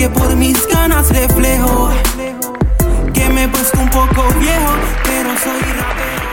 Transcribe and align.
que 0.00 0.08
por 0.08 0.34
mis 0.34 0.66
ganas 0.66 1.10
reflejo 1.10 1.90
que 3.12 3.28
me 3.28 3.44
he 3.44 3.48
puesto 3.48 3.78
un 3.78 3.90
poco 3.90 4.22
viejo, 4.38 4.72
pero 5.04 5.28
soy 5.36 5.60
rapero. 5.60 6.30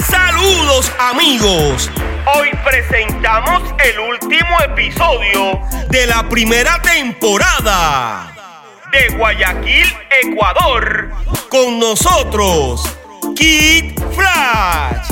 Saludos 0.00 0.92
amigos. 0.98 1.88
Hoy 2.36 2.50
presentamos 2.64 3.62
el 3.84 4.00
último 4.00 4.60
episodio 4.64 5.60
de 5.90 6.08
la 6.08 6.28
primera 6.28 6.82
temporada 6.82 8.34
de 8.90 9.16
Guayaquil, 9.16 9.86
Ecuador. 10.24 11.12
Con 11.48 11.78
nosotros, 11.78 12.98
Kid 13.34 13.98
Flash. 14.14 15.10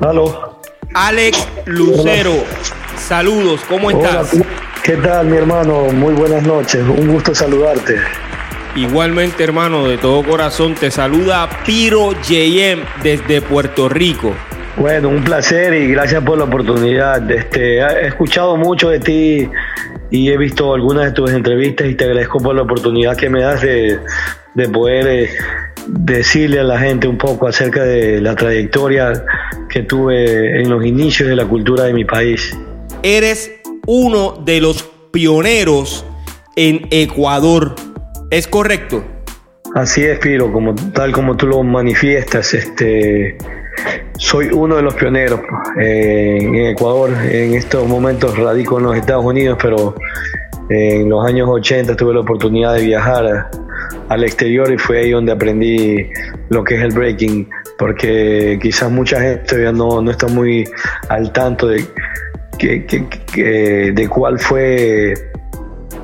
Aló. 0.00 0.56
Alex 0.94 1.48
Lucero. 1.66 2.32
Saludos, 2.96 3.60
¿cómo 3.68 3.88
Hola, 3.88 4.20
estás? 4.22 4.36
¿qué 4.82 4.96
tal, 4.96 5.26
mi 5.26 5.36
hermano? 5.36 5.84
Muy 5.92 6.14
buenas 6.14 6.42
noches. 6.42 6.82
Un 6.82 7.08
gusto 7.12 7.34
saludarte. 7.34 8.00
Igualmente, 8.76 9.42
hermano, 9.42 9.88
de 9.88 9.96
todo 9.96 10.22
corazón, 10.22 10.74
te 10.74 10.90
saluda 10.90 11.48
Piro 11.64 12.12
JM 12.12 12.84
desde 13.02 13.40
Puerto 13.40 13.88
Rico. 13.88 14.34
Bueno, 14.76 15.08
un 15.08 15.24
placer 15.24 15.72
y 15.72 15.88
gracias 15.92 16.22
por 16.22 16.36
la 16.36 16.44
oportunidad. 16.44 17.30
Este, 17.30 17.78
he 17.78 18.06
escuchado 18.06 18.58
mucho 18.58 18.90
de 18.90 19.00
ti 19.00 19.48
y 20.10 20.28
he 20.28 20.36
visto 20.36 20.74
algunas 20.74 21.06
de 21.06 21.12
tus 21.12 21.30
entrevistas 21.30 21.88
y 21.88 21.94
te 21.94 22.04
agradezco 22.04 22.38
por 22.38 22.54
la 22.54 22.62
oportunidad 22.62 23.16
que 23.16 23.30
me 23.30 23.40
das 23.40 23.62
de, 23.62 23.98
de 24.54 24.68
poder 24.68 25.06
eh, 25.06 25.30
decirle 25.86 26.60
a 26.60 26.64
la 26.64 26.78
gente 26.78 27.08
un 27.08 27.16
poco 27.16 27.46
acerca 27.46 27.82
de 27.82 28.20
la 28.20 28.34
trayectoria 28.36 29.24
que 29.70 29.84
tuve 29.84 30.60
en 30.60 30.68
los 30.68 30.84
inicios 30.84 31.30
de 31.30 31.36
la 31.36 31.46
cultura 31.46 31.84
de 31.84 31.94
mi 31.94 32.04
país. 32.04 32.54
Eres 33.02 33.50
uno 33.86 34.42
de 34.44 34.60
los 34.60 34.82
pioneros 35.12 36.04
en 36.56 36.86
Ecuador. 36.90 37.74
¿Es 38.30 38.48
correcto? 38.48 39.04
Así 39.74 40.04
es, 40.04 40.18
Piro, 40.18 40.52
como 40.52 40.74
tal 40.92 41.12
como 41.12 41.36
tú 41.36 41.46
lo 41.46 41.62
manifiestas, 41.62 42.54
este, 42.54 43.38
soy 44.18 44.48
uno 44.52 44.76
de 44.76 44.82
los 44.82 44.94
pioneros 44.94 45.40
eh, 45.80 46.38
en 46.40 46.66
Ecuador. 46.66 47.10
En 47.30 47.54
estos 47.54 47.86
momentos 47.86 48.36
radico 48.36 48.78
en 48.78 48.84
los 48.86 48.96
Estados 48.96 49.24
Unidos, 49.24 49.58
pero 49.62 49.94
en 50.70 51.08
los 51.08 51.24
años 51.24 51.48
80 51.48 51.94
tuve 51.94 52.14
la 52.14 52.20
oportunidad 52.20 52.74
de 52.74 52.84
viajar 52.84 53.48
al 54.08 54.24
exterior 54.24 54.72
y 54.72 54.78
fue 54.78 55.00
ahí 55.00 55.10
donde 55.12 55.30
aprendí 55.30 56.08
lo 56.48 56.64
que 56.64 56.76
es 56.76 56.82
el 56.82 56.92
breaking, 56.92 57.48
porque 57.78 58.58
quizás 58.60 58.90
mucha 58.90 59.20
gente 59.20 59.44
todavía 59.44 59.70
no, 59.70 60.02
no 60.02 60.10
está 60.10 60.26
muy 60.26 60.64
al 61.10 61.32
tanto 61.32 61.68
de, 61.68 61.84
de 62.58 64.08
cuál 64.08 64.40
fue 64.40 65.14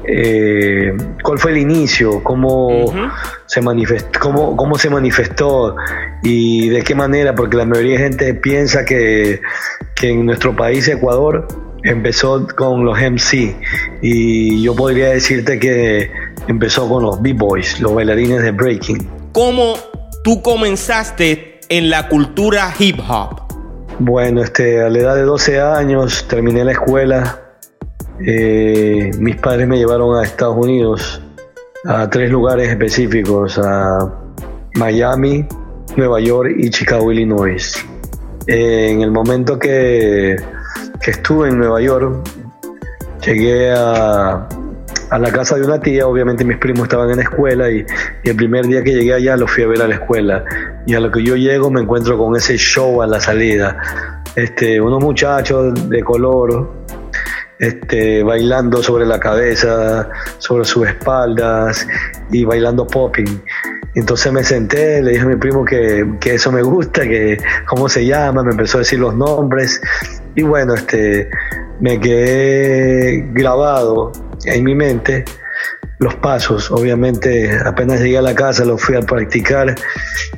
eh, 0.06 0.92
cuál 1.22 1.38
fue 1.38 1.52
el 1.52 1.58
inicio, 1.58 2.22
cómo 2.22 2.92
se 3.46 3.60
manifestó, 3.60 4.18
cómo, 4.20 4.56
cómo 4.56 4.76
se 4.76 4.90
manifestó 4.90 5.76
y 6.22 6.68
de 6.68 6.82
qué 6.82 6.94
manera, 6.94 7.34
porque 7.34 7.56
la 7.56 7.64
mayoría 7.64 7.98
de 7.98 8.04
gente 8.04 8.34
piensa 8.34 8.84
que, 8.84 9.40
que 9.94 10.10
en 10.10 10.26
nuestro 10.26 10.54
país, 10.56 10.88
Ecuador, 10.88 11.46
empezó 11.84 12.46
con 12.56 12.84
los 12.84 12.98
MC 12.98 13.56
y 14.00 14.62
yo 14.62 14.74
podría 14.74 15.10
decirte 15.10 15.58
que 15.58 16.10
empezó 16.48 16.88
con 16.88 17.02
los 17.02 17.20
B-Boys, 17.20 17.80
los 17.80 17.94
bailarines 17.94 18.42
de 18.42 18.50
breaking. 18.50 19.08
¿Cómo 19.32 19.74
tú 20.22 20.42
comenzaste 20.42 21.60
en 21.68 21.90
la 21.90 22.08
cultura 22.08 22.72
hip 22.78 22.98
hop? 23.08 23.42
Bueno, 23.98 24.42
este, 24.42 24.82
a 24.82 24.88
la 24.88 24.98
edad 24.98 25.14
de 25.14 25.22
12 25.22 25.60
años 25.60 26.26
terminé 26.28 26.64
la 26.64 26.72
escuela. 26.72 27.41
Eh, 28.20 29.10
mis 29.18 29.36
padres 29.36 29.66
me 29.66 29.78
llevaron 29.78 30.16
a 30.16 30.22
Estados 30.22 30.56
Unidos, 30.56 31.22
a 31.84 32.08
tres 32.08 32.30
lugares 32.30 32.68
específicos, 32.68 33.58
a 33.58 33.98
Miami, 34.74 35.46
Nueva 35.96 36.20
York 36.20 36.52
y 36.56 36.70
Chicago, 36.70 37.10
Illinois. 37.10 37.74
En 38.46 39.02
el 39.02 39.10
momento 39.10 39.58
que, 39.58 40.36
que 41.00 41.10
estuve 41.10 41.48
en 41.48 41.58
Nueva 41.58 41.80
York, 41.80 42.22
llegué 43.24 43.72
a, 43.72 44.48
a 45.10 45.18
la 45.18 45.30
casa 45.30 45.56
de 45.56 45.62
una 45.64 45.80
tía, 45.80 46.06
obviamente 46.06 46.44
mis 46.44 46.58
primos 46.58 46.84
estaban 46.84 47.10
en 47.10 47.16
la 47.16 47.22
escuela 47.22 47.70
y, 47.70 47.84
y 48.24 48.30
el 48.30 48.36
primer 48.36 48.66
día 48.66 48.82
que 48.82 48.92
llegué 48.92 49.14
allá 49.14 49.36
los 49.36 49.50
fui 49.50 49.64
a 49.64 49.66
ver 49.66 49.82
a 49.82 49.88
la 49.88 49.94
escuela. 49.94 50.44
Y 50.86 50.94
a 50.94 51.00
lo 51.00 51.10
que 51.10 51.22
yo 51.22 51.36
llego 51.36 51.70
me 51.70 51.80
encuentro 51.80 52.18
con 52.18 52.34
ese 52.36 52.56
show 52.56 53.02
a 53.02 53.06
la 53.06 53.20
salida. 53.20 53.76
Este, 54.34 54.80
unos 54.80 55.02
muchachos 55.02 55.88
de 55.90 56.02
color 56.02 56.81
este, 57.62 58.24
bailando 58.24 58.82
sobre 58.82 59.06
la 59.06 59.20
cabeza, 59.20 60.10
sobre 60.38 60.64
sus 60.64 60.88
espaldas 60.88 61.86
y 62.32 62.44
bailando 62.44 62.84
popping. 62.84 63.40
Entonces 63.94 64.32
me 64.32 64.42
senté, 64.42 65.00
le 65.00 65.12
dije 65.12 65.22
a 65.22 65.26
mi 65.26 65.36
primo 65.36 65.64
que, 65.64 66.04
que 66.18 66.34
eso 66.34 66.50
me 66.50 66.62
gusta, 66.62 67.02
que 67.02 67.38
cómo 67.68 67.88
se 67.88 68.04
llama, 68.04 68.42
me 68.42 68.50
empezó 68.50 68.78
a 68.78 68.80
decir 68.80 68.98
los 68.98 69.14
nombres 69.14 69.80
y 70.34 70.42
bueno, 70.42 70.74
este, 70.74 71.30
me 71.78 72.00
quedé 72.00 73.28
grabado 73.32 74.10
en 74.44 74.64
mi 74.64 74.74
mente 74.74 75.24
los 76.02 76.14
pasos. 76.16 76.70
Obviamente, 76.70 77.58
apenas 77.64 78.00
llegué 78.00 78.18
a 78.18 78.22
la 78.22 78.34
casa, 78.34 78.64
los 78.64 78.82
fui 78.82 78.96
a 78.96 79.00
practicar. 79.00 79.74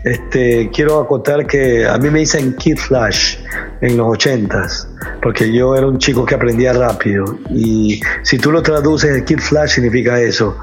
Este, 0.04 0.70
quiero 0.72 1.00
acotar 1.00 1.47
que 1.47 1.86
a 1.86 1.97
mí 1.98 2.10
me 2.10 2.20
dicen 2.20 2.54
Kid 2.56 2.76
Flash 2.76 3.38
en 3.80 3.97
los 3.97 4.08
ochentas, 4.08 4.88
porque 5.22 5.53
yo 5.53 5.74
era 5.74 5.86
un 5.86 5.98
chico 5.98 6.24
que 6.24 6.34
aprendía 6.34 6.72
rápido. 6.72 7.38
Y 7.50 8.00
si 8.22 8.38
tú 8.38 8.53
lo 8.53 8.62
traduces, 8.62 9.22
Kid 9.24 9.41
Flash 9.41 9.70
significa 9.70 10.20
eso. 10.20 10.56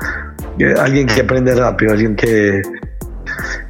Alguien 0.77 1.07
que 1.07 1.21
aprende 1.21 1.55
rápido, 1.55 1.93
alguien 1.93 2.15
que, 2.15 2.61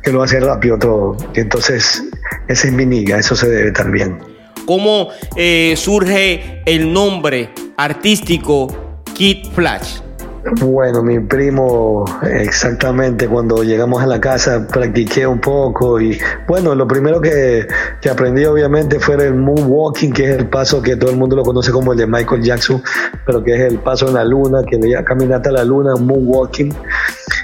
que 0.03 0.11
lo 0.11 0.23
hace 0.23 0.39
rápido 0.39 0.77
todo. 0.77 1.17
Entonces, 1.35 2.03
esa 2.47 2.67
es 2.67 2.73
mi 2.73 2.85
niga, 2.85 3.17
eso 3.17 3.35
se 3.35 3.49
debe 3.49 3.71
también. 3.71 4.19
¿Cómo 4.65 5.09
eh, 5.35 5.73
surge 5.77 6.61
el 6.65 6.91
nombre 6.91 7.49
artístico 7.77 9.03
Kid 9.13 9.47
Flash? 9.53 10.10
Bueno, 10.43 11.03
mi 11.03 11.19
primo, 11.19 12.03
exactamente, 12.23 13.27
cuando 13.27 13.63
llegamos 13.63 14.01
a 14.01 14.07
la 14.07 14.19
casa 14.19 14.65
practiqué 14.67 15.27
un 15.27 15.39
poco 15.39 16.01
y 16.01 16.19
bueno, 16.47 16.73
lo 16.73 16.87
primero 16.87 17.21
que, 17.21 17.67
que 18.01 18.09
aprendí 18.09 18.43
obviamente 18.45 18.99
fue 18.99 19.23
el 19.23 19.35
moonwalking, 19.35 20.11
que 20.11 20.31
es 20.31 20.39
el 20.39 20.47
paso 20.47 20.81
que 20.81 20.95
todo 20.95 21.11
el 21.11 21.17
mundo 21.17 21.35
lo 21.35 21.43
conoce 21.43 21.71
como 21.71 21.91
el 21.91 21.99
de 21.99 22.07
Michael 22.07 22.41
Jackson, 22.41 22.81
pero 23.23 23.43
que 23.43 23.53
es 23.53 23.71
el 23.71 23.77
paso 23.79 24.07
en 24.07 24.15
la 24.15 24.23
luna, 24.23 24.63
que 24.67 24.77
le 24.77 25.03
caminata 25.03 25.49
a 25.49 25.53
la 25.53 25.63
luna, 25.63 25.95
moonwalking 25.95 26.73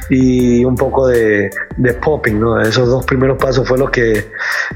y 0.10 0.64
un 0.64 0.76
poco 0.76 1.08
de, 1.08 1.50
de 1.78 1.94
popping, 1.94 2.40
¿no? 2.40 2.60
Esos 2.62 2.88
dos 2.88 3.06
primeros 3.06 3.38
pasos 3.38 3.68
fue 3.68 3.78
los 3.78 3.90
que, 3.90 4.28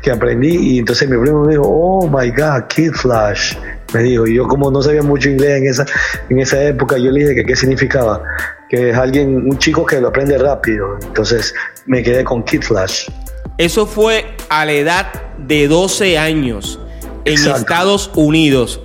que 0.02 0.12
aprendí 0.12 0.56
y 0.76 0.80
entonces 0.80 1.10
mi 1.10 1.18
primo 1.18 1.46
me 1.46 1.54
dijo, 1.54 1.64
oh 1.66 2.08
my 2.08 2.30
God, 2.32 2.68
Kid 2.68 2.92
Flash, 2.94 3.56
me 3.94 4.04
dijo, 4.04 4.28
y 4.28 4.36
yo 4.36 4.48
como 4.48 4.72
no 4.72 4.82
sabía 4.82 5.04
mucho 5.04 5.30
inglés 5.30 5.62
en 5.62 5.68
esa, 5.68 5.86
en 6.30 6.40
esa 6.40 6.64
época, 6.64 6.98
yo 6.98 7.12
le 7.12 7.22
dije 7.22 7.36
que 7.36 7.46
qué 7.46 7.56
significaba, 7.56 8.22
que 8.70 8.90
es 8.90 8.98
alguien, 8.98 9.36
un 9.50 9.58
chico 9.58 9.86
que 9.86 10.00
lo 10.02 10.10
aprende 10.10 10.38
rápido, 10.38 10.98
entonces 11.02 11.54
me 11.86 12.04
quedé 12.04 12.24
con 12.24 12.44
Kid 12.44 12.62
Flash. 12.62 13.10
Eso 13.58 13.86
fue 13.86 14.26
a 14.50 14.66
la 14.66 14.72
edad 14.72 15.08
de 15.38 15.68
12 15.68 16.18
años 16.18 16.80
en 17.26 17.34
Exacto. 17.34 17.60
Estados 17.60 18.12
Unidos. 18.16 18.82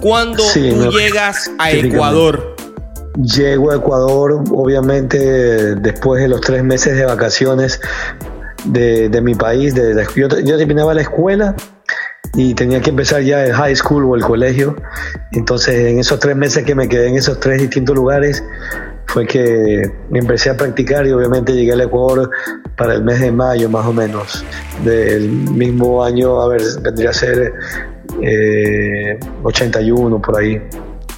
Cuando 0.00 0.42
Sí, 0.44 0.70
tú 0.70 0.90
llegas 0.92 1.50
a. 1.58 1.72
Ecuador, 1.72 2.56
Llego 3.16 3.70
a 3.70 3.76
Ecuador, 3.76 4.44
obviamente, 4.52 5.74
después 5.76 6.22
de 6.22 6.28
los 6.28 6.40
tres 6.40 6.62
meses 6.62 6.96
de 6.96 7.04
vacaciones, 7.04 7.80
de, 8.64 9.20
mi 9.22 9.34
país. 9.34 9.74
De, 9.74 10.06
yo, 10.14 10.28
yo 10.28 10.56
terminaba 10.56 10.94
la 10.94 11.02
escuela 11.02 11.54
y 12.34 12.54
tenía 12.54 12.80
que 12.80 12.90
empezar 12.90 13.22
ya 13.22 13.44
el 13.44 13.52
high 13.52 13.74
school 13.74 14.04
o 14.04 14.14
el 14.14 14.22
colegio. 14.22 14.76
Entonces, 15.32 15.74
en 15.74 15.98
esos 15.98 16.18
tres 16.20 16.36
meses 16.36 16.64
que 16.64 16.74
me 16.74 16.88
quedé 16.88 17.08
en 17.08 17.16
esos 17.16 17.40
tres 17.40 17.60
distintos 17.60 17.96
lugares, 17.96 18.44
fue 19.06 19.26
que 19.26 19.82
empecé 20.14 20.50
a 20.50 20.56
practicar 20.56 21.04
y 21.04 21.10
obviamente 21.10 21.52
llegué 21.52 21.72
al 21.72 21.80
Ecuador 21.80 22.30
para 22.76 22.94
el 22.94 23.02
mes 23.02 23.18
de 23.20 23.32
mayo 23.32 23.68
más 23.68 23.84
o 23.84 23.92
menos 23.92 24.44
del 24.84 25.28
mismo 25.28 26.04
año, 26.04 26.40
a 26.40 26.46
ver, 26.46 26.62
vendría 26.80 27.10
a 27.10 27.12
ser 27.12 27.52
81 29.42 30.16
eh, 30.16 30.20
por 30.24 30.38
ahí. 30.38 30.62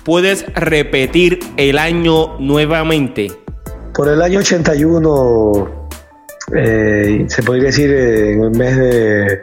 ¿Puedes 0.04 0.44
repetir 0.54 1.38
el 1.56 1.78
año 1.78 2.36
nuevamente? 2.40 3.30
Por 3.94 4.08
el 4.08 4.20
año 4.20 4.40
81, 4.40 5.88
eh, 6.56 7.24
se 7.28 7.42
podría 7.44 7.66
decir 7.66 7.92
en 7.92 8.42
el 8.42 8.50
mes 8.50 8.76
de 8.76 9.42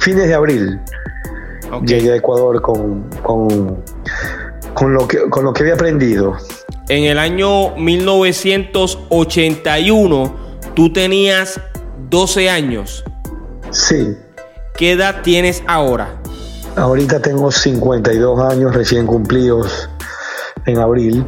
fines 0.00 0.26
de 0.26 0.34
abril, 0.34 0.80
llegué 1.86 2.10
a 2.10 2.16
Ecuador 2.16 2.60
con, 2.60 3.08
con, 3.22 3.84
con, 4.74 4.94
lo 4.94 5.06
que, 5.06 5.30
con 5.30 5.44
lo 5.44 5.52
que 5.52 5.62
había 5.62 5.74
aprendido. 5.74 6.36
En 6.88 7.04
el 7.04 7.20
año 7.20 7.76
1981, 7.76 10.36
tú 10.74 10.92
tenías 10.92 11.60
12 12.08 12.50
años. 12.50 13.04
Sí. 13.70 14.16
¿Qué 14.76 14.90
edad 14.92 15.22
tienes 15.22 15.62
ahora? 15.68 16.20
Ahorita 16.74 17.20
tengo 17.20 17.52
52 17.52 18.40
años 18.40 18.74
recién 18.74 19.06
cumplidos 19.06 19.88
en 20.70 20.78
abril. 20.78 21.26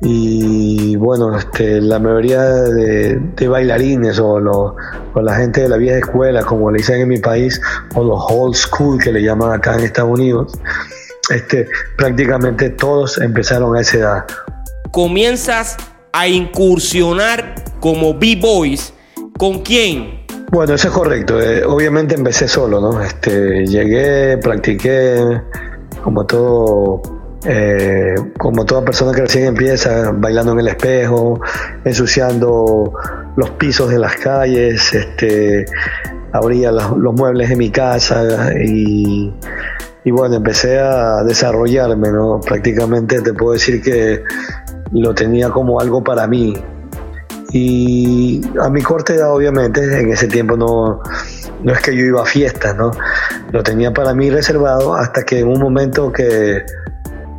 Y 0.00 0.94
bueno, 0.96 1.36
este, 1.36 1.80
la 1.80 1.98
mayoría 1.98 2.42
de, 2.44 3.48
bailarines 3.48 4.18
o, 4.20 4.34
o, 4.34 5.20
la 5.20 5.34
gente 5.34 5.62
de 5.62 5.68
la 5.68 5.76
vieja 5.76 5.98
escuela, 5.98 6.42
como 6.44 6.70
le 6.70 6.78
dicen 6.78 7.00
en 7.00 7.08
mi 7.08 7.18
país, 7.18 7.60
o 7.94 8.04
los 8.04 8.20
old 8.30 8.54
school 8.54 9.02
que 9.02 9.12
le 9.12 9.22
llaman 9.22 9.52
acá 9.52 9.74
en 9.74 9.80
Estados 9.80 10.12
Unidos, 10.12 10.52
este, 11.30 11.66
prácticamente 11.96 12.70
todos 12.70 13.18
empezaron 13.18 13.76
a 13.76 13.80
esa 13.80 13.98
edad. 13.98 14.24
Comienzas 14.92 15.76
a 16.12 16.28
incursionar 16.28 17.54
como 17.80 18.14
B-Boys. 18.14 18.94
¿Con 19.36 19.60
quién? 19.60 20.24
Bueno, 20.50 20.74
eso 20.74 20.88
es 20.88 20.94
correcto. 20.94 21.40
Eh, 21.40 21.64
obviamente 21.64 22.14
empecé 22.14 22.48
solo, 22.48 22.80
¿no? 22.80 23.02
Este, 23.02 23.66
llegué, 23.66 24.38
practiqué, 24.38 25.40
como 26.02 26.24
todo 26.24 27.02
eh, 27.50 28.14
como 28.36 28.66
toda 28.66 28.84
persona 28.84 29.12
que 29.12 29.22
recién 29.22 29.46
empieza, 29.46 30.12
bailando 30.12 30.52
en 30.52 30.60
el 30.60 30.68
espejo, 30.68 31.40
ensuciando 31.82 32.92
los 33.36 33.50
pisos 33.52 33.88
de 33.88 33.98
las 33.98 34.16
calles, 34.16 34.92
este, 34.92 35.64
abría 36.32 36.70
los, 36.70 37.14
muebles 37.14 37.48
de 37.48 37.56
mi 37.56 37.70
casa 37.70 38.52
y, 38.62 39.32
bueno, 40.10 40.36
empecé 40.36 40.78
a 40.78 41.22
desarrollarme, 41.24 42.10
¿no? 42.10 42.38
Prácticamente 42.40 43.22
te 43.22 43.32
puedo 43.32 43.54
decir 43.54 43.80
que 43.80 44.22
lo 44.92 45.14
tenía 45.14 45.48
como 45.48 45.80
algo 45.80 46.04
para 46.04 46.26
mí. 46.26 46.54
Y 47.50 48.42
a 48.60 48.68
mi 48.68 48.82
corta 48.82 49.14
edad, 49.14 49.32
obviamente, 49.32 50.00
en 50.00 50.12
ese 50.12 50.28
tiempo 50.28 50.54
no, 50.54 51.00
no 51.62 51.72
es 51.72 51.80
que 51.80 51.96
yo 51.96 52.04
iba 52.04 52.20
a 52.20 52.26
fiestas, 52.26 52.76
¿no? 52.76 52.90
Lo 53.52 53.62
tenía 53.62 53.90
para 53.90 54.12
mí 54.12 54.28
reservado 54.28 54.94
hasta 54.94 55.22
que 55.22 55.38
en 55.38 55.48
un 55.48 55.60
momento 55.60 56.12
que 56.12 56.62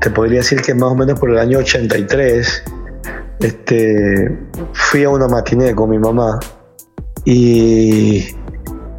te 0.02 0.10
podría 0.10 0.40
decir 0.40 0.62
que 0.62 0.74
más 0.74 0.92
o 0.92 0.96
menos 0.96 1.20
por 1.20 1.30
el 1.30 1.38
año 1.38 1.60
83, 1.60 2.64
este, 3.40 4.38
fui 4.74 5.04
a 5.04 5.10
una 5.10 5.28
matiné 5.28 5.76
con 5.76 5.90
mi 5.90 6.00
mamá 6.00 6.40
y 7.26 8.26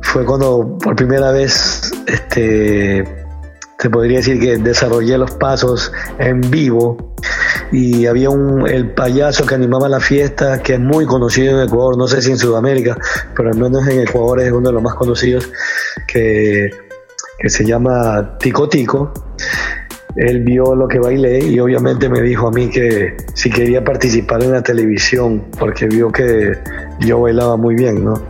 fue 0.02 0.24
cuando 0.24 0.78
por 0.82 0.96
primera 0.96 1.30
vez, 1.32 1.90
este, 2.06 3.04
te 3.78 3.90
podría 3.90 4.18
decir 4.18 4.38
que 4.38 4.58
desarrollé 4.58 5.16
los 5.16 5.30
pasos 5.32 5.90
en 6.18 6.40
vivo 6.50 7.14
y 7.72 8.06
había 8.06 8.28
un, 8.28 8.68
el 8.68 8.90
payaso 8.92 9.46
que 9.46 9.54
animaba 9.54 9.88
la 9.88 10.00
fiesta, 10.00 10.60
que 10.62 10.74
es 10.74 10.80
muy 10.80 11.06
conocido 11.06 11.58
en 11.58 11.68
Ecuador, 11.68 11.96
no 11.96 12.08
sé 12.08 12.20
si 12.20 12.30
en 12.30 12.38
Sudamérica, 12.38 12.98
pero 13.34 13.50
al 13.50 13.56
menos 13.56 13.86
en 13.86 14.00
Ecuador 14.00 14.40
es 14.40 14.52
uno 14.52 14.68
de 14.68 14.74
los 14.74 14.82
más 14.82 14.94
conocidos, 14.96 15.50
que, 16.06 16.68
que 17.38 17.48
se 17.48 17.64
llama 17.64 18.36
Tico 18.38 18.68
Tico 18.68 19.12
él 20.20 20.40
vio 20.40 20.74
lo 20.74 20.86
que 20.86 20.98
bailé 20.98 21.38
y 21.46 21.58
obviamente 21.60 22.10
me 22.10 22.20
dijo 22.20 22.48
a 22.48 22.50
mí 22.50 22.68
que 22.68 23.16
si 23.32 23.48
quería 23.48 23.82
participar 23.82 24.42
en 24.42 24.52
la 24.52 24.62
televisión 24.62 25.42
porque 25.58 25.86
vio 25.86 26.12
que 26.12 26.52
yo 27.00 27.22
bailaba 27.22 27.56
muy 27.56 27.74
bien, 27.74 28.04
¿no? 28.04 28.22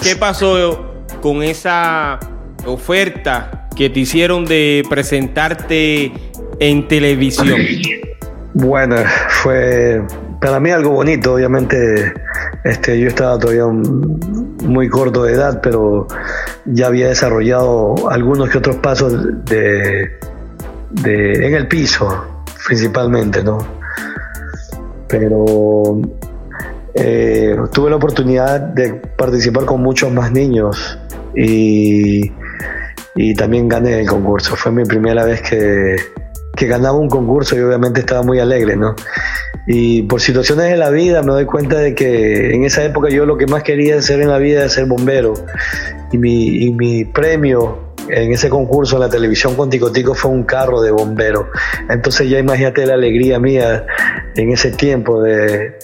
¿Qué 0.00 0.14
pasó 0.14 0.94
con 1.20 1.42
esa 1.42 2.20
oferta 2.64 3.68
que 3.74 3.90
te 3.90 4.00
hicieron 4.00 4.44
de 4.44 4.84
presentarte 4.88 6.12
en 6.60 6.86
televisión? 6.86 7.58
Bueno, 8.54 8.96
fue 9.42 10.02
para 10.40 10.60
mí 10.60 10.70
algo 10.70 10.90
bonito, 10.90 11.34
obviamente 11.34 12.14
este, 12.62 13.00
yo 13.00 13.08
estaba 13.08 13.36
todavía 13.36 13.66
muy 13.66 14.88
corto 14.88 15.24
de 15.24 15.32
edad, 15.32 15.60
pero 15.60 16.06
ya 16.66 16.86
había 16.86 17.08
desarrollado 17.08 18.08
algunos 18.10 18.48
que 18.48 18.58
otros 18.58 18.76
pasos 18.76 19.44
de, 19.44 20.08
de, 21.02 21.46
en 21.46 21.54
el 21.54 21.68
piso, 21.68 22.42
principalmente, 22.66 23.42
¿no? 23.42 23.58
Pero 25.08 26.00
eh, 26.94 27.56
tuve 27.72 27.90
la 27.90 27.96
oportunidad 27.96 28.60
de 28.60 28.94
participar 28.94 29.64
con 29.64 29.82
muchos 29.82 30.12
más 30.12 30.32
niños 30.32 30.98
y, 31.34 32.32
y 33.14 33.34
también 33.34 33.68
gané 33.68 34.00
el 34.00 34.08
concurso. 34.08 34.56
Fue 34.56 34.72
mi 34.72 34.84
primera 34.84 35.24
vez 35.24 35.42
que, 35.42 35.96
que 36.56 36.66
ganaba 36.66 36.98
un 36.98 37.08
concurso 37.08 37.56
y 37.56 37.60
obviamente 37.60 38.00
estaba 38.00 38.22
muy 38.22 38.40
alegre, 38.40 38.76
¿no? 38.76 38.96
Y 39.68 40.02
por 40.02 40.20
situaciones 40.20 40.70
de 40.70 40.76
la 40.76 40.90
vida 40.90 41.22
me 41.22 41.32
doy 41.32 41.44
cuenta 41.44 41.78
de 41.78 41.94
que 41.94 42.54
en 42.54 42.64
esa 42.64 42.84
época 42.84 43.08
yo 43.10 43.26
lo 43.26 43.36
que 43.36 43.46
más 43.46 43.62
quería 43.62 43.96
hacer 43.96 44.20
en 44.20 44.28
la 44.28 44.38
vida 44.38 44.60
era 44.60 44.68
ser 44.68 44.86
bombero. 44.86 45.34
Y 46.12 46.18
mi, 46.18 46.64
y 46.64 46.72
mi 46.72 47.04
premio 47.04 47.85
en 48.08 48.32
ese 48.32 48.48
concurso 48.48 48.96
en 48.96 49.02
la 49.02 49.08
televisión 49.08 49.54
con 49.54 49.70
Tico 49.70 49.90
Tico 49.90 50.14
fue 50.14 50.30
un 50.30 50.44
carro 50.44 50.80
de 50.80 50.90
bombero. 50.90 51.50
Entonces 51.88 52.28
ya 52.28 52.38
imagínate 52.38 52.86
la 52.86 52.94
alegría 52.94 53.38
mía 53.38 53.86
en 54.34 54.52
ese 54.52 54.70
tiempo 54.70 55.22
de, 55.22 55.74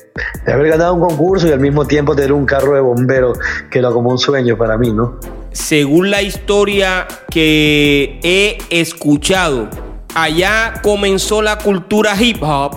haber 0.47 0.69
ganado 0.69 0.95
un 0.95 1.01
concurso 1.01 1.49
y 1.49 1.53
al 1.53 1.61
mismo 1.61 1.87
tiempo 1.87 2.15
tener 2.15 2.33
un 2.33 2.47
carro 2.47 2.75
de 2.75 2.81
bombero, 2.81 3.33
que 3.71 3.79
era 3.79 3.91
como 3.91 4.11
un 4.11 4.19
sueño 4.19 4.57
para 4.57 4.77
mí, 4.79 4.93
¿no? 4.93 5.19
Según 5.53 6.11
la 6.11 6.23
historia 6.23 7.07
que 7.31 8.19
he 8.23 8.59
escuchado, 8.71 9.69
allá 10.15 10.75
comenzó 10.83 11.43
la 11.43 11.59
cultura 11.59 12.15
hip 12.19 12.43
hop 12.43 12.77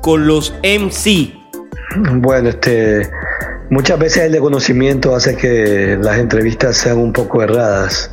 con 0.00 0.26
los 0.26 0.54
MC. 0.62 1.34
Bueno, 2.20 2.50
este 2.50 3.10
Muchas 3.70 3.98
veces 3.98 4.24
el 4.24 4.32
desconocimiento 4.32 5.14
hace 5.14 5.36
que 5.36 5.98
las 6.00 6.18
entrevistas 6.18 6.74
sean 6.74 6.96
un 6.96 7.12
poco 7.12 7.42
erradas. 7.42 8.10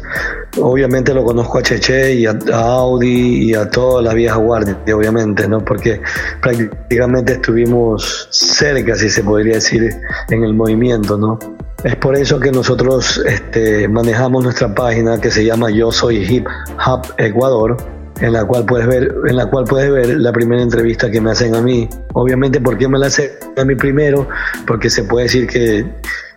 Obviamente 0.57 1.13
lo 1.13 1.23
conozco 1.23 1.57
a 1.57 1.61
Cheche 1.61 2.13
y 2.13 2.25
a, 2.25 2.37
Audi 2.53 3.49
y 3.49 3.55
a 3.55 3.69
toda 3.69 4.01
la 4.01 4.13
vieja 4.13 4.37
guardia, 4.37 4.77
obviamente, 4.95 5.47
¿no? 5.47 5.63
Porque 5.63 6.01
prácticamente 6.41 7.33
estuvimos 7.33 8.27
cerca, 8.31 8.95
si 8.95 9.09
se 9.09 9.23
podría 9.23 9.55
decir, 9.55 9.93
en 10.29 10.43
el 10.43 10.53
movimiento, 10.53 11.17
¿no? 11.17 11.39
Es 11.83 11.95
por 11.97 12.15
eso 12.15 12.39
que 12.39 12.51
nosotros 12.51 13.21
este, 13.25 13.87
manejamos 13.87 14.43
nuestra 14.43 14.73
página 14.73 15.19
que 15.19 15.29
se 15.29 15.43
llama 15.43 15.69
Yo 15.69 15.91
Soy 15.91 16.17
Hip 16.17 16.47
Hop 16.85 17.01
Ecuador 17.17 17.77
en 18.21 18.33
la 18.33 18.45
cual 18.45 18.65
puedes 18.65 18.87
ver, 18.87 19.13
en 19.27 19.35
la 19.35 19.45
cual 19.47 19.65
puedes 19.65 19.91
ver 19.91 20.17
la 20.17 20.31
primera 20.31 20.61
entrevista 20.61 21.11
que 21.11 21.19
me 21.19 21.31
hacen 21.31 21.53
a 21.55 21.61
mí. 21.61 21.89
Obviamente, 22.13 22.61
¿por 22.61 22.77
qué 22.77 22.87
me 22.87 22.97
la 22.97 23.07
hacen 23.07 23.31
a 23.57 23.65
mí 23.65 23.75
primero? 23.75 24.27
Porque 24.65 24.89
se 24.89 25.03
puede 25.03 25.25
decir 25.25 25.47
que 25.47 25.85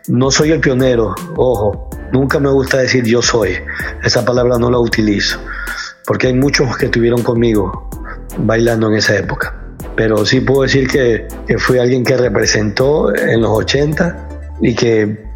no 0.08 0.30
soy 0.30 0.52
el 0.52 0.60
pionero, 0.60 1.14
ojo, 1.36 1.88
nunca 2.12 2.38
me 2.38 2.50
gusta 2.50 2.78
decir 2.78 3.04
yo 3.04 3.22
soy, 3.22 3.56
esa 4.02 4.24
palabra 4.24 4.58
no 4.58 4.70
la 4.70 4.78
utilizo, 4.78 5.38
porque 6.06 6.28
hay 6.28 6.34
muchos 6.34 6.76
que 6.76 6.86
estuvieron 6.86 7.22
conmigo 7.22 7.88
bailando 8.38 8.88
en 8.88 8.94
esa 8.94 9.16
época. 9.16 9.54
Pero 9.94 10.24
sí 10.24 10.40
puedo 10.40 10.62
decir 10.62 10.88
que, 10.88 11.26
que 11.46 11.58
fui 11.58 11.78
alguien 11.78 12.04
que 12.04 12.16
representó 12.16 13.14
en 13.14 13.40
los 13.40 13.50
80 13.50 14.28
y 14.60 14.74
que 14.74 15.28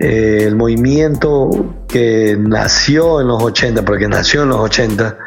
eh, 0.00 0.44
el 0.46 0.56
movimiento 0.56 1.50
que 1.86 2.34
nació 2.38 3.20
en 3.20 3.28
los 3.28 3.42
80, 3.42 3.84
porque 3.84 4.08
nació 4.08 4.44
en 4.44 4.48
los 4.48 4.60
80, 4.60 5.18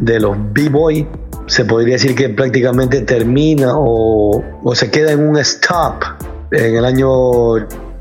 de 0.00 0.18
los 0.18 0.36
B-Boy, 0.52 1.06
se 1.46 1.64
podría 1.64 1.94
decir 1.94 2.16
que 2.16 2.28
prácticamente 2.28 3.02
termina 3.02 3.74
o, 3.74 4.42
se 4.74 4.90
queda 4.90 5.12
en 5.12 5.28
un 5.28 5.38
stop 5.38 6.02
en 6.50 6.76
el 6.76 6.84
año, 6.84 7.54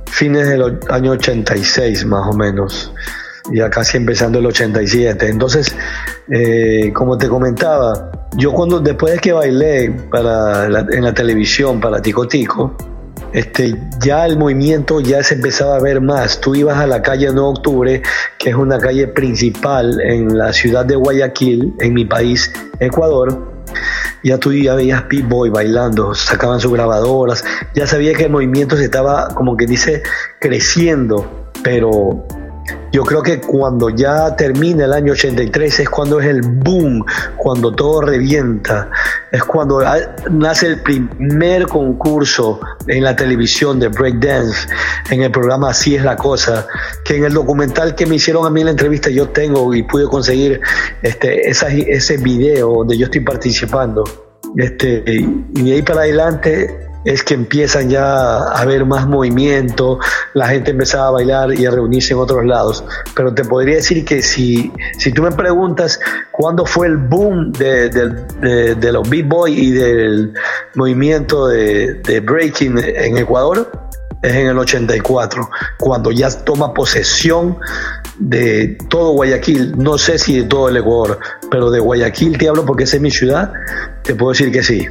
fines 0.10 0.48
del 0.48 0.80
año 0.90 1.12
86 1.12 2.06
más 2.06 2.28
o 2.28 2.38
menos, 2.38 2.94
ya 3.52 3.70
casi 3.70 3.98
empezando 3.98 4.40
el 4.40 4.46
87. 4.48 5.28
Entonces, 5.28 5.76
eh, 6.30 6.92
como 6.94 7.18
te 7.18 7.28
comentaba, 7.28 8.12
yo 8.36 8.52
cuando 8.52 8.80
después 8.80 9.14
de 9.14 9.20
que 9.20 9.34
bailé 9.34 9.92
para 10.12 10.66
en 10.66 11.04
la 11.04 11.14
televisión 11.14 11.80
para 11.80 12.02
Tico 12.02 12.28
Tico, 12.28 12.76
este, 13.34 13.76
ya 14.00 14.26
el 14.26 14.38
movimiento 14.38 15.00
ya 15.00 15.22
se 15.24 15.36
empezaba 15.36 15.76
a 15.76 15.80
ver 15.80 16.02
más. 16.02 16.40
Tú 16.40 16.56
ibas 16.56 16.78
a 16.78 16.88
la 16.88 17.02
calle 17.02 17.28
9 17.28 17.36
de 17.36 17.42
Octubre, 17.42 18.02
que 18.38 18.50
es 18.50 18.56
una 18.56 18.80
calle 18.80 19.08
principal 19.08 20.00
en 20.02 20.38
la 20.38 20.54
ciudad 20.54 20.86
de 20.86 20.96
Guayaquil, 20.96 21.74
en 21.80 21.94
mi 21.94 22.06
país, 22.06 22.52
Ecuador. 22.80 23.54
Ya 24.28 24.38
tú 24.38 24.52
ya 24.52 24.76
veías 24.76 25.04
P-Boy 25.04 25.50
bailando, 25.50 26.14
sacaban 26.14 26.60
sus 26.60 26.74
grabadoras, 26.74 27.46
ya 27.74 27.88
sabía 27.88 28.14
que 28.14 28.26
el 28.26 28.30
movimiento 28.30 28.76
se 28.76 28.84
estaba, 28.84 29.30
como 29.30 29.56
que 29.56 29.66
dice, 29.66 30.04
creciendo, 30.42 31.50
pero 31.64 32.28
yo 32.92 33.04
creo 33.04 33.22
que 33.22 33.40
cuando 33.40 33.90
ya 33.90 34.36
termina 34.36 34.86
el 34.86 34.94
año 34.94 35.14
83 35.14 35.82
es 35.82 35.90
cuando 35.90 36.20
es 36.20 36.28
el 36.28 36.42
boom, 36.42 37.06
cuando 37.36 37.72
todo 37.72 38.02
revienta, 38.02 38.90
es 39.32 39.44
cuando 39.44 39.82
nace 40.32 40.68
el 40.68 40.82
primer 40.82 41.68
concurso 41.68 42.60
en 42.88 43.04
la 43.04 43.16
televisión 43.16 43.80
de 43.80 43.90
breakdance, 43.90 44.68
en 45.12 45.22
el 45.22 45.32
programa 45.32 45.70
Así 45.70 45.96
es 45.96 46.04
la 46.04 46.16
cosa, 46.16 46.66
que 47.04 47.18
en 47.18 47.26
el 47.26 47.34
documental 47.34 47.94
que 47.94 48.06
me 48.06 48.16
hicieron 48.16 48.46
a 48.46 48.50
mí 48.50 48.62
en 48.62 48.66
la 48.66 48.72
entrevista 48.72 49.10
yo 49.10 49.30
tengo 49.30 49.74
y 49.74 49.84
pude 49.84 50.06
conseguir 50.06 50.62
este, 51.02 51.50
ese 51.50 52.18
video 52.18 52.78
donde 52.78 52.98
yo 52.98 53.06
estoy 53.06 53.22
participando. 53.22 54.04
Este, 54.56 55.04
y 55.06 55.62
de 55.62 55.74
ahí 55.74 55.82
para 55.82 56.02
adelante 56.02 56.88
es 57.08 57.24
que 57.24 57.36
empiezan 57.36 57.90
ya 57.90 58.04
a 58.04 58.62
haber 58.62 58.86
más 58.86 59.08
movimiento, 59.08 59.98
la 60.34 60.50
gente 60.50 60.72
empezaba 60.72 61.08
a 61.08 61.12
bailar 61.12 61.54
y 61.58 61.66
a 61.66 61.72
reunirse 61.72 62.14
en 62.14 62.20
otros 62.20 62.46
lados. 62.46 62.84
Pero 63.16 63.34
te 63.34 63.46
podría 63.46 63.76
decir 63.76 64.04
que 64.04 64.22
si, 64.22 64.74
si 64.98 65.14
tú 65.14 65.22
me 65.22 65.32
preguntas 65.32 66.02
cuándo 66.32 66.66
fue 66.66 66.88
el 66.88 66.98
boom 66.98 67.54
de, 67.54 67.90
de, 67.90 68.92
los 68.92 69.10
B-Boy 69.10 69.54
y 69.58 69.72
del 69.72 70.34
movimiento 70.76 71.48
de, 71.48 71.94
de 71.94 72.20
breaking 72.20 72.78
en 72.78 73.18
Ecuador, 73.18 73.72
es 74.22 74.34
en 74.34 74.48
el 74.48 74.58
84, 74.58 75.50
cuando 75.80 76.12
ya 76.12 76.30
toma 76.44 76.74
posesión 76.74 77.58
de 78.20 78.78
todo 78.90 79.12
Guayaquil, 79.12 79.78
no 79.78 79.98
sé 79.98 80.20
si 80.20 80.42
de 80.42 80.44
todo 80.44 80.68
el 80.68 80.76
Ecuador, 80.76 81.20
pero 81.50 81.72
de 81.72 81.80
Guayaquil 81.80 82.38
te 82.38 82.50
hablo 82.50 82.66
porque 82.66 82.84
esa 82.84 82.98
es 82.98 83.02
mi 83.02 83.12
ciudad, 83.12 83.54
te 84.04 84.14
puedo 84.14 84.34
decir 84.34 84.52
que 84.52 84.62
sí. 84.62 84.90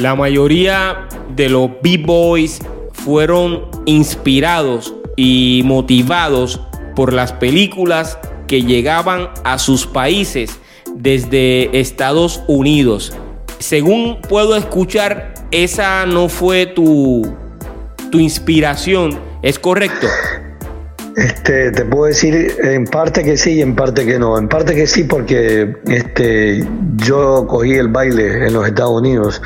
La 0.00 0.14
mayoría 0.14 1.08
de 1.36 1.50
los 1.50 1.72
B-Boys 1.82 2.60
fueron 2.94 3.66
inspirados 3.84 4.94
y 5.14 5.60
motivados 5.66 6.58
por 6.96 7.12
las 7.12 7.34
películas 7.34 8.18
que 8.46 8.62
llegaban 8.62 9.28
a 9.44 9.58
sus 9.58 9.86
países 9.86 10.58
desde 10.94 11.78
Estados 11.78 12.40
Unidos. 12.48 13.12
Según 13.58 14.22
puedo 14.26 14.56
escuchar, 14.56 15.34
esa 15.50 16.06
no 16.06 16.30
fue 16.30 16.64
tu, 16.64 17.36
tu 18.10 18.18
inspiración, 18.18 19.20
¿es 19.42 19.58
correcto? 19.58 20.06
Este, 21.16 21.72
te 21.72 21.84
puedo 21.84 22.06
decir 22.06 22.54
en 22.62 22.84
parte 22.84 23.24
que 23.24 23.36
sí 23.36 23.54
y 23.54 23.62
en 23.62 23.74
parte 23.74 24.06
que 24.06 24.18
no. 24.18 24.38
En 24.38 24.48
parte 24.48 24.74
que 24.74 24.86
sí 24.86 25.04
porque 25.04 25.76
este, 25.86 26.66
yo 26.96 27.46
cogí 27.48 27.74
el 27.74 27.88
baile 27.88 28.46
en 28.46 28.52
los 28.52 28.66
Estados 28.66 29.00
Unidos, 29.00 29.42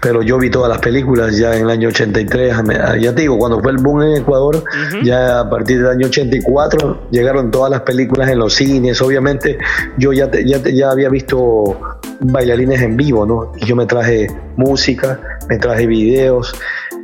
pero 0.00 0.22
yo 0.22 0.38
vi 0.38 0.50
todas 0.50 0.68
las 0.68 0.78
películas 0.78 1.36
ya 1.36 1.54
en 1.54 1.62
el 1.62 1.70
año 1.70 1.88
83. 1.88 2.56
Ya 3.00 3.14
te 3.14 3.22
digo, 3.22 3.38
cuando 3.38 3.60
fue 3.60 3.72
el 3.72 3.78
boom 3.78 4.02
en 4.02 4.22
Ecuador, 4.22 4.64
ya 5.02 5.40
a 5.40 5.50
partir 5.50 5.78
del 5.78 5.88
año 5.88 6.06
84 6.06 7.08
llegaron 7.10 7.50
todas 7.50 7.70
las 7.70 7.82
películas 7.82 8.28
en 8.30 8.38
los 8.38 8.54
cines. 8.54 9.00
Obviamente 9.00 9.58
yo 9.96 10.12
ya, 10.12 10.30
ya, 10.44 10.58
ya 10.58 10.90
había 10.90 11.08
visto 11.08 11.78
bailarines 12.20 12.82
en 12.82 12.96
vivo, 12.96 13.26
¿no? 13.26 13.52
Y 13.56 13.66
yo 13.66 13.76
me 13.76 13.86
traje 13.86 14.26
música, 14.56 15.20
me 15.48 15.58
traje 15.58 15.86
videos 15.86 16.54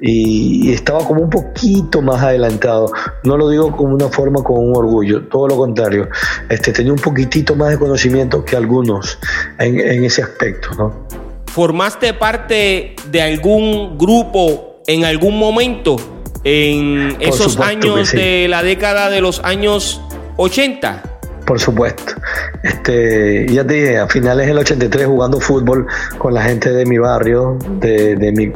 y, 0.00 0.73
estaba 0.73 1.04
como 1.04 1.23
un 1.23 1.30
poquito 1.30 2.02
más 2.02 2.23
adelantado. 2.23 2.90
No 3.25 3.37
lo 3.37 3.49
digo 3.49 3.76
como 3.76 3.95
una 3.95 4.09
forma 4.09 4.42
con 4.42 4.59
un 4.59 4.76
orgullo, 4.76 5.26
todo 5.28 5.49
lo 5.49 5.57
contrario. 5.57 6.09
Este, 6.49 6.73
tenía 6.73 6.92
un 6.92 6.99
poquitito 6.99 7.54
más 7.54 7.71
de 7.71 7.78
conocimiento 7.78 8.45
que 8.45 8.57
algunos 8.57 9.19
en, 9.59 10.04
ese 10.04 10.23
aspecto. 10.23 10.71
¿no? 10.76 11.07
¿Formaste 11.47 12.14
parte 12.14 12.97
de 13.11 13.23
algún 13.23 13.99
grupo 13.99 14.80
en 14.87 15.04
algún 15.04 15.38
momento 15.38 15.97
en 16.45 17.16
esos 17.21 17.59
años 17.59 18.12
de 18.12 18.49
la 18.49 18.62
década 18.62 19.11
de 19.11 19.21
los 19.21 19.40
años 19.45 20.00
80? 20.37 21.02
Por 21.47 21.59
supuesto. 21.59 22.14
Este, 22.62 23.47
ya 23.52 23.66
te 23.66 23.75
dije, 23.75 23.99
a 23.99 24.07
finales 24.07 24.47
del 24.47 24.59
83 24.59 25.07
jugando 25.07 25.40
fútbol 25.40 25.87
con 26.19 26.33
la 26.33 26.42
gente 26.42 26.71
de 26.71 26.87
mi 26.87 26.99
barrio, 26.99 27.59
de, 27.80 28.14
de 28.14 28.33
mi 28.33 28.52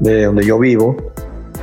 de 0.00 0.24
donde 0.24 0.44
yo 0.44 0.58
vivo, 0.58 0.96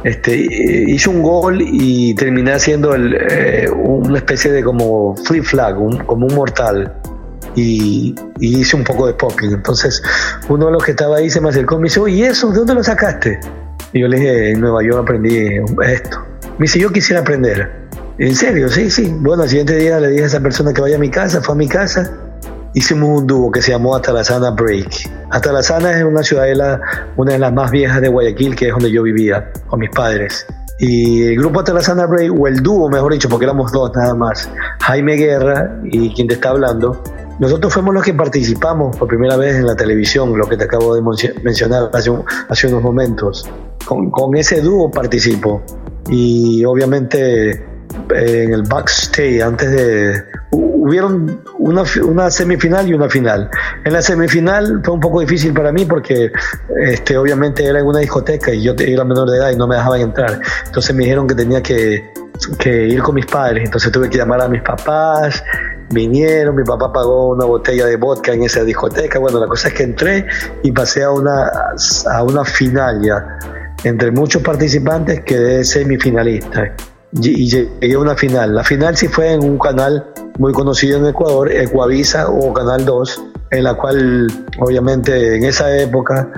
este, 0.03 0.35
hice 0.35 1.09
un 1.09 1.21
gol 1.21 1.59
y 1.61 2.15
terminé 2.15 2.53
haciendo 2.53 2.95
eh, 2.95 3.69
una 3.69 4.17
especie 4.17 4.51
de 4.51 4.63
como 4.63 5.15
flip 5.15 5.43
flag, 5.43 5.75
como 6.05 6.25
un 6.25 6.35
mortal. 6.35 6.93
Y, 7.53 8.15
hice 8.39 8.75
un 8.77 8.83
poco 8.83 9.07
de 9.07 9.13
popping. 9.13 9.51
Entonces, 9.51 10.01
uno 10.47 10.67
de 10.67 10.71
los 10.71 10.83
que 10.83 10.91
estaba 10.91 11.17
ahí 11.17 11.29
se 11.29 11.41
me 11.41 11.50
acercó 11.50 11.75
y 11.75 11.79
me 11.79 11.83
dice, 11.83 12.00
oye, 12.00 12.27
¿eso? 12.27 12.50
¿De 12.50 12.57
dónde 12.59 12.73
lo 12.73 12.83
sacaste? 12.83 13.39
Y 13.93 14.00
yo 14.00 14.07
le 14.07 14.17
dije, 14.17 14.51
en 14.51 14.61
Nueva 14.61 14.81
York 14.83 15.00
aprendí 15.03 15.57
esto. 15.85 16.25
Me 16.57 16.63
dice, 16.63 16.79
yo 16.79 16.91
quisiera 16.91 17.21
aprender. 17.21 17.69
¿En 18.17 18.33
serio? 18.35 18.69
Sí, 18.69 18.89
sí. 18.89 19.13
Bueno, 19.19 19.43
al 19.43 19.50
siguiente 19.50 19.75
día 19.75 20.00
le 20.00 20.09
dije 20.09 20.23
a 20.23 20.27
esa 20.27 20.39
persona 20.39 20.73
que 20.73 20.81
vaya 20.81 20.95
a 20.95 21.00
mi 21.00 21.09
casa, 21.09 21.41
fue 21.41 21.53
a 21.53 21.57
mi 21.57 21.67
casa 21.67 22.30
hicimos 22.73 23.21
un 23.21 23.27
dúo 23.27 23.51
que 23.51 23.61
se 23.61 23.71
llamó 23.71 23.95
Atalasana 23.95 24.51
Break. 24.51 25.09
Atalasana 25.29 25.97
es 25.97 26.03
una 26.03 26.23
ciudadela, 26.23 26.79
una 27.17 27.33
de 27.33 27.39
las 27.39 27.53
más 27.53 27.71
viejas 27.71 28.01
de 28.01 28.07
Guayaquil, 28.07 28.55
que 28.55 28.67
es 28.67 28.71
donde 28.71 28.91
yo 28.91 29.03
vivía 29.03 29.51
con 29.67 29.79
mis 29.79 29.89
padres. 29.89 30.45
Y 30.79 31.23
el 31.23 31.37
grupo 31.37 31.59
Atalasana 31.59 32.05
Break, 32.05 32.33
o 32.37 32.47
el 32.47 32.61
dúo, 32.63 32.89
mejor 32.89 33.13
dicho, 33.13 33.29
porque 33.29 33.45
éramos 33.45 33.71
dos 33.71 33.91
nada 33.95 34.15
más, 34.15 34.49
Jaime 34.81 35.15
Guerra 35.15 35.79
y 35.83 36.13
quien 36.13 36.27
te 36.27 36.35
está 36.35 36.49
hablando, 36.49 37.01
nosotros 37.39 37.73
fuimos 37.73 37.93
los 37.93 38.03
que 38.03 38.13
participamos 38.13 38.95
por 38.97 39.07
primera 39.07 39.35
vez 39.35 39.55
en 39.55 39.65
la 39.65 39.75
televisión, 39.75 40.37
lo 40.37 40.47
que 40.47 40.57
te 40.57 40.65
acabo 40.65 40.95
de 40.95 41.01
mencionar 41.43 41.89
hace, 41.93 42.11
hace 42.49 42.67
unos 42.67 42.83
momentos. 42.83 43.49
Con, 43.85 44.11
con 44.11 44.35
ese 44.37 44.61
dúo 44.61 44.91
participo. 44.91 45.63
Y 46.07 46.63
obviamente 46.65 47.71
en 48.09 48.53
el 48.53 48.63
backstage 48.63 49.41
antes 49.41 49.71
de 49.71 50.23
hubieron 50.91 51.41
una, 51.57 51.83
una, 52.03 52.29
semifinal 52.29 52.88
y 52.89 52.93
una 52.93 53.10
final. 53.10 53.50
En 53.86 53.93
la 53.93 54.01
semifinal 54.01 54.81
fue 54.83 54.93
un 54.93 55.00
poco 55.00 55.21
difícil 55.21 55.53
para 55.53 55.71
mí 55.71 55.86
porque 55.86 56.31
este, 56.86 57.17
obviamente 57.17 57.63
era 57.65 57.79
en 57.79 57.86
una 57.86 58.00
discoteca 58.00 58.53
y 58.53 58.62
yo 58.62 58.74
era 58.77 59.05
menor 59.05 59.29
de 59.29 59.38
edad 59.38 59.51
y 59.51 59.55
no 59.55 59.67
me 59.67 59.75
dejaban 59.75 60.01
entrar. 60.01 60.39
Entonces 60.65 60.93
me 60.93 61.03
dijeron 61.03 61.27
que 61.27 61.36
tenía 61.36 61.63
que, 61.63 62.12
que 62.60 62.88
ir 62.88 63.01
con 63.01 63.15
mis 63.15 63.25
padres. 63.25 63.63
Entonces 63.63 63.89
tuve 63.89 64.10
que 64.10 64.17
llamar 64.17 64.41
a 64.41 64.50
mis 64.50 64.62
papás, 64.62 65.41
vinieron, 65.91 66.57
mi 66.57 66.63
papá 66.63 66.91
pagó 66.91 67.29
una 67.29 67.45
botella 67.45 67.86
de 67.86 67.95
vodka 67.95 68.33
en 68.33 68.43
esa 68.43 68.65
discoteca. 68.65 69.17
Bueno, 69.17 69.39
la 69.39 69.48
cosa 69.48 69.69
es 69.69 69.74
que 69.74 69.83
entré 69.83 70.25
y 70.62 70.74
pasé 70.74 71.03
a 71.03 71.12
una, 71.12 71.50
a 72.12 72.24
una 72.24 72.43
final 72.43 73.01
ya. 73.01 73.39
Entre 73.86 74.12
muchos 74.12 74.43
participantes 74.43 75.21
quedé 75.21 75.63
semifinalista 75.63 76.75
y 77.13 77.50
llegué 77.50 77.94
a 77.94 78.00
una 78.00 78.15
final. 78.15 78.56
La 78.56 78.63
final 78.63 78.96
sí 78.96 79.08
fue 79.08 79.34
en 79.34 79.44
un 79.44 79.58
canal 79.58 80.06
muy 80.39 80.53
conocido 80.53 80.98
en 80.98 81.08
Ecuador, 81.08 81.51
Ecuavisa 81.51 82.30
o 82.30 82.53
Canal 82.53 82.86
2, 82.86 83.24
en 83.51 83.63
la 83.63 83.74
cual 83.74 84.27
obviamente 84.60 85.36
en 85.36 85.44
esa 85.44 85.75
época 85.77 86.30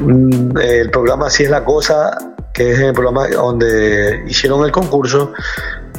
mm, 0.00 0.58
el 0.58 0.90
programa 0.90 1.26
Así 1.26 1.44
es 1.44 1.50
la 1.50 1.64
cosa, 1.64 2.16
que 2.52 2.72
es 2.72 2.78
el 2.78 2.92
programa 2.92 3.28
donde 3.28 4.24
hicieron 4.28 4.64
el 4.64 4.70
concurso, 4.70 5.32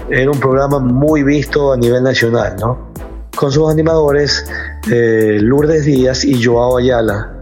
era 0.10 0.32
un 0.32 0.40
programa 0.40 0.80
muy 0.80 1.24
visto 1.24 1.74
a 1.74 1.78
nivel 1.78 2.04
nacional, 2.04 2.56
¿no? 2.60 2.92
Con 3.36 3.52
sus 3.52 3.70
animadores 3.70 4.46
eh, 4.90 5.38
Lourdes 5.42 5.86
Díaz 5.86 6.24
y 6.24 6.42
Joao 6.42 6.78
Ayala. 6.78 7.34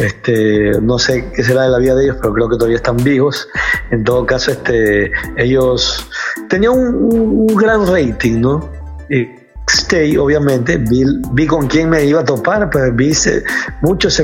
Este, 0.00 0.72
no 0.80 0.98
sé 0.98 1.30
qué 1.34 1.42
será 1.42 1.64
de 1.64 1.68
la 1.68 1.78
vida 1.78 1.94
de 1.94 2.04
ellos, 2.04 2.16
pero 2.20 2.32
creo 2.32 2.48
que 2.48 2.56
todavía 2.56 2.76
están 2.76 2.96
vivos. 2.96 3.48
En 3.90 4.02
todo 4.02 4.24
caso, 4.24 4.50
este, 4.50 5.12
ellos 5.36 6.08
tenían 6.48 6.72
un, 6.72 7.46
gran 7.48 7.86
rating, 7.86 8.40
¿no? 8.40 8.70
Y 9.10 9.28
Stay, 9.68 10.16
obviamente, 10.16 10.78
vi, 10.78 11.04
vi, 11.32 11.46
con 11.46 11.68
quién 11.68 11.90
me 11.90 12.04
iba 12.04 12.22
a 12.22 12.24
topar, 12.24 12.70
pues 12.70 12.96
vi 12.96 13.12
muchos 13.82 14.20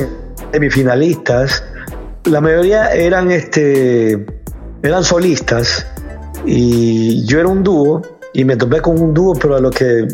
semifinalistas. 0.52 1.62
La 2.24 2.40
mayoría 2.40 2.92
eran, 2.92 3.30
este, 3.30 4.26
eran 4.82 5.04
solistas 5.04 5.86
y 6.44 7.24
yo 7.26 7.38
era 7.38 7.48
un 7.48 7.62
dúo 7.62 8.15
y 8.36 8.44
me 8.44 8.54
topé 8.54 8.82
con 8.82 9.00
un 9.00 9.14
dúo, 9.14 9.34
pero 9.34 9.56
a 9.56 9.60
lo 9.60 9.70
que 9.70 10.06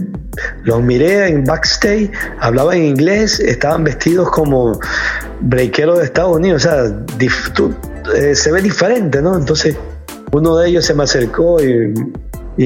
los 0.63 0.81
miré 0.81 1.29
en 1.29 1.43
backstage, 1.43 2.09
hablaban 2.39 2.79
inglés, 2.79 3.41
estaban 3.41 3.83
vestidos 3.83 4.31
como 4.31 4.79
breakeros 5.41 5.99
de 5.99 6.05
Estados 6.05 6.37
Unidos, 6.37 6.65
o 6.65 6.69
sea, 6.69 6.85
eh, 8.15 8.35
se 8.37 8.53
ve 8.53 8.63
diferente, 8.63 9.21
¿no? 9.21 9.37
Entonces, 9.37 9.77
uno 10.31 10.57
de 10.57 10.69
ellos 10.69 10.85
se 10.85 10.95
me 10.95 11.03
acercó 11.03 11.61
y, 11.61 11.93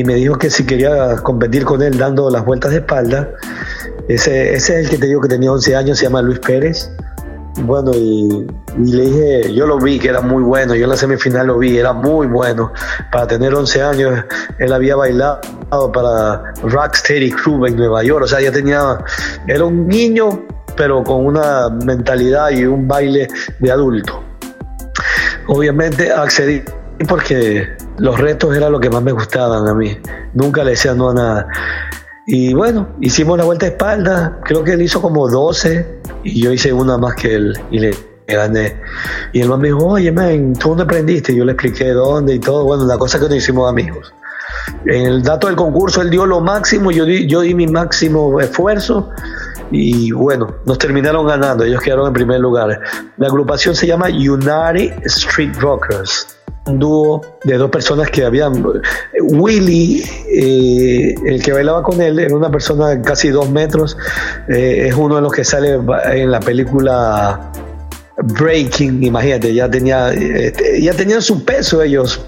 me 0.04 0.16
dijo 0.16 0.36
que 0.36 0.50
si 0.50 0.66
quería 0.66 1.16
competir 1.22 1.64
con 1.64 1.80
él 1.80 1.96
dando 1.96 2.28
las 2.28 2.44
vueltas 2.44 2.72
de 2.72 2.78
espalda. 2.78 3.30
Ese, 4.08 4.52
ese 4.52 4.80
es 4.80 4.84
el 4.84 4.90
que 4.90 4.98
te 4.98 5.06
digo 5.06 5.22
que 5.22 5.28
tenía 5.28 5.50
11 5.52 5.74
años, 5.74 5.98
se 5.98 6.04
llama 6.04 6.20
Luis 6.20 6.38
Pérez. 6.38 6.90
Bueno, 7.58 7.90
y, 7.94 8.46
le 8.78 9.02
dije, 9.02 9.54
yo 9.54 9.66
lo 9.66 9.78
vi 9.78 9.98
que 9.98 10.08
era 10.08 10.20
muy 10.20 10.42
bueno, 10.42 10.74
yo 10.74 10.84
en 10.84 10.90
la 10.90 10.96
semifinal 10.96 11.46
lo 11.46 11.58
vi, 11.58 11.78
era 11.78 11.92
muy 11.92 12.26
bueno. 12.26 12.72
Para 13.10 13.26
tener 13.26 13.54
11 13.54 13.82
años, 13.82 14.24
él 14.58 14.72
había 14.72 14.96
bailado 14.96 15.40
para 15.92 16.52
Rocksteady 16.62 17.30
Club 17.32 17.66
en 17.66 17.76
Nueva 17.76 18.02
York, 18.02 18.24
o 18.24 18.28
sea, 18.28 18.40
ya 18.40 18.52
tenía, 18.52 18.98
era 19.46 19.64
un 19.64 19.88
niño, 19.88 20.46
pero 20.76 21.02
con 21.02 21.24
una 21.24 21.70
mentalidad 21.70 22.50
y 22.50 22.66
un 22.66 22.86
baile 22.86 23.28
de 23.58 23.70
adulto. 23.70 24.22
Obviamente 25.48 26.12
accedí 26.12 26.62
porque 27.08 27.68
los 27.98 28.18
retos 28.18 28.56
eran 28.56 28.72
lo 28.72 28.80
que 28.80 28.90
más 28.90 29.02
me 29.02 29.12
gustaban 29.12 29.66
a 29.66 29.74
mí. 29.74 29.96
Nunca 30.34 30.64
le 30.64 30.70
decía 30.70 30.94
no 30.94 31.10
a 31.10 31.14
nada. 31.14 31.48
Y 32.26 32.54
bueno, 32.54 32.88
hicimos 33.00 33.38
la 33.38 33.44
vuelta 33.44 33.66
de 33.66 33.72
espalda. 33.72 34.40
Creo 34.44 34.64
que 34.64 34.72
él 34.72 34.82
hizo 34.82 35.00
como 35.00 35.28
12 35.28 36.00
y 36.24 36.42
yo 36.42 36.52
hice 36.52 36.72
una 36.72 36.98
más 36.98 37.14
que 37.14 37.34
él 37.34 37.58
y 37.70 37.78
le 37.78 37.94
gané. 38.26 38.80
Y 39.32 39.44
man 39.44 39.60
me 39.60 39.68
dijo, 39.68 39.86
oye, 39.86 40.10
man, 40.10 40.52
¿tú 40.54 40.70
dónde 40.70 40.82
aprendiste? 40.82 41.32
Y 41.32 41.36
yo 41.36 41.44
le 41.44 41.52
expliqué 41.52 41.92
dónde 41.92 42.34
y 42.34 42.40
todo. 42.40 42.64
Bueno, 42.64 42.84
la 42.84 42.98
cosa 42.98 43.18
es 43.18 43.22
que 43.22 43.28
nos 43.28 43.38
hicimos 43.38 43.70
amigos. 43.70 44.12
En 44.86 45.06
el 45.06 45.22
dato 45.22 45.46
del 45.46 45.56
concurso 45.56 46.02
él 46.02 46.10
dio 46.10 46.26
lo 46.26 46.40
máximo, 46.40 46.90
yo 46.90 47.04
di, 47.04 47.26
yo 47.26 47.40
di 47.40 47.54
mi 47.54 47.66
máximo 47.66 48.40
esfuerzo 48.40 49.10
y 49.70 50.12
bueno, 50.12 50.56
nos 50.64 50.78
terminaron 50.78 51.26
ganando, 51.26 51.64
ellos 51.64 51.80
quedaron 51.80 52.08
en 52.08 52.12
primer 52.12 52.40
lugar. 52.40 52.80
La 53.16 53.26
agrupación 53.26 53.74
se 53.74 53.86
llama 53.86 54.06
United 54.06 55.04
Street 55.04 55.54
Rockers, 55.58 56.38
un 56.66 56.78
dúo 56.78 57.22
de 57.44 57.56
dos 57.56 57.70
personas 57.70 58.10
que 58.10 58.24
habían... 58.24 58.64
Willy, 59.20 60.02
eh, 60.30 61.14
el 61.26 61.42
que 61.42 61.52
bailaba 61.52 61.82
con 61.82 62.00
él, 62.00 62.18
era 62.18 62.34
una 62.34 62.50
persona 62.50 62.88
de 62.88 63.02
casi 63.02 63.28
dos 63.28 63.50
metros, 63.50 63.96
eh, 64.48 64.88
es 64.88 64.94
uno 64.94 65.16
de 65.16 65.22
los 65.22 65.32
que 65.32 65.44
sale 65.44 65.80
en 66.12 66.30
la 66.30 66.40
película 66.40 67.52
Breaking, 68.18 69.02
imagínate, 69.02 69.52
ya 69.52 69.70
tenía, 69.70 70.12
este, 70.12 70.80
ya 70.80 70.92
tenían 70.94 71.20
su 71.20 71.44
peso 71.44 71.82
ellos 71.82 72.20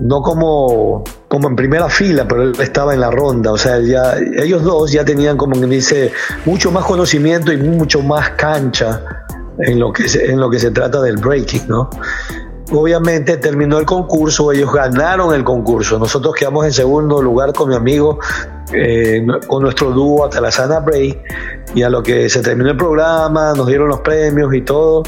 no 0.00 0.22
como, 0.22 1.04
como 1.28 1.48
en 1.48 1.56
primera 1.56 1.88
fila, 1.88 2.26
pero 2.26 2.42
él 2.42 2.52
estaba 2.58 2.94
en 2.94 3.00
la 3.00 3.10
ronda. 3.10 3.52
O 3.52 3.58
sea, 3.58 3.78
ya, 3.80 4.16
ellos 4.42 4.62
dos 4.62 4.92
ya 4.92 5.04
tenían, 5.04 5.36
como 5.36 5.60
que 5.60 5.66
dice, 5.66 6.12
mucho 6.46 6.70
más 6.70 6.84
conocimiento 6.84 7.52
y 7.52 7.58
mucho 7.58 8.02
más 8.02 8.30
cancha 8.30 9.02
en 9.58 9.78
lo 9.78 9.92
que 9.92 10.04
en 10.24 10.40
lo 10.40 10.48
que 10.48 10.58
se 10.58 10.70
trata 10.70 11.02
del 11.02 11.18
breaking, 11.18 11.68
¿no? 11.68 11.90
Obviamente 12.72 13.36
terminó 13.36 13.78
el 13.78 13.86
concurso, 13.86 14.52
ellos 14.52 14.72
ganaron 14.72 15.34
el 15.34 15.42
concurso. 15.42 15.98
Nosotros 15.98 16.34
quedamos 16.34 16.64
en 16.66 16.72
segundo 16.72 17.20
lugar 17.20 17.52
con 17.52 17.68
mi 17.68 17.74
amigo, 17.74 18.20
eh, 18.72 19.26
con 19.48 19.62
nuestro 19.62 19.90
dúo 19.90 20.24
Atalasana 20.24 20.78
Bray. 20.78 21.20
Y 21.74 21.82
a 21.82 21.90
lo 21.90 22.02
que 22.02 22.28
se 22.28 22.42
terminó 22.42 22.70
el 22.70 22.76
programa, 22.76 23.52
nos 23.54 23.66
dieron 23.66 23.88
los 23.88 24.00
premios 24.00 24.54
y 24.54 24.62
todo, 24.62 25.02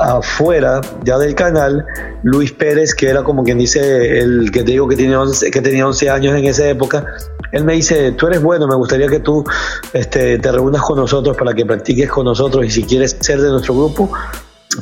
afuera 0.00 0.80
ya 1.04 1.18
del 1.18 1.34
canal, 1.34 1.84
Luis 2.22 2.52
Pérez, 2.52 2.94
que 2.94 3.08
era 3.08 3.22
como 3.22 3.42
quien 3.42 3.58
dice 3.58 4.18
el 4.20 4.50
que 4.52 4.62
te 4.62 4.72
digo 4.72 4.88
que, 4.88 4.96
tiene 4.96 5.16
11, 5.16 5.50
que 5.50 5.60
tenía 5.60 5.86
11 5.86 6.10
años 6.10 6.36
en 6.36 6.44
esa 6.44 6.68
época, 6.68 7.04
él 7.52 7.64
me 7.64 7.74
dice, 7.74 8.12
tú 8.12 8.26
eres 8.26 8.42
bueno, 8.42 8.66
me 8.66 8.76
gustaría 8.76 9.08
que 9.08 9.20
tú 9.20 9.44
este, 9.92 10.38
te 10.38 10.52
reúnas 10.52 10.82
con 10.82 10.98
nosotros 10.98 11.36
para 11.36 11.54
que 11.54 11.64
practiques 11.64 12.10
con 12.10 12.26
nosotros 12.26 12.64
y 12.64 12.70
si 12.70 12.84
quieres 12.84 13.16
ser 13.20 13.40
de 13.40 13.50
nuestro 13.50 13.74
grupo, 13.74 14.10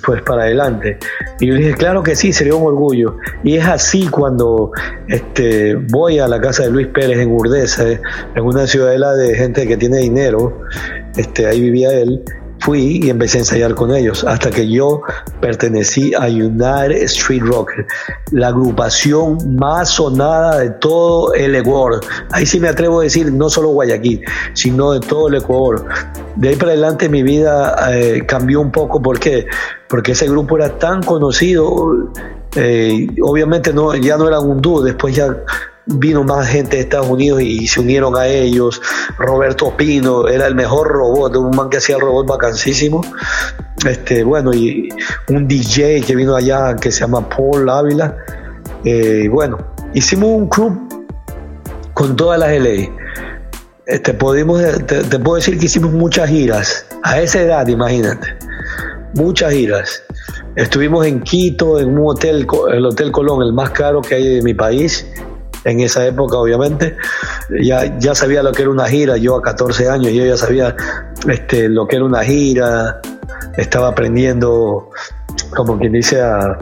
pues 0.05 0.23
para 0.23 0.43
adelante. 0.43 0.99
Y 1.41 1.47
yo 1.47 1.55
dije, 1.55 1.75
claro 1.75 2.03
que 2.03 2.15
sí, 2.15 2.33
sería 2.33 2.55
un 2.55 2.67
orgullo. 2.67 3.17
Y 3.43 3.57
es 3.57 3.67
así 3.67 4.09
cuando 4.09 4.71
este, 5.09 5.75
voy 5.75 6.19
a 6.19 6.29
la 6.29 6.41
casa 6.41 6.65
de 6.65 6.71
Luis 6.71 6.89
Pérez 6.89 7.19
en 7.19 7.31
Urdesa, 7.31 7.85
en 7.89 8.45
una 8.45 8.67
ciudadela 8.67 9.13
de 9.15 9.35
gente 9.35 9.67
que 9.67 9.77
tiene 9.77 9.99
dinero, 9.99 10.61
este, 11.17 11.47
ahí 11.47 11.61
vivía 11.61 11.93
él, 11.93 12.23
fui 12.67 13.01
y 13.01 13.11
empecé 13.11 13.39
a 13.39 13.41
ensayar 13.43 13.77
con 13.77 13.95
ellos 13.95 14.25
hasta 14.25 14.51
que 14.51 14.69
yo 14.69 15.01
pertenecí 15.41 16.13
a 16.15 16.27
United 16.27 17.01
Street 17.05 17.43
Rock, 17.43 17.71
la 18.33 18.49
agrupación 18.49 19.55
más 19.55 19.91
sonada 19.91 20.59
de 20.59 20.71
todo 20.71 21.33
el 21.33 21.55
Ecuador. 21.55 22.01
Ahí 22.33 22.45
sí 22.45 22.59
me 22.59 22.69
atrevo 22.69 22.99
a 22.99 23.05
decir 23.05 23.33
no 23.33 23.49
solo 23.49 23.69
Guayaquil, 23.69 24.21
sino 24.53 24.91
de 24.91 24.99
todo 24.99 25.29
el 25.29 25.37
Ecuador. 25.37 25.85
De 26.35 26.49
ahí 26.49 26.57
para 26.57 26.73
adelante 26.73 27.09
mi 27.09 27.23
vida 27.23 27.77
eh, 27.93 28.25
cambió 28.27 28.61
un 28.61 28.73
poco 28.73 29.01
porque 29.01 29.47
porque 29.89 30.13
ese 30.13 30.29
grupo 30.29 30.57
era 30.57 30.77
tan 30.77 31.05
conocido. 31.05 32.11
Eh, 32.57 33.07
obviamente 33.23 33.73
no, 33.73 33.95
ya 33.95 34.17
no 34.17 34.27
era 34.27 34.41
un 34.41 34.61
dúo, 34.61 34.83
después 34.83 35.15
ya 35.15 35.37
vino 35.87 36.25
más 36.25 36.49
gente 36.49 36.77
de 36.77 36.83
Estados 36.83 37.09
Unidos 37.09 37.41
y 37.43 37.67
se 37.67 37.81
unieron 37.81 38.17
a 38.17 38.27
ellos. 38.27 38.81
Roberto 39.19 39.77
Pino 39.77 40.29
era 40.29 40.47
el 40.47 40.55
mejor 40.55 40.89
robot, 40.89 41.37
un 41.37 41.57
man 41.57 41.71
que 41.71 41.79
hacía 41.79 41.97
el 41.97 42.03
robot 42.03 42.27
vacancísimo. 42.27 43.03
Este, 43.87 44.25
bueno, 44.25 44.53
y 44.53 44.89
un 45.29 45.47
DJ 45.47 46.03
que 46.03 46.17
vino 46.17 46.35
allá 46.35 46.75
que 46.77 46.91
se 46.91 47.01
llama 47.01 47.29
Paul 47.29 47.69
Ávila. 47.69 48.17
Eh, 48.85 49.29
bueno, 49.31 49.59
hicimos 49.95 50.31
un 50.31 50.49
club 50.49 50.79
con 51.95 52.17
todas 52.17 52.39
las 52.39 52.51
LA. 52.51 52.91
Este, 53.87 54.15
podemos, 54.15 54.61
te, 54.87 55.05
te, 55.05 55.19
puedo 55.21 55.37
decir 55.37 55.59
que 55.59 55.67
hicimos 55.67 55.93
muchas 55.93 56.29
giras. 56.29 56.87
A 57.05 57.21
esa 57.21 57.41
edad, 57.41 57.67
imagínate. 57.69 58.27
Muchas 59.15 59.53
giras. 59.53 60.03
Estuvimos 60.57 61.07
en 61.07 61.21
Quito, 61.21 61.79
en 61.79 61.97
un 61.97 62.09
hotel, 62.09 62.47
el 62.73 62.87
Hotel 62.87 63.13
Colón, 63.13 63.43
el 63.43 63.53
más 63.53 63.71
caro 63.71 64.01
que 64.03 64.17
hay 64.17 64.37
de 64.37 64.43
mi 64.43 64.55
país 64.55 65.07
en 65.67 65.81
esa 65.81 66.07
época, 66.07 66.39
obviamente. 66.39 66.97
Ya, 67.63 67.99
ya 67.99 68.15
sabía 68.15 68.43
lo 68.43 68.53
que 68.53 68.63
era 68.63 68.71
una 68.71 68.87
gira, 68.87 69.17
yo 69.17 69.37
a 69.37 69.43
14 69.43 69.89
años, 69.89 70.13
yo 70.13 70.25
ya 70.25 70.37
sabía 70.37 70.75
este, 71.29 71.69
lo 71.69 71.87
que 71.87 71.97
era 71.97 72.05
una 72.05 72.23
gira, 72.23 73.01
estaba 73.57 73.89
aprendiendo, 73.89 74.91
como 75.55 75.79
quien 75.79 75.93
dice, 75.93 76.23
a, 76.23 76.57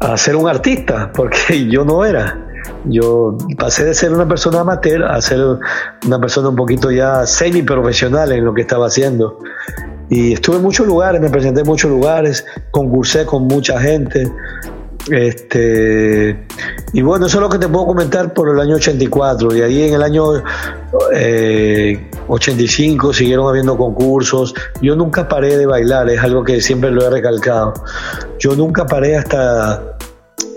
a 0.00 0.16
ser 0.16 0.36
un 0.36 0.48
artista, 0.48 1.10
porque 1.12 1.66
yo 1.70 1.84
no 1.84 2.04
era. 2.04 2.40
Yo 2.86 3.36
pasé 3.58 3.84
de 3.84 3.94
ser 3.94 4.12
una 4.12 4.28
persona 4.28 4.60
amateur 4.60 5.04
a 5.04 5.20
ser 5.20 5.40
una 6.06 6.20
persona 6.20 6.50
un 6.50 6.56
poquito 6.56 6.90
ya 6.90 7.26
semi 7.26 7.62
profesional 7.62 8.30
en 8.32 8.44
lo 8.44 8.54
que 8.54 8.62
estaba 8.62 8.86
haciendo. 8.86 9.38
Y 10.10 10.34
estuve 10.34 10.56
en 10.56 10.62
muchos 10.62 10.86
lugares, 10.86 11.20
me 11.20 11.30
presenté 11.30 11.60
en 11.60 11.66
muchos 11.66 11.90
lugares, 11.90 12.44
concursé 12.70 13.24
con 13.24 13.46
mucha 13.46 13.80
gente, 13.80 14.30
este, 15.10 16.46
y 16.92 17.02
bueno, 17.02 17.26
eso 17.26 17.38
es 17.38 17.42
lo 17.42 17.48
que 17.48 17.58
te 17.58 17.68
puedo 17.68 17.86
comentar 17.86 18.32
por 18.32 18.48
el 18.48 18.58
año 18.60 18.76
84. 18.76 19.54
Y 19.56 19.62
ahí 19.62 19.82
en 19.88 19.94
el 19.94 20.02
año 20.02 20.42
85 22.28 23.10
eh, 23.10 23.14
siguieron 23.14 23.48
habiendo 23.48 23.76
concursos. 23.76 24.54
Yo 24.80 24.96
nunca 24.96 25.28
paré 25.28 25.56
de 25.56 25.66
bailar, 25.66 26.08
es 26.08 26.20
algo 26.20 26.42
que 26.42 26.60
siempre 26.60 26.90
lo 26.90 27.06
he 27.06 27.10
recalcado. 27.10 27.74
Yo 28.38 28.54
nunca 28.54 28.86
paré 28.86 29.16
hasta, 29.16 29.96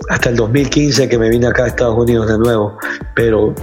hasta 0.08 0.30
el 0.30 0.36
2015 0.36 1.08
que 1.08 1.18
me 1.18 1.28
vine 1.28 1.46
acá 1.46 1.64
a 1.64 1.66
Estados 1.68 1.96
Unidos 1.98 2.28
de 2.28 2.38
nuevo. 2.38 2.78
Pero 3.14 3.54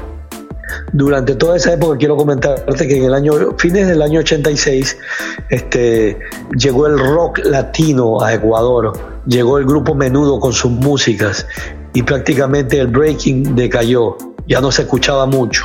durante 0.94 1.36
toda 1.36 1.58
esa 1.58 1.74
época 1.74 1.98
quiero 1.98 2.16
comentarte 2.16 2.88
que 2.88 2.98
en 2.98 3.06
el 3.06 3.14
año 3.14 3.34
fines 3.58 3.88
del 3.88 4.02
año 4.02 4.20
86 4.20 4.98
este 5.50 6.20
llegó 6.58 6.88
el 6.88 6.98
rock 6.98 7.40
latino 7.46 8.22
a 8.22 8.34
Ecuador. 8.34 8.94
Llegó 9.26 9.58
el 9.58 9.66
grupo 9.66 9.96
Menudo 9.96 10.40
con 10.40 10.54
sus 10.54 10.72
músicas 10.72 11.48
y 11.94 12.04
prácticamente 12.04 12.80
el 12.80 12.88
breaking 12.88 13.56
decayó. 13.56 14.18
Ya 14.48 14.62
no 14.62 14.72
se 14.72 14.84
escuchaba 14.84 15.26
mucho, 15.26 15.64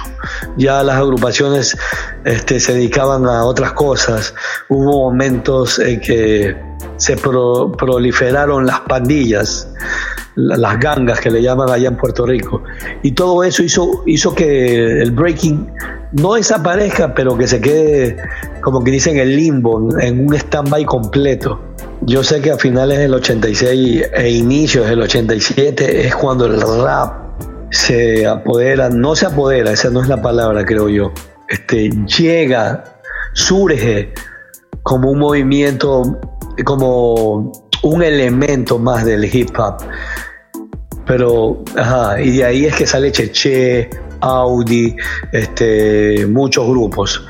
ya 0.57 0.83
las 0.83 0.97
agrupaciones 0.97 1.77
este, 2.25 2.59
se 2.59 2.73
dedicaban 2.73 3.27
a 3.27 3.45
otras 3.45 3.75
cosas, 3.75 4.35
hubo 4.71 5.11
momentos 5.11 5.79
en 5.79 6.01
que 6.01 6.57
se 6.97 7.17
proliferaron 7.19 8.65
las 8.65 8.81
pandillas, 8.81 9.69
las 10.41 10.79
gangas 10.79 11.21
que 11.21 11.31
le 11.31 11.43
llaman 11.43 11.71
allá 11.71 11.89
en 11.89 11.97
Puerto 11.97 12.27
Rico. 12.27 12.63
Y 13.03 13.13
todo 13.13 13.45
eso 13.45 13.63
hizo, 13.63 14.03
hizo 14.07 14.35
que 14.35 15.03
el 15.03 15.11
breaking 15.13 15.71
no 16.13 16.35
desaparezca, 16.35 17.15
pero 17.15 17.37
que 17.37 17.47
se 17.47 17.61
quede, 17.61 18.17
como 18.63 18.83
que 18.83 18.91
dicen, 18.91 19.19
en 19.19 19.37
limbo, 19.37 19.89
en 20.01 20.27
un 20.27 20.35
stand-by 20.35 20.85
completo. 20.85 21.61
Yo 22.03 22.25
sé 22.25 22.41
que 22.41 22.51
a 22.51 22.57
finales 22.57 22.99
del 22.99 23.15
86 23.15 24.05
e 24.13 24.31
inicios 24.31 24.89
del 24.89 25.03
87 25.03 26.07
es 26.07 26.17
cuando 26.17 26.47
el 26.47 26.61
rap 26.61 27.31
se 27.71 28.27
apodera, 28.27 28.89
no 28.89 29.15
se 29.15 29.27
apodera, 29.27 29.73
esa 29.73 29.91
no 29.91 30.03
es 30.03 30.09
la 30.09 30.21
palabra, 30.21 30.65
creo 30.65 30.89
yo, 30.89 31.13
este, 31.49 31.91
llega, 32.19 32.85
surge 33.33 34.13
como 34.83 35.11
un 35.11 35.19
movimiento, 35.19 36.19
como 36.65 37.53
un 37.83 38.03
elemento 38.03 38.79
más 38.79 39.05
del 39.05 39.25
hip 39.25 39.51
hop. 39.59 39.83
Pero, 41.07 41.63
ajá, 41.77 42.21
y 42.21 42.39
de 42.39 42.45
ahí 42.45 42.67
es 42.67 42.75
que 42.75 42.87
sale 42.87 43.11
Cheche, 43.11 43.91
Audi, 44.21 44.97
este, 45.33 46.27
muchos 46.27 46.69
grupos. 46.69 47.25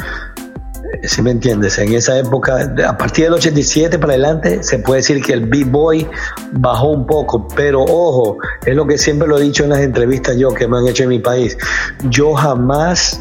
Si 1.02 1.22
me 1.22 1.30
entiendes, 1.30 1.78
en 1.78 1.94
esa 1.94 2.18
época, 2.18 2.74
a 2.86 2.98
partir 2.98 3.24
del 3.24 3.34
87 3.34 3.98
para 3.98 4.12
adelante, 4.12 4.62
se 4.62 4.80
puede 4.80 4.98
decir 4.98 5.22
que 5.22 5.32
el 5.32 5.46
B-Boy 5.46 6.06
bajó 6.52 6.88
un 6.88 7.06
poco, 7.06 7.48
pero 7.48 7.82
ojo, 7.82 8.36
es 8.66 8.74
lo 8.74 8.86
que 8.86 8.98
siempre 8.98 9.26
lo 9.26 9.38
he 9.38 9.42
dicho 9.42 9.64
en 9.64 9.70
las 9.70 9.80
entrevistas 9.80 10.36
yo 10.36 10.52
que 10.52 10.68
me 10.68 10.78
han 10.78 10.88
hecho 10.88 11.04
en 11.04 11.10
mi 11.10 11.18
país. 11.18 11.56
Yo 12.10 12.34
jamás 12.34 13.20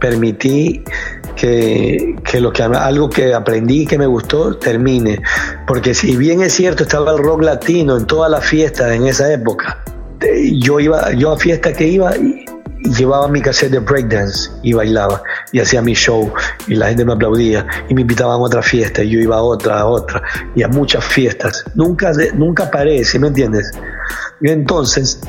permití 0.00 0.84
que, 1.36 2.16
que, 2.24 2.40
lo 2.40 2.52
que 2.52 2.62
algo 2.62 3.08
que 3.08 3.34
aprendí 3.34 3.86
que 3.86 3.98
me 3.98 4.06
gustó 4.06 4.56
termine. 4.56 5.20
Porque 5.66 5.94
si 5.94 6.16
bien 6.16 6.42
es 6.42 6.54
cierto, 6.54 6.82
estaba 6.82 7.12
el 7.12 7.18
rock 7.18 7.42
latino 7.42 7.96
en 7.96 8.06
todas 8.06 8.30
las 8.30 8.44
fiestas 8.44 8.92
en 8.92 9.06
esa 9.06 9.32
época. 9.32 9.82
Yo 10.60 10.80
iba, 10.80 11.12
yo 11.12 11.32
a 11.32 11.36
fiestas 11.36 11.76
que 11.76 11.86
iba 11.86 12.16
y, 12.16 12.44
llevaba 12.84 13.28
mi 13.28 13.40
cassette 13.40 13.72
de 13.72 13.78
breakdance 13.78 14.50
y 14.62 14.72
bailaba 14.72 15.22
y 15.52 15.60
hacía 15.60 15.80
mi 15.80 15.94
show 15.94 16.30
y 16.66 16.74
la 16.74 16.88
gente 16.88 17.04
me 17.04 17.14
aplaudía 17.14 17.66
y 17.88 17.94
me 17.94 18.02
invitaban 18.02 18.34
a 18.34 18.42
otra 18.42 18.62
fiesta 18.62 19.02
y 19.02 19.10
yo 19.10 19.20
iba 19.20 19.36
a 19.36 19.42
otra, 19.42 19.80
a 19.80 19.86
otra 19.86 20.22
y 20.54 20.62
a 20.62 20.68
muchas 20.68 21.04
fiestas. 21.04 21.64
Nunca, 21.74 22.12
nunca 22.34 22.70
paré, 22.70 23.04
¿sí 23.04 23.18
me 23.18 23.28
entiendes? 23.28 23.70
Y 24.40 24.50
entonces, 24.50 25.20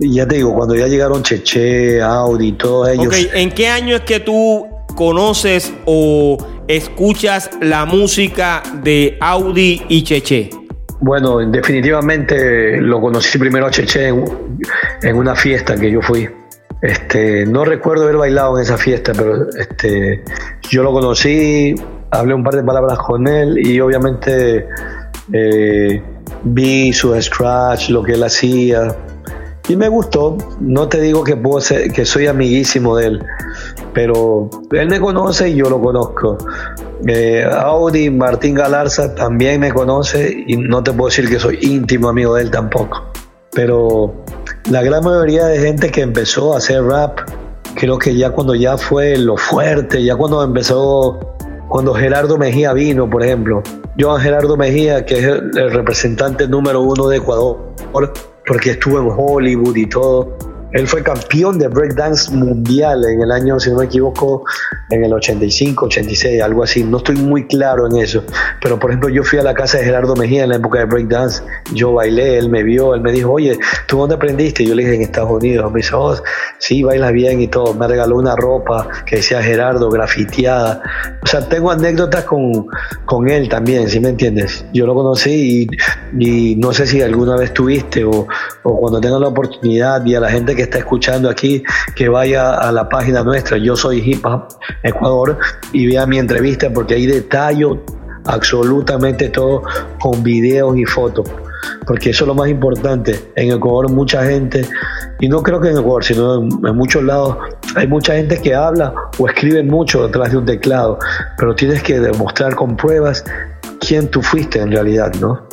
ya 0.00 0.26
te 0.26 0.36
digo, 0.36 0.54
cuando 0.54 0.74
ya 0.74 0.86
llegaron 0.86 1.22
Cheche, 1.22 2.00
Audi, 2.00 2.52
todos 2.52 2.88
ellos. 2.88 3.14
¿en 3.34 3.50
qué 3.50 3.68
año 3.68 3.96
es 3.96 4.02
que 4.02 4.20
tú 4.20 4.66
conoces 4.98 5.72
o 5.84 6.36
escuchas 6.66 7.50
la 7.62 7.84
música 7.84 8.64
de 8.82 9.16
Audi 9.20 9.80
y 9.88 10.02
Cheche? 10.02 10.50
Bueno, 10.98 11.38
definitivamente 11.38 12.80
lo 12.80 13.00
conocí 13.00 13.38
primero 13.38 13.66
a 13.66 13.70
Cheche 13.70 14.08
en, 14.08 15.16
una 15.16 15.36
fiesta 15.36 15.76
que 15.76 15.92
yo 15.92 16.02
fui. 16.02 16.28
Este, 16.82 17.46
no 17.46 17.64
recuerdo 17.64 18.02
haber 18.04 18.16
bailado 18.16 18.56
en 18.56 18.64
esa 18.64 18.76
fiesta, 18.76 19.12
pero 19.16 19.48
este, 19.50 20.24
yo 20.68 20.82
lo 20.82 20.90
conocí, 20.90 21.76
hablé 22.10 22.34
un 22.34 22.42
par 22.42 22.56
de 22.56 22.64
palabras 22.64 22.98
con 22.98 23.28
él 23.28 23.56
y 23.64 23.78
obviamente 23.78 24.66
eh, 25.32 26.02
vi 26.42 26.92
su 26.92 27.14
scratch, 27.22 27.90
lo 27.90 28.02
que 28.02 28.14
él 28.14 28.24
hacía, 28.24 28.96
y 29.68 29.76
me 29.76 29.88
gustó. 29.88 30.36
No 30.60 30.88
te 30.88 31.00
digo 31.00 31.22
que, 31.22 31.36
puedo 31.36 31.60
ser, 31.60 31.92
que 31.92 32.04
soy 32.04 32.26
amiguísimo 32.26 32.96
de 32.96 33.06
él, 33.06 33.22
pero 33.92 34.50
él 34.72 34.88
me 34.88 35.00
conoce 35.00 35.50
y 35.50 35.56
yo 35.56 35.68
lo 35.68 35.80
conozco. 35.80 36.38
Eh, 37.06 37.44
Audi, 37.44 38.10
Martín 38.10 38.54
Galarza 38.54 39.14
también 39.14 39.60
me 39.60 39.72
conoce 39.72 40.44
y 40.46 40.56
no 40.56 40.82
te 40.82 40.92
puedo 40.92 41.08
decir 41.08 41.28
que 41.28 41.38
soy 41.38 41.58
íntimo 41.62 42.08
amigo 42.08 42.34
de 42.34 42.42
él 42.42 42.50
tampoco. 42.50 43.10
Pero 43.52 44.14
la 44.70 44.82
gran 44.82 45.04
mayoría 45.04 45.46
de 45.46 45.58
gente 45.58 45.90
que 45.90 46.02
empezó 46.02 46.54
a 46.54 46.58
hacer 46.58 46.82
rap, 46.84 47.20
creo 47.74 47.98
que 47.98 48.16
ya 48.16 48.30
cuando 48.30 48.54
ya 48.54 48.76
fue 48.76 49.16
lo 49.16 49.36
fuerte, 49.36 50.02
ya 50.04 50.16
cuando 50.16 50.42
empezó, 50.42 51.18
cuando 51.68 51.94
Gerardo 51.94 52.38
Mejía 52.38 52.72
vino, 52.72 53.08
por 53.08 53.24
ejemplo, 53.24 53.62
Joan 53.98 54.20
Gerardo 54.20 54.56
Mejía, 54.56 55.04
que 55.04 55.18
es 55.18 55.24
el 55.24 55.70
representante 55.70 56.46
número 56.46 56.82
uno 56.82 57.08
de 57.08 57.16
Ecuador, 57.16 57.72
porque 58.46 58.70
estuvo 58.70 59.00
en 59.00 59.08
Hollywood 59.16 59.76
y 59.76 59.86
todo. 59.86 60.36
Él 60.72 60.86
fue 60.86 61.02
campeón 61.02 61.58
de 61.58 61.68
breakdance 61.68 62.30
mundial 62.30 63.02
en 63.04 63.22
el 63.22 63.32
año, 63.32 63.58
si 63.58 63.70
no 63.70 63.78
me 63.78 63.86
equivoco, 63.86 64.44
en 64.90 65.02
el 65.02 65.12
85, 65.12 65.86
86, 65.86 66.42
algo 66.42 66.62
así. 66.62 66.84
No 66.84 66.98
estoy 66.98 67.16
muy 67.16 67.46
claro 67.46 67.86
en 67.86 67.96
eso. 67.96 68.22
Pero, 68.60 68.78
por 68.78 68.90
ejemplo, 68.90 69.08
yo 69.08 69.24
fui 69.24 69.38
a 69.38 69.42
la 69.42 69.54
casa 69.54 69.78
de 69.78 69.84
Gerardo 69.84 70.14
Mejía 70.14 70.44
en 70.44 70.50
la 70.50 70.56
época 70.56 70.80
de 70.80 70.84
breakdance. 70.84 71.42
Yo 71.72 71.94
bailé, 71.94 72.38
él 72.38 72.50
me 72.50 72.62
vio, 72.62 72.94
él 72.94 73.00
me 73.00 73.12
dijo, 73.12 73.32
oye, 73.32 73.58
¿tú 73.86 73.98
dónde 73.98 74.16
aprendiste? 74.16 74.64
Yo 74.64 74.74
le 74.74 74.82
dije, 74.82 74.96
en 74.96 75.02
Estados 75.02 75.30
Unidos. 75.30 75.72
Me 75.72 75.78
dice, 75.78 75.94
oh, 75.94 76.14
sí, 76.58 76.82
bailas 76.82 77.12
bien 77.12 77.40
y 77.40 77.48
todo. 77.48 77.72
Me 77.72 77.88
regaló 77.88 78.16
una 78.16 78.36
ropa 78.36 78.88
que 79.06 79.16
decía 79.16 79.42
Gerardo, 79.42 79.90
grafiteada. 79.90 80.82
O 81.28 81.30
sea, 81.30 81.46
tengo 81.46 81.70
anécdotas 81.70 82.24
con, 82.24 82.68
con 83.04 83.28
él 83.28 83.50
también, 83.50 83.86
¿sí 83.86 84.00
me 84.00 84.08
entiendes? 84.08 84.64
Yo 84.72 84.86
lo 84.86 84.94
conocí 84.94 85.68
y, 86.18 86.56
no 86.56 86.72
sé 86.72 86.86
si 86.86 87.02
alguna 87.02 87.36
vez 87.36 87.52
tuviste 87.52 88.02
o, 88.02 88.26
o 88.62 88.80
cuando 88.80 88.98
tengas 88.98 89.20
la 89.20 89.28
oportunidad 89.28 90.06
y 90.06 90.14
a 90.14 90.20
la 90.20 90.30
gente 90.30 90.56
que 90.56 90.62
está 90.62 90.78
escuchando 90.78 91.28
aquí 91.28 91.62
que 91.94 92.08
vaya 92.08 92.54
a 92.54 92.72
la 92.72 92.88
página 92.88 93.22
nuestra, 93.22 93.58
yo 93.58 93.76
soy 93.76 93.98
Hip 93.98 94.24
Hop 94.24 94.48
Ecuador, 94.82 95.38
y 95.74 95.88
vea 95.88 96.06
mi 96.06 96.16
entrevista 96.16 96.72
porque 96.72 96.94
ahí 96.94 97.04
detallo 97.04 97.84
absolutamente 98.24 99.28
todo 99.28 99.64
con 100.00 100.22
videos 100.22 100.78
y 100.78 100.86
fotos. 100.86 101.28
Porque 101.86 102.10
eso 102.10 102.24
es 102.24 102.28
lo 102.28 102.34
más 102.34 102.48
importante. 102.48 103.32
En 103.36 103.52
Ecuador 103.52 103.90
mucha 103.90 104.24
gente, 104.24 104.66
y 105.20 105.28
no 105.28 105.42
creo 105.42 105.60
que 105.60 105.70
en 105.70 105.78
Ecuador, 105.78 106.04
sino 106.04 106.36
en, 106.36 106.48
en 106.66 106.76
muchos 106.76 107.02
lados, 107.02 107.36
hay 107.74 107.86
mucha 107.86 108.14
gente 108.14 108.40
que 108.40 108.54
habla 108.54 108.92
o 109.18 109.28
escribe 109.28 109.62
mucho 109.62 110.06
detrás 110.06 110.30
de 110.30 110.38
un 110.38 110.46
teclado, 110.46 110.98
pero 111.36 111.54
tienes 111.54 111.82
que 111.82 112.00
demostrar 112.00 112.54
con 112.54 112.76
pruebas 112.76 113.24
quién 113.80 114.08
tú 114.08 114.22
fuiste 114.22 114.60
en 114.60 114.72
realidad, 114.72 115.12
¿no? 115.20 115.46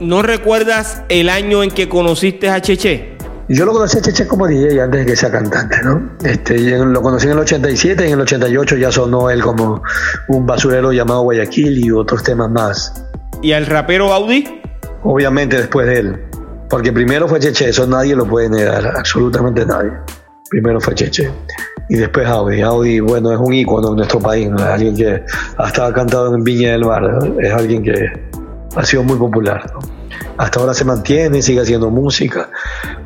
¿No 0.00 0.22
recuerdas 0.22 1.02
el 1.08 1.28
año 1.28 1.62
en 1.62 1.70
que 1.70 1.88
conociste 1.88 2.48
a 2.48 2.60
Cheche? 2.60 3.16
Yo 3.48 3.64
lo 3.64 3.72
conocí 3.72 3.98
a 3.98 4.00
Cheche 4.02 4.26
como 4.26 4.46
DJ 4.46 4.80
antes 4.80 5.00
de 5.00 5.06
que 5.06 5.16
sea 5.16 5.30
cantante, 5.30 5.76
¿no? 5.84 6.10
Este, 6.24 6.58
lo 6.58 7.02
conocí 7.02 7.26
en 7.26 7.32
el 7.32 7.38
87 7.40 8.04
y 8.04 8.06
en 8.08 8.14
el 8.14 8.20
88 8.20 8.76
ya 8.76 8.90
sonó 8.90 9.30
él 9.30 9.42
como 9.42 9.82
un 10.28 10.46
basurero 10.46 10.92
llamado 10.92 11.22
Guayaquil 11.22 11.84
y 11.84 11.90
otros 11.90 12.22
temas 12.22 12.50
más. 12.50 13.04
¿Y 13.42 13.52
al 13.52 13.66
rapero 13.66 14.12
Audi? 14.12 14.60
Obviamente 15.04 15.56
después 15.56 15.86
de 15.86 15.98
él. 15.98 16.24
Porque 16.68 16.92
primero 16.92 17.28
fue 17.28 17.38
Cheche, 17.38 17.68
eso 17.68 17.86
nadie 17.86 18.16
lo 18.16 18.26
puede 18.26 18.48
negar, 18.48 18.86
absolutamente 18.96 19.66
nadie. 19.66 19.92
Primero 20.48 20.80
fue 20.80 20.94
Cheche. 20.94 21.30
Y 21.88 21.96
después 21.96 22.26
Audi. 22.26 22.62
Audi, 22.62 23.00
bueno, 23.00 23.32
es 23.32 23.38
un 23.38 23.52
ícono 23.52 23.90
en 23.90 23.96
nuestro 23.96 24.20
país, 24.20 24.48
¿no? 24.48 24.56
es 24.56 24.64
alguien 24.64 24.96
que 24.96 25.22
ha 25.58 25.66
estado 25.66 25.92
cantado 25.92 26.34
en 26.34 26.42
Viña 26.42 26.72
del 26.72 26.86
Mar, 26.86 27.02
es 27.40 27.52
alguien 27.52 27.82
que 27.82 28.10
ha 28.74 28.84
sido 28.84 29.02
muy 29.02 29.18
popular. 29.18 29.70
Hasta 30.38 30.60
ahora 30.60 30.72
se 30.72 30.84
mantiene, 30.84 31.42
sigue 31.42 31.60
haciendo 31.60 31.90
música. 31.90 32.48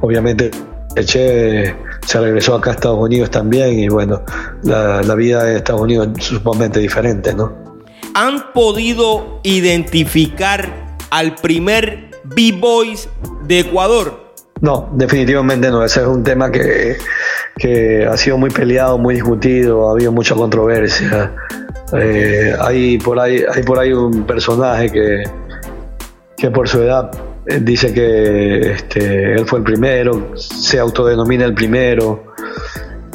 Obviamente 0.01 0.51
Eche 0.95 1.75
se 2.07 2.21
regresó 2.21 2.55
acá 2.55 2.71
a 2.71 2.75
Estados 2.75 2.99
Unidos 2.99 3.31
también 3.31 3.79
y 3.79 3.89
bueno, 3.89 4.23
la, 4.63 5.15
vida 5.15 5.45
de 5.45 5.57
Estados 5.57 5.83
Unidos 5.83 6.09
es 6.17 6.25
sumamente 6.25 6.81
diferente, 6.81 7.35
¿no? 7.35 7.53
¿Han 8.15 8.53
podido 8.53 9.41
identificar 9.43 10.86
al 11.17 11.35
primer 11.35 12.11
B-Boys 12.25 13.09
de 13.45 13.61
Ecuador? 13.61 14.35
No, 14.61 14.91
definitivamente 14.93 15.71
no. 15.71 15.83
Ese 15.83 16.01
es 16.03 16.07
un 16.07 16.23
tema 16.23 16.51
que, 16.51 16.99
que 17.57 18.05
ha 18.05 18.17
sido 18.19 18.37
muy 18.37 18.51
peleado, 18.51 18.99
muy 18.99 19.15
discutido, 19.15 19.89
ha 19.89 19.93
habido 19.93 20.13
mucha 20.13 20.35
controversia. 20.35 21.35
Eh, 21.95 22.55
hay, 22.61 22.99
por 22.99 23.19
ahí, 23.19 23.43
hay 23.51 23.63
por 23.63 23.79
ahí 23.79 23.95
un 23.95 24.25
personaje 24.25 24.91
que, 24.91 25.23
que 26.37 26.51
por 26.51 26.69
su 26.69 26.83
edad 26.83 27.11
eh, 27.47 27.61
dice 27.63 27.95
que 27.95 28.73
este, 28.73 29.35
él 29.35 29.47
fue 29.47 29.61
el 29.61 29.65
primero, 29.65 30.33
se 30.35 30.79
autodenomina 30.79 31.47
el 31.47 31.55
primero 31.55 32.35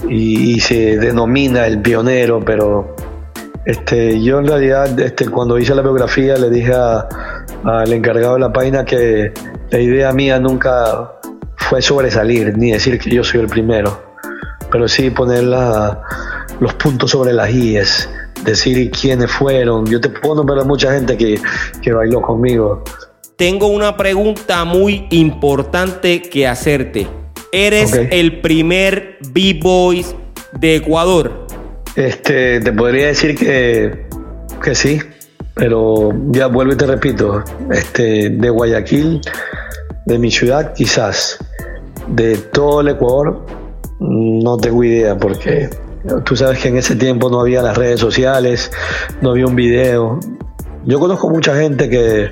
y, 0.09 0.59
se 0.59 0.97
denomina 0.97 1.67
el 1.67 1.81
pionero, 1.81 2.39
pero 2.43 2.95
este, 3.65 4.19
yo 4.23 4.39
en 4.39 4.47
realidad 4.47 4.99
este, 4.99 5.29
cuando 5.29 5.59
hice 5.59 5.75
la 5.75 5.83
biografía 5.83 6.35
le 6.35 6.49
dije 6.49 6.73
al 7.63 7.91
encargado 7.93 8.35
de 8.35 8.39
la 8.39 8.53
página 8.53 8.85
que 8.85 9.31
la 9.69 9.79
idea 9.79 10.11
mía 10.11 10.39
nunca 10.39 11.11
fue 11.57 11.81
sobresalir 11.81 12.57
ni 12.57 12.71
decir 12.71 12.99
que 12.99 13.09
yo 13.09 13.23
soy 13.23 13.41
el 13.41 13.47
primero, 13.47 14.01
pero 14.71 14.87
sí 14.87 15.09
poner 15.09 15.43
los 15.43 16.73
puntos 16.75 17.11
sobre 17.11 17.33
las 17.33 17.49
IES, 17.51 18.09
decir 18.43 18.91
quiénes 18.91 19.31
fueron. 19.31 19.85
Yo 19.85 19.99
te 20.01 20.09
puedo 20.09 20.35
nombrar 20.35 20.59
a 20.59 20.63
mucha 20.63 20.93
gente 20.93 21.17
que, 21.17 21.39
que 21.81 21.93
bailó 21.93 22.21
conmigo 22.21 22.83
tengo 23.41 23.65
una 23.69 23.97
pregunta 23.97 24.65
muy 24.65 25.07
importante 25.09 26.21
que 26.21 26.45
hacerte. 26.45 27.07
¿Eres 27.51 27.91
el 28.11 28.39
primer 28.39 29.17
B-Boy 29.33 30.05
de 30.59 30.75
Ecuador? 30.75 31.47
Este, 31.95 32.59
te 32.59 32.71
podría 32.71 33.07
decir 33.07 33.35
que, 33.35 34.05
que 34.63 34.75
sí, 34.75 35.01
pero 35.53 36.11
ya 36.31 36.47
vuelvo 36.47 36.73
y 36.73 36.77
te 36.77 36.85
repito, 36.85 37.43
este, 37.71 38.29
de 38.29 38.49
Guayaquil, 38.49 39.21
de 40.05 40.19
mi 40.19 40.31
ciudad 40.31 40.73
quizás, 40.73 41.37
de 42.07 42.37
todo 42.37 42.81
el 42.81 42.89
Ecuador, 42.89 43.45
no 43.99 44.57
tengo 44.57 44.83
idea 44.83 45.17
porque 45.17 45.69
tú 46.25 46.35
sabes 46.35 46.59
que 46.59 46.69
en 46.69 46.77
ese 46.77 46.95
tiempo 46.95 47.29
no 47.29 47.41
había 47.41 47.61
las 47.61 47.77
redes 47.77 47.99
sociales, 47.99 48.71
no 49.21 49.31
había 49.31 49.45
un 49.45 49.55
video. 49.55 50.19
Yo 50.85 50.99
conozco 50.99 51.29
mucha 51.29 51.55
gente 51.55 51.89
que 51.89 52.31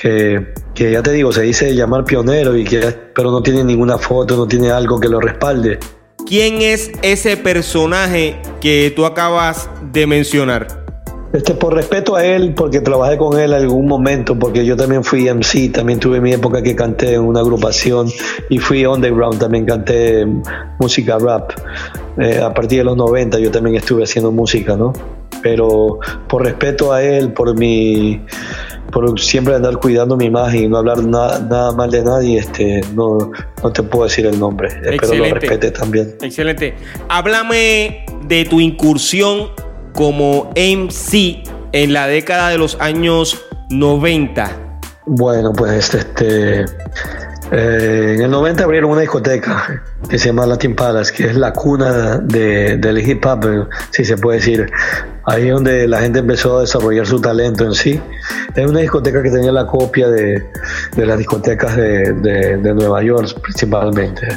que, 0.00 0.92
ya 0.92 1.02
te 1.02 1.12
digo, 1.12 1.32
se 1.32 1.42
dice 1.42 1.74
llamar 1.74 2.04
pionero, 2.04 2.56
y 2.56 2.64
que, 2.64 2.94
pero 3.14 3.30
no 3.30 3.42
tiene 3.42 3.64
ninguna 3.64 3.98
foto, 3.98 4.36
no 4.36 4.46
tiene 4.46 4.70
algo 4.70 5.00
que 5.00 5.08
lo 5.08 5.20
respalde. 5.20 5.78
¿Quién 6.26 6.60
es 6.60 6.90
ese 7.02 7.36
personaje 7.36 8.40
que 8.60 8.92
tú 8.94 9.06
acabas 9.06 9.68
de 9.92 10.06
mencionar? 10.06 10.87
Este, 11.32 11.54
por 11.54 11.74
respeto 11.74 12.16
a 12.16 12.24
él, 12.24 12.54
porque 12.54 12.80
trabajé 12.80 13.18
con 13.18 13.38
él 13.38 13.52
algún 13.52 13.86
momento, 13.86 14.38
porque 14.38 14.64
yo 14.64 14.76
también 14.76 15.04
fui 15.04 15.28
MC, 15.28 15.70
también 15.70 16.00
tuve 16.00 16.20
mi 16.20 16.32
época 16.32 16.62
que 16.62 16.74
canté 16.74 17.14
en 17.14 17.20
una 17.20 17.40
agrupación 17.40 18.08
y 18.48 18.58
fui 18.58 18.86
underground, 18.86 19.38
también 19.38 19.66
canté 19.66 20.26
música 20.78 21.18
rap. 21.18 21.52
Eh, 22.18 22.40
a 22.42 22.52
partir 22.54 22.78
de 22.78 22.84
los 22.84 22.96
90 22.96 23.38
yo 23.40 23.50
también 23.50 23.76
estuve 23.76 24.04
haciendo 24.04 24.32
música, 24.32 24.74
¿no? 24.74 24.94
Pero 25.42 25.98
por 26.28 26.44
respeto 26.44 26.92
a 26.92 27.02
él, 27.02 27.32
por 27.32 27.56
mi 27.56 28.22
por 28.90 29.20
siempre 29.20 29.54
andar 29.54 29.76
cuidando 29.76 30.16
mi 30.16 30.24
imagen 30.24 30.64
y 30.64 30.68
no 30.68 30.78
hablar 30.78 31.04
nada 31.04 31.72
mal 31.72 31.90
de 31.90 32.02
nadie, 32.02 32.38
este, 32.38 32.80
no, 32.94 33.30
no 33.62 33.70
te 33.70 33.82
puedo 33.82 34.04
decir 34.04 34.24
el 34.24 34.38
nombre. 34.38 34.68
Espero 34.68 35.14
lo 35.14 35.34
respetes 35.34 35.74
también. 35.74 36.14
Excelente. 36.22 36.74
Háblame 37.08 38.06
de 38.26 38.46
tu 38.46 38.60
incursión 38.60 39.50
como 39.98 40.52
MC 40.54 41.42
en 41.72 41.92
la 41.92 42.06
década 42.06 42.50
de 42.50 42.58
los 42.58 42.80
años 42.80 43.44
90? 43.68 44.48
Bueno, 45.06 45.52
pues 45.52 45.92
este, 45.92 46.60
eh, 47.50 48.14
en 48.14 48.22
el 48.22 48.30
90 48.30 48.62
abrieron 48.62 48.92
una 48.92 49.00
discoteca 49.00 49.82
que 50.08 50.16
se 50.16 50.26
llama 50.26 50.46
Latin 50.46 50.76
Palace, 50.76 51.12
que 51.12 51.24
es 51.24 51.34
la 51.34 51.52
cuna 51.52 52.18
de, 52.18 52.76
del 52.76 52.98
hip 52.98 53.26
hop, 53.26 53.68
si 53.90 54.04
se 54.04 54.16
puede 54.16 54.38
decir. 54.38 54.70
Ahí 55.24 55.48
es 55.48 55.52
donde 55.52 55.88
la 55.88 56.00
gente 56.00 56.20
empezó 56.20 56.58
a 56.58 56.60
desarrollar 56.60 57.04
su 57.04 57.20
talento 57.20 57.64
en 57.64 57.74
sí. 57.74 58.00
Es 58.54 58.66
una 58.70 58.78
discoteca 58.78 59.20
que 59.20 59.30
tenía 59.30 59.50
la 59.50 59.66
copia 59.66 60.08
de, 60.08 60.46
de 60.94 61.06
las 61.06 61.18
discotecas 61.18 61.74
de, 61.74 62.12
de, 62.12 62.72
Nueva 62.72 63.02
York 63.02 63.36
principalmente. 63.42 64.28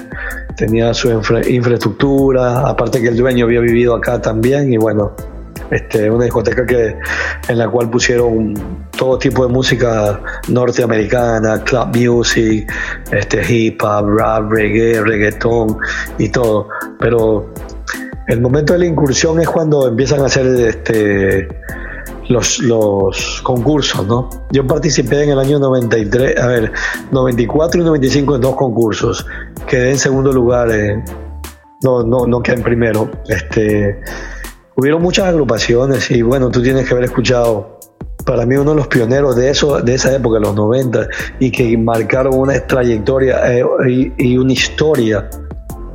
Tenía 0.58 0.92
su 0.96 1.12
infraestructura, 1.12 2.68
aparte 2.68 3.00
que 3.00 3.10
el 3.10 3.18
dueño 3.18 3.46
había 3.46 3.60
vivido 3.60 3.94
acá 3.94 4.20
también 4.20 4.74
y 4.74 4.78
bueno, 4.78 5.16
este, 5.72 6.10
una 6.10 6.26
discoteca 6.26 6.66
que, 6.66 6.96
en 7.48 7.58
la 7.58 7.70
cual 7.70 7.90
pusieron 7.90 8.54
todo 8.98 9.18
tipo 9.18 9.48
de 9.48 9.54
música 9.54 10.22
norteamericana, 10.50 11.64
club 11.64 11.96
music, 11.96 12.72
este, 13.12 13.42
hip 13.52 13.82
hop, 13.82 14.06
rap, 14.18 14.52
reggae, 14.52 15.02
reggaeton 15.02 15.78
y 16.18 16.30
todo. 16.30 16.68
Pero 17.00 17.50
el 18.28 18.42
momento 18.42 18.74
de 18.74 18.80
la 18.80 18.86
incursión 18.86 19.40
es 19.40 19.50
cuando 19.50 19.88
empiezan 19.88 20.22
a 20.22 20.26
hacer 20.26 20.46
este, 20.46 21.48
los, 22.28 22.60
los 22.60 23.42
concursos, 23.44 24.06
¿no? 24.06 24.30
Yo 24.52 24.68
participé 24.68 25.24
en 25.24 25.32
el 25.32 25.40
año 25.40 25.58
93, 25.58 26.38
a 26.38 26.48
ver, 26.48 26.72
94 27.12 27.82
y 27.82 27.86
95 27.86 28.36
en 28.36 28.42
dos 28.42 28.56
concursos. 28.56 29.26
Quedé 29.68 29.92
en 29.92 29.98
segundo 29.98 30.34
lugar, 30.34 30.70
no, 31.82 32.04
no, 32.04 32.28
no 32.28 32.42
quedé 32.42 32.58
en 32.58 32.64
primero. 32.64 33.10
Este, 33.28 34.02
hubieron 34.82 35.04
muchas 35.04 35.28
agrupaciones 35.28 36.10
y 36.10 36.24
bueno, 36.24 36.50
tú 36.50 36.64
tienes 36.64 36.88
que 36.88 36.94
haber 36.94 37.06
escuchado 37.06 37.78
para 38.26 38.48
mí 38.48 38.56
uno 38.56 38.72
de 38.72 38.78
los 38.78 38.88
pioneros 38.88 39.36
de 39.36 39.52
eso 39.52 39.80
de 39.80 39.94
esa 39.94 40.16
época, 40.16 40.40
los 40.40 40.56
90, 40.56 41.08
y 41.40 41.52
que 41.52 41.78
marcaron 41.78 42.34
una 42.34 42.60
trayectoria 42.66 43.60
eh, 43.60 43.64
y, 44.18 44.38
una 44.38 44.54
historia 44.54 45.30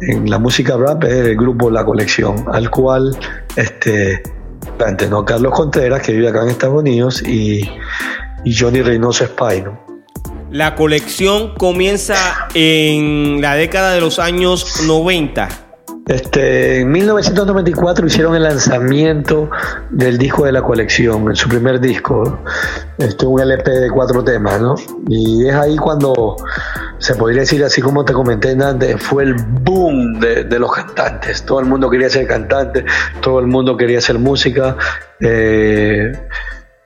en 0.03 0.31
la 0.31 0.39
música 0.39 0.77
rap 0.77 1.03
es 1.03 1.15
el 1.15 1.37
grupo 1.37 1.69
La 1.69 1.85
Colección, 1.85 2.45
al 2.53 2.71
cual 2.71 3.17
este 3.57 4.23
¿no? 5.11 5.25
Carlos 5.25 5.53
Contreras, 5.53 6.03
que 6.03 6.13
vive 6.13 6.29
acá 6.29 6.43
en 6.43 6.51
Estados 6.51 6.79
Unidos, 6.79 7.23
y, 7.27 7.69
Johnny 8.45 8.83
Reynoso 8.83 9.27
Spy, 9.27 9.65
La 10.53 10.77
colección 10.77 11.55
comienza 11.55 12.47
en 12.55 13.41
la 13.41 13.57
década 13.57 13.95
de 13.95 14.01
los 14.01 14.21
años 14.21 14.83
90 14.87 15.66
este, 16.07 16.83
en 16.83 16.93
1994 16.93 18.07
hicieron 18.07 18.37
el 18.37 18.45
lanzamiento 18.45 19.51
del 19.91 20.19
disco 20.19 20.45
de 20.45 20.53
la 20.53 20.63
colección, 20.63 21.29
en 21.29 21.35
su 21.35 21.49
primer 21.49 21.81
disco, 21.81 22.39
este, 22.99 23.27
un 23.27 23.41
LP 23.41 23.69
de 23.71 23.91
cuatro 23.91 24.23
temas, 24.23 24.61
¿no? 24.61 24.77
Y 25.09 25.49
es 25.49 25.55
ahí 25.55 25.77
cuando 25.77 26.37
se 26.99 27.17
podría 27.17 27.41
decir, 27.41 27.65
así 27.65 27.83
como 27.83 28.05
te 28.05 28.13
comenté 28.13 28.53
antes, 28.53 29.03
fue 29.03 29.25
el 29.25 29.35
boom 29.35 30.21
de, 30.21 30.59
los 30.59 30.73
cantantes. 30.73 31.43
Todo 31.45 31.59
el 31.59 31.67
mundo 31.67 31.91
quería 31.91 32.09
ser 32.09 32.29
cantante, 32.29 32.85
todo 33.21 33.41
el 33.41 33.49
mundo 33.49 33.77
quería 33.77 33.99
hacer 33.99 34.19
música, 34.19 34.77
eh, 35.21 36.13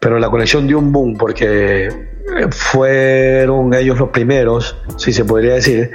pero 0.01 0.19
la 0.19 0.31
colección 0.31 0.67
dio 0.67 0.79
un 0.79 0.93
boom 0.93 1.19
porque 1.19 2.10
fueron 2.51 3.75
ellos 3.75 3.99
los 3.99 4.11
primeros, 4.11 4.77
si 4.97 5.12
se 5.12 5.25
podría 5.25 5.55
decir, 5.55 5.90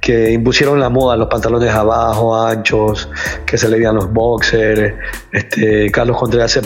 que 0.00 0.30
impusieron 0.30 0.80
la 0.80 0.88
moda, 0.88 1.16
los 1.16 1.28
pantalones 1.28 1.70
abajo, 1.70 2.36
anchos, 2.36 3.08
que 3.44 3.58
se 3.58 3.68
le 3.68 3.76
veían 3.76 3.96
los 3.96 4.12
boxers. 4.12 4.94
Este, 5.32 5.90
Carlos 5.90 6.16
Contreras 6.16 6.60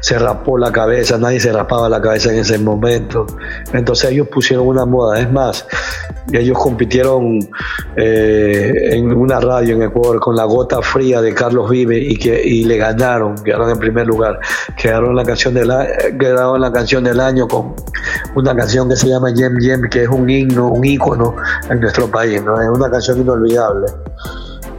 se, 0.00 0.18
rapó 0.18 0.58
la 0.58 0.72
cabeza, 0.72 1.18
nadie 1.18 1.38
se 1.40 1.52
rapaba 1.52 1.88
la 1.88 2.00
cabeza 2.00 2.32
en 2.32 2.40
ese 2.40 2.58
momento. 2.58 3.26
Entonces 3.72 4.10
ellos 4.10 4.28
pusieron 4.28 4.66
una 4.66 4.84
moda. 4.84 5.20
Es 5.20 5.30
más, 5.30 5.66
ellos 6.32 6.58
compitieron 6.58 7.38
eh, 7.96 8.90
en 8.92 9.12
una 9.12 9.40
radio 9.40 9.76
en 9.76 9.82
Ecuador 9.82 10.20
con 10.20 10.36
la 10.36 10.44
gota 10.44 10.82
fría 10.82 11.20
de 11.20 11.32
Carlos 11.34 11.70
Vive 11.70 11.98
y 11.98 12.16
que 12.16 12.42
y 12.44 12.64
le 12.64 12.76
ganaron, 12.76 13.36
quedaron 13.42 13.70
en 13.70 13.78
primer 13.78 14.06
lugar, 14.06 14.38
quedaron 14.76 15.14
la 15.14 15.24
canción 15.24 15.54
quedaron 16.18 16.60
la 16.60 16.72
canción 16.72 17.04
del 17.04 17.20
año 17.20 17.48
con 17.48 17.74
una 18.34 18.54
canción 18.58 18.88
que 18.88 18.96
se 18.96 19.08
llama 19.08 19.30
Yem 19.30 19.56
Yem, 19.60 19.88
que 19.88 20.02
es 20.02 20.08
un 20.08 20.28
himno, 20.28 20.66
un 20.68 20.84
ícono 20.84 21.36
en 21.70 21.80
nuestro 21.80 22.10
país, 22.10 22.42
¿no? 22.42 22.60
Es 22.60 22.68
una 22.68 22.90
canción 22.90 23.20
inolvidable. 23.20 23.86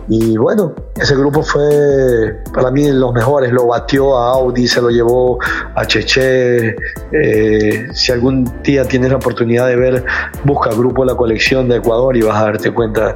Y 0.10 0.36
bueno, 0.38 0.74
ese 1.00 1.15
grupo 1.15 1.44
fue 1.44 2.42
para 2.54 2.72
mí 2.72 2.92
los 2.92 3.13
mejores, 3.13 3.54
lo 3.54 3.68
batió 3.68 4.18
a 4.18 4.34
Audi, 4.34 4.68
se 4.68 4.82
lo 4.82 4.89
llevó 4.89 5.38
a 5.76 5.86
Cheche. 5.86 6.76
Eh, 7.13 7.88
si 7.94 8.12
algún 8.12 8.52
día 8.63 8.84
tienes 8.84 9.12
la 9.12 9.18
oportunidad 9.18 9.68
de 9.68 9.76
ver, 9.78 10.04
busca 10.44 10.72
grupo 10.72 11.06
La 11.06 11.15
Colección 11.15 11.70
de 11.70 11.78
Ecuador 11.78 12.18
y 12.18 12.22
vas 12.22 12.38
a 12.38 12.46
darte 12.46 12.72
cuenta 12.72 13.15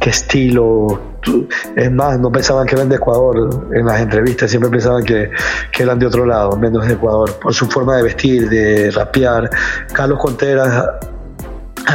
qué 0.00 0.10
estilo. 0.10 1.00
Es 1.76 1.90
más, 1.90 2.18
no 2.18 2.30
pensaban 2.30 2.66
que 2.66 2.74
eran 2.74 2.88
de 2.88 2.96
Ecuador 2.96 3.68
en 3.72 3.86
las 3.86 4.00
entrevistas, 4.00 4.50
siempre 4.50 4.70
pensaban 4.70 5.02
que, 5.04 5.30
que 5.72 5.82
eran 5.82 5.98
de 5.98 6.06
otro 6.06 6.26
lado, 6.26 6.56
menos 6.56 6.86
de 6.86 6.94
Ecuador, 6.94 7.32
por 7.40 7.54
su 7.54 7.66
forma 7.66 7.96
de 7.96 8.02
vestir, 8.02 8.48
de 8.48 8.90
rapear. 8.90 9.48
Carlos 9.92 10.18
Contreras 10.18 10.84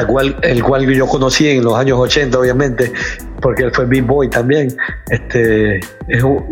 cual, 0.08 0.36
el 0.41 0.63
cual 0.63 0.86
yo 0.88 1.08
conocí 1.08 1.47
en 1.47 1.63
los 1.63 1.75
años 1.75 1.97
80, 1.99 2.38
obviamente, 2.38 2.91
porque 3.41 3.63
él 3.63 3.71
fue 3.73 3.86
Big 3.86 4.04
Boy 4.04 4.30
también. 4.30 4.75
Este, 5.10 5.80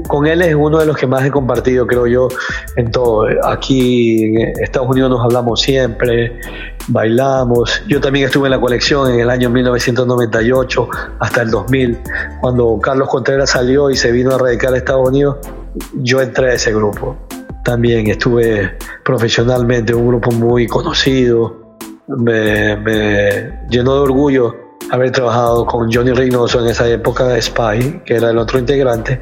con 0.08 0.26
él 0.28 0.42
es 0.42 0.56
uno 0.56 0.80
de 0.80 0.86
los 0.86 0.98
que 0.98 1.08
más 1.08 1.24
he 1.26 1.32
compartido, 1.32 1.86
creo 1.86 2.08
yo, 2.08 2.28
en 2.76 2.92
todo. 2.92 3.28
Aquí 3.44 4.26
en 4.26 4.64
Estados 4.64 4.90
Unidos 4.90 5.10
nos 5.10 5.24
hablamos 5.24 5.62
siempre, 5.62 6.40
bailamos. 6.88 7.82
Yo 7.88 8.00
también 8.02 8.26
estuve 8.26 8.48
en 8.48 8.52
la 8.52 8.62
colección 8.62 9.12
en 9.12 9.20
el 9.20 9.30
año 9.30 9.50
1998 9.50 10.90
hasta 11.20 11.42
el 11.42 11.52
2000, 11.52 12.00
cuando 12.42 12.80
Carlos 12.82 13.10
Contreras 13.10 13.52
salió 13.52 13.90
y 13.90 13.96
se 13.96 14.12
vino 14.12 14.36
a 14.36 14.38
radicar 14.38 14.74
a 14.74 14.78
Estados 14.78 15.10
Unidos. 15.10 15.38
Yo 15.96 16.22
entré 16.22 16.52
a 16.52 16.54
ese 16.54 16.74
grupo. 16.74 17.18
También 17.64 18.08
estuve 18.08 18.78
profesionalmente, 19.04 19.94
un 19.94 20.08
grupo 20.08 20.32
muy 20.32 20.68
conocido, 20.68 21.67
me, 22.08 23.66
llenó 23.70 23.96
de 23.96 24.00
orgullo 24.00 24.56
haber 24.92 25.12
trabajado 25.12 25.66
con 25.66 25.92
Johnny 25.92 26.12
Reynoso 26.12 26.62
en 26.62 26.68
esa 26.68 26.88
época 26.88 27.28
de 27.28 27.42
Spy, 27.42 28.02
que 28.06 28.16
era 28.16 28.30
el 28.30 28.38
otro 28.38 28.58
integrante. 28.58 29.22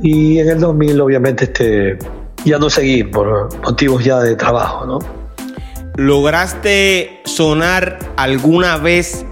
Y 0.00 0.38
en 0.38 0.48
el 0.48 0.60
2000, 0.60 1.00
obviamente, 1.00 1.44
este, 1.44 1.98
ya 2.44 2.58
no 2.58 2.70
seguí 2.70 3.02
por 3.02 3.48
motivos 3.62 4.04
ya 4.04 4.20
de 4.20 4.36
trabajo, 4.36 4.86
¿no? 4.86 4.98
¿Lograste 5.96 7.20
sonar 7.24 7.98
alguna 8.16 8.76
vez 8.76 9.24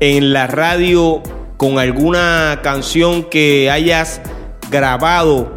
en 0.00 0.32
la 0.32 0.46
radio 0.46 1.22
con 1.56 1.78
alguna 1.78 2.60
canción 2.62 3.24
que 3.24 3.70
hayas 3.70 4.20
grabado 4.70 5.52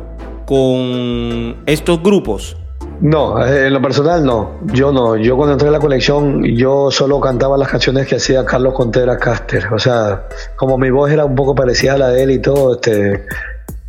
con 0.45 1.57
estos 1.65 2.01
grupos? 2.01 2.60
No, 3.01 3.43
eh, 3.43 3.67
en 3.67 3.73
lo 3.73 3.81
personal 3.81 4.23
no. 4.23 4.59
Yo 4.73 4.91
no. 4.91 5.17
Yo 5.17 5.35
cuando 5.35 5.53
entré 5.53 5.67
a 5.67 5.71
la 5.71 5.79
colección, 5.79 6.43
yo 6.43 6.91
solo 6.91 7.19
cantaba 7.19 7.57
las 7.57 7.67
canciones 7.67 8.07
que 8.07 8.15
hacía 8.15 8.45
Carlos 8.45 8.75
Contreras 8.75 9.17
Caster. 9.17 9.73
O 9.73 9.79
sea, 9.79 10.27
como 10.55 10.77
mi 10.77 10.91
voz 10.91 11.11
era 11.11 11.25
un 11.25 11.35
poco 11.35 11.55
parecida 11.55 11.93
a 11.93 11.97
la 11.97 12.07
de 12.09 12.23
él 12.23 12.31
y 12.31 12.39
todo, 12.39 12.75
este, 12.75 13.25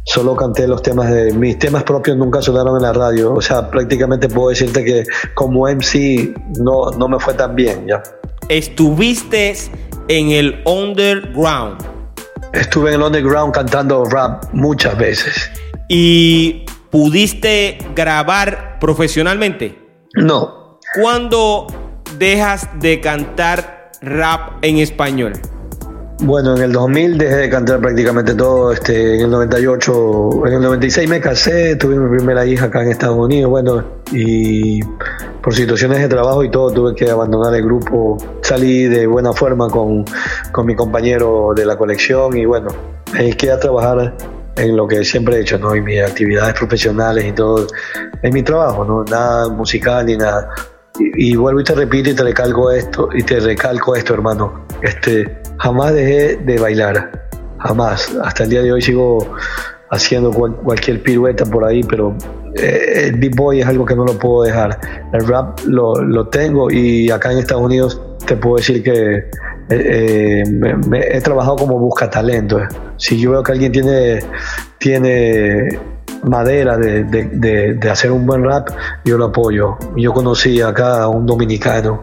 solo 0.04 0.34
canté 0.34 0.66
los 0.66 0.80
temas 0.80 1.10
de 1.10 1.32
mis 1.34 1.58
temas 1.58 1.84
propios 1.84 2.16
nunca 2.16 2.40
sonaron 2.40 2.76
en 2.76 2.82
la 2.82 2.94
radio. 2.94 3.34
O 3.34 3.42
sea, 3.42 3.70
prácticamente 3.70 4.28
puedo 4.28 4.48
decirte 4.48 4.82
que 4.82 5.04
como 5.34 5.68
MC 5.68 6.34
no, 6.60 6.90
no 6.92 7.06
me 7.06 7.18
fue 7.20 7.34
tan 7.34 7.54
bien 7.54 7.86
ya. 7.86 8.02
Estuviste 8.48 9.54
en 10.08 10.30
el 10.30 10.62
underground. 10.64 11.82
Estuve 12.54 12.94
en 12.94 13.00
el 13.00 13.02
underground 13.02 13.52
cantando 13.52 14.04
rap 14.06 14.44
muchas 14.54 14.96
veces. 14.96 15.50
Y 15.88 16.64
¿Pudiste 16.92 17.78
grabar 17.96 18.71
profesionalmente? 18.82 19.78
No. 20.16 20.80
¿Cuándo 21.00 21.68
dejas 22.18 22.68
de 22.80 23.00
cantar 23.00 23.92
rap 24.02 24.54
en 24.60 24.78
español? 24.78 25.34
Bueno, 26.24 26.56
en 26.56 26.64
el 26.64 26.72
2000 26.72 27.16
dejé 27.16 27.36
de 27.36 27.48
cantar 27.48 27.80
prácticamente 27.80 28.34
todo. 28.34 28.72
Este, 28.72 29.14
en 29.14 29.20
el 29.20 29.30
98, 29.30 30.46
en 30.48 30.52
el 30.54 30.62
96 30.62 31.08
me 31.08 31.20
casé, 31.20 31.76
tuve 31.76 31.94
mi 31.96 32.16
primera 32.16 32.44
hija 32.44 32.64
acá 32.66 32.82
en 32.82 32.90
Estados 32.90 33.18
Unidos. 33.18 33.50
Bueno, 33.50 33.84
y 34.10 34.80
por 35.42 35.54
situaciones 35.54 36.00
de 36.00 36.08
trabajo 36.08 36.42
y 36.42 36.50
todo 36.50 36.72
tuve 36.72 36.96
que 36.96 37.08
abandonar 37.08 37.54
el 37.54 37.64
grupo. 37.64 38.18
Salí 38.40 38.88
de 38.88 39.06
buena 39.06 39.32
forma 39.32 39.68
con, 39.68 40.04
con 40.50 40.66
mi 40.66 40.74
compañero 40.74 41.52
de 41.54 41.64
la 41.66 41.78
colección 41.78 42.36
y 42.36 42.46
bueno, 42.46 42.70
me 43.12 43.32
quedé 43.36 43.52
a 43.52 43.60
trabajar 43.60 44.16
en 44.56 44.76
lo 44.76 44.86
que 44.86 45.04
siempre 45.04 45.36
he 45.36 45.40
hecho, 45.40 45.58
¿no? 45.58 45.74
En 45.74 45.84
mis 45.84 46.00
actividades 46.00 46.54
profesionales 46.54 47.24
y 47.24 47.32
todo, 47.32 47.66
en 48.22 48.34
mi 48.34 48.42
trabajo, 48.42 48.84
¿no? 48.84 49.04
Nada 49.04 49.48
musical 49.48 50.06
ni 50.06 50.16
nada. 50.16 50.48
Y, 50.98 51.34
vuelvo 51.36 51.60
y 51.60 51.64
te 51.64 51.74
repito 51.74 52.10
y 52.10 52.14
te 52.14 52.22
recalco 52.22 52.70
esto, 52.70 53.08
y 53.14 53.22
te 53.22 53.40
recalco 53.40 53.96
esto, 53.96 54.14
hermano. 54.14 54.66
Este, 54.82 55.40
jamás 55.58 55.94
dejé 55.94 56.36
de 56.36 56.58
bailar, 56.58 57.28
jamás. 57.58 58.14
Hasta 58.22 58.44
el 58.44 58.50
día 58.50 58.62
de 58.62 58.72
hoy 58.72 58.82
sigo 58.82 59.34
haciendo 59.90 60.30
cualquier 60.30 61.02
pirueta 61.02 61.44
por 61.44 61.64
ahí, 61.64 61.82
pero 61.82 62.16
eh, 62.54 63.08
el 63.08 63.18
b-boy 63.18 63.60
es 63.60 63.66
algo 63.66 63.84
que 63.86 63.94
no 63.94 64.04
lo 64.04 64.18
puedo 64.18 64.42
dejar. 64.42 64.78
El 65.12 65.26
rap 65.26 65.60
lo, 65.66 65.94
lo 66.02 66.28
tengo 66.28 66.70
y 66.70 67.10
acá 67.10 67.32
en 67.32 67.38
Estados 67.38 67.64
Unidos 67.64 68.00
te 68.26 68.36
puedo 68.36 68.56
decir 68.56 68.82
que 68.82 69.30
eh, 69.68 70.44
me, 70.88 71.00
he 71.00 71.20
trabajado 71.20 71.56
como 71.56 71.78
busca 71.78 72.08
talento. 72.10 72.60
Si 72.96 73.18
yo 73.18 73.32
veo 73.32 73.42
que 73.42 73.52
alguien 73.52 73.72
tiene, 73.72 74.20
tiene 74.78 75.78
madera 76.24 76.76
de, 76.76 77.04
de, 77.04 77.74
de, 77.74 77.90
hacer 77.90 78.12
un 78.12 78.26
buen 78.26 78.44
rap, 78.44 78.68
yo 79.04 79.18
lo 79.18 79.26
apoyo. 79.26 79.76
Yo 79.96 80.12
conocí 80.12 80.60
acá 80.60 81.02
a 81.02 81.08
un 81.08 81.26
dominicano 81.26 82.02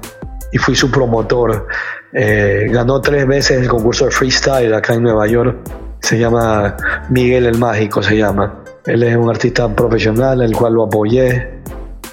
y 0.51 0.57
fui 0.57 0.75
su 0.75 0.89
promotor. 0.91 1.67
Eh, 2.13 2.67
ganó 2.71 2.99
tres 3.01 3.27
veces 3.27 3.61
el 3.61 3.67
concurso 3.67 4.05
de 4.05 4.11
freestyle 4.11 4.73
acá 4.73 4.93
en 4.93 5.03
Nueva 5.03 5.27
York. 5.27 5.57
Se 6.01 6.17
llama 6.17 6.75
Miguel 7.09 7.45
el 7.45 7.57
Mágico, 7.57 8.01
se 8.01 8.17
llama. 8.17 8.63
Él 8.85 9.03
es 9.03 9.15
un 9.15 9.29
artista 9.29 9.73
profesional, 9.75 10.41
el 10.41 10.55
cual 10.55 10.73
lo 10.73 10.85
apoyé. 10.85 11.59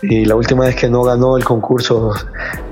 Y 0.03 0.25
la 0.25 0.35
última 0.35 0.67
vez 0.67 0.77
que 0.77 0.89
no 0.89 1.03
ganó 1.03 1.37
el 1.37 1.45
concurso, 1.45 2.13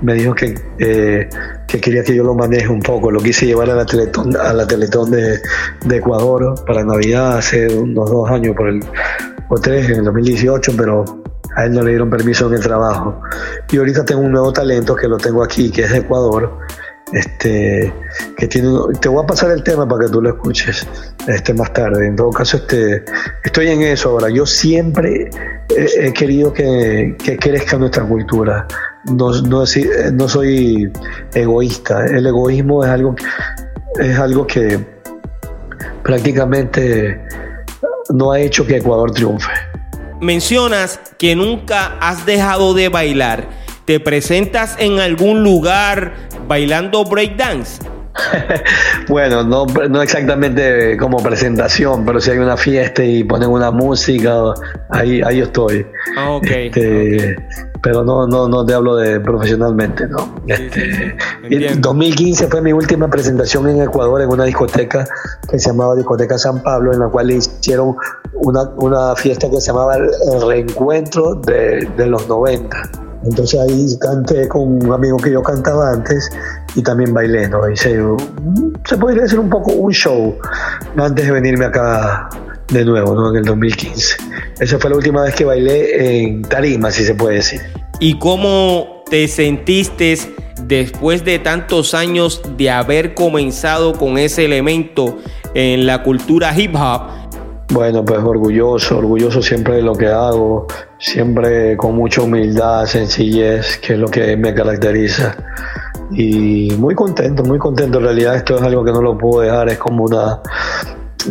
me 0.02 0.14
dijo 0.14 0.34
que, 0.34 0.54
eh, 0.78 1.28
que 1.74 1.80
quería 1.80 2.04
que 2.04 2.14
yo 2.14 2.22
lo 2.22 2.34
maneje 2.34 2.68
un 2.68 2.80
poco. 2.80 3.10
Lo 3.10 3.20
quise 3.20 3.46
llevar 3.46 3.68
a 3.68 3.74
la 3.74 3.84
Teletón, 3.84 4.37
a 4.37 4.52
la 4.52 4.64
Teletón 4.64 5.10
de, 5.10 5.40
Ecuador 5.90 6.54
para 6.64 6.84
Navidad 6.84 7.38
hace 7.38 7.66
unos 7.66 8.08
dos 8.08 8.30
años, 8.30 8.54
por 8.54 8.68
el, 8.68 8.80
o 9.48 9.56
tres, 9.56 9.90
en 9.90 9.96
el 9.96 10.04
2018, 10.04 10.72
pero 10.76 11.04
a 11.56 11.64
él 11.64 11.72
no 11.72 11.82
le 11.82 11.90
dieron 11.90 12.10
permiso 12.10 12.46
en 12.46 12.54
el 12.54 12.60
trabajo. 12.60 13.20
Y 13.72 13.78
ahorita 13.78 14.04
tengo 14.04 14.20
un 14.20 14.30
nuevo 14.30 14.52
talento 14.52 14.94
que 14.94 15.08
lo 15.08 15.16
tengo 15.16 15.42
aquí, 15.42 15.72
que 15.72 15.82
es 15.82 15.90
de 15.90 15.98
Ecuador, 15.98 16.58
este, 17.12 17.92
que 18.37 18.46
tiene, 18.46 18.68
te 19.00 19.08
voy 19.08 19.24
a 19.24 19.26
pasar 19.26 19.50
el 19.50 19.64
tema 19.64 19.88
para 19.88 20.06
que 20.06 20.12
tú 20.12 20.22
lo 20.22 20.30
escuches 20.30 20.87
este, 21.26 21.54
más 21.54 21.72
tarde. 21.72 22.06
En 22.06 22.14
todo 22.14 22.30
caso, 22.30 22.56
este, 22.58 23.04
estoy 23.42 23.66
en 23.66 23.82
eso 23.82 24.10
ahora. 24.10 24.30
Yo 24.30 24.46
siempre 24.46 25.28
he, 25.76 26.12
querido 26.12 26.52
que, 26.52 27.16
que, 27.20 27.37
crezca 27.37 27.76
nuestra 27.78 28.04
cultura. 28.04 28.64
No, 29.06 29.30
no, 29.42 29.64
no, 30.12 30.28
soy 30.28 30.90
egoísta. 31.34 32.06
El 32.06 32.26
egoísmo 32.26 32.84
es 32.84 32.90
algo, 32.90 33.14
es 34.00 34.18
algo 34.18 34.46
que 34.46 34.78
prácticamente 36.02 37.20
no 38.12 38.32
ha 38.32 38.40
hecho 38.40 38.66
que 38.66 38.76
Ecuador 38.76 39.12
triunfe. 39.12 39.50
Mencionas 40.20 41.00
que 41.18 41.36
nunca 41.36 41.98
has 42.00 42.24
dejado 42.24 42.72
de 42.72 42.88
bailar. 42.88 43.48
¿Te 43.84 44.00
presentas 44.00 44.76
en 44.78 45.00
algún 45.00 45.42
lugar 45.42 46.14
bailando 46.48 47.04
breakdance? 47.04 47.82
bueno, 49.09 49.42
no, 49.42 49.66
no 49.66 50.03
exactamente 50.03 50.96
como 50.96 51.22
presentación, 51.22 52.05
pero 52.05 52.20
si 52.20 52.31
hay 52.31 52.38
una 52.38 52.57
fiesta 52.57 53.03
y 53.05 53.24
ponen 53.24 53.48
una 53.48 53.70
música, 53.70 54.55
ahí, 54.90 55.20
ahí 55.22 55.40
estoy. 55.40 55.87
Ah, 56.16 56.38
este, 56.42 57.37
pero 57.83 58.05
no, 58.05 58.27
no, 58.27 58.48
no 58.48 58.64
te 58.64 58.74
hablo 58.74 58.96
de 58.96 59.20
profesionalmente, 59.20 60.07
¿no? 60.07 60.35
Este, 60.46 61.16
2015 61.77 62.46
fue 62.46 62.62
mi 62.62 62.72
última 62.72 63.09
presentación 63.11 63.68
en 63.68 63.83
Ecuador 63.83 64.22
en 64.22 64.29
una 64.29 64.44
discoteca 64.44 65.07
que 65.50 65.59
se 65.59 65.70
llamaba 65.70 65.96
Discoteca 65.96 66.38
San 66.38 66.62
Pablo, 66.62 66.92
en 66.92 67.00
la 67.00 67.09
cual 67.09 67.31
hicieron 67.31 67.96
una, 68.35 68.62
una 68.77 69.16
fiesta 69.16 69.50
que 69.50 69.61
se 69.61 69.68
llamaba 69.68 69.96
el 69.96 70.46
Reencuentro 70.46 71.35
de, 71.35 71.88
de 71.96 72.07
los 72.07 72.29
90 72.29 73.03
entonces 73.24 73.60
ahí 73.60 73.87
canté 74.00 74.48
con 74.48 74.84
un 74.84 74.92
amigo 74.92 75.16
que 75.16 75.30
yo 75.30 75.42
cantaba 75.42 75.90
antes 75.90 76.30
y 76.74 76.82
también 76.82 77.14
bailé, 77.14 77.48
¿no? 77.48 77.68
Hice, 77.68 77.98
se 78.84 78.96
podría 78.96 79.22
decir 79.22 79.38
un 79.38 79.48
poco 79.48 79.72
un 79.72 79.92
show 79.92 80.37
antes 80.96 81.26
de 81.26 81.32
venirme 81.32 81.64
acá 81.64 82.28
de 82.68 82.84
nuevo, 82.84 83.14
¿no? 83.14 83.30
En 83.30 83.37
el 83.37 83.44
2015. 83.44 84.16
Esa 84.60 84.78
fue 84.78 84.90
la 84.90 84.96
última 84.96 85.22
vez 85.22 85.34
que 85.34 85.44
bailé 85.44 86.22
en 86.22 86.42
tarima, 86.42 86.90
si 86.90 87.04
se 87.04 87.14
puede 87.14 87.37
decir. 87.37 87.60
¿Y 88.00 88.18
cómo 88.18 89.04
te 89.08 89.28
sentiste 89.28 90.18
después 90.62 91.24
de 91.24 91.38
tantos 91.38 91.94
años 91.94 92.42
de 92.56 92.70
haber 92.70 93.14
comenzado 93.14 93.92
con 93.92 94.18
ese 94.18 94.44
elemento 94.44 95.18
en 95.54 95.87
la 95.87 96.02
cultura 96.02 96.58
hip 96.58 96.74
hop? 96.74 97.23
Bueno, 97.70 98.05
pues 98.05 98.20
orgulloso, 98.20 98.98
orgulloso 98.98 99.42
siempre 99.42 99.77
de 99.77 99.83
lo 99.83 99.94
que 99.94 100.07
hago, 100.07 100.66
siempre 100.98 101.77
con 101.77 101.96
mucha 101.96 102.22
humildad, 102.22 102.85
sencillez, 102.87 103.79
que 103.79 103.94
es 103.94 103.98
lo 103.98 104.09
que 104.09 104.37
me 104.37 104.55
caracteriza. 104.55 105.35
Y 106.11 106.70
muy 106.79 106.94
contento, 106.94 107.42
muy 107.42 107.59
contento. 107.59 107.98
En 107.98 108.05
realidad 108.05 108.37
esto 108.37 108.57
es 108.57 108.62
algo 108.62 108.85
que 108.85 108.92
no 108.92 109.00
lo 109.00 109.16
puedo 109.16 109.40
dejar, 109.40 109.70
es 109.70 109.79
como 109.79 110.05
una, 110.05 110.40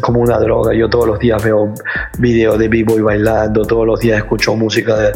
como 0.02 0.20
una 0.22 0.40
droga. 0.40 0.74
Yo 0.74 0.90
todos 0.90 1.08
los 1.08 1.20
días 1.20 1.44
veo 1.44 1.74
videos 2.18 2.58
de 2.58 2.68
b-boy 2.68 3.02
bailando, 3.02 3.64
todos 3.64 3.86
los 3.86 4.00
días 4.00 4.18
escucho 4.18 4.56
música 4.56 5.12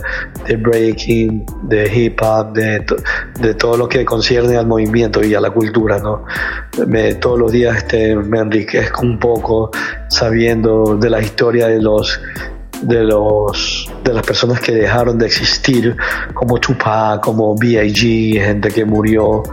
de, 0.45 0.55
breaking, 0.55 1.45
de 1.63 1.91
hip 1.93 2.19
hop, 2.21 2.53
de, 2.53 2.85
de, 3.39 3.53
todo 3.53 3.77
lo 3.77 3.87
que 3.87 4.05
concierne 4.05 4.57
al 4.57 4.67
movimiento 4.67 5.23
y 5.23 5.33
a 5.35 5.41
la 5.41 5.49
cultura, 5.49 5.99
¿no? 5.99 6.23
Me, 6.85 7.15
todos 7.15 7.39
los 7.39 7.51
días 7.51 7.77
este, 7.77 8.15
me 8.15 8.39
enriquezco 8.39 9.01
un 9.01 9.19
poco 9.19 9.71
sabiendo 10.09 10.97
de 10.97 11.09
la 11.09 11.21
historia 11.21 11.67
de 11.67 11.81
los 11.81 12.19
de 12.81 13.03
los 13.03 13.91
de 14.03 14.13
las 14.13 14.25
personas 14.25 14.59
que 14.59 14.71
dejaron 14.71 15.17
de 15.17 15.25
existir 15.25 15.95
como 16.33 16.59
Tupac, 16.59 17.21
como 17.21 17.55
B.I.G., 17.57 18.39
gente 18.39 18.69
que 18.69 18.85
murió, 18.85 19.43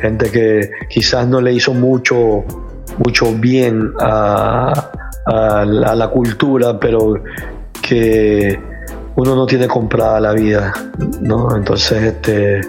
gente 0.00 0.30
que 0.30 0.70
quizás 0.88 1.26
no 1.28 1.40
le 1.40 1.52
hizo 1.52 1.72
mucho 1.72 2.44
mucho 2.98 3.32
bien 3.34 3.92
a, 4.00 4.90
la, 5.26 6.08
cultura, 6.08 6.78
pero 6.78 7.14
que 7.80 8.58
uno 9.16 9.34
no 9.36 9.46
tiene 9.46 9.68
comprada 9.68 10.20
la 10.20 10.32
vida, 10.32 10.72
¿no? 11.20 11.54
Entonces, 11.56 12.02
este, 12.02 12.60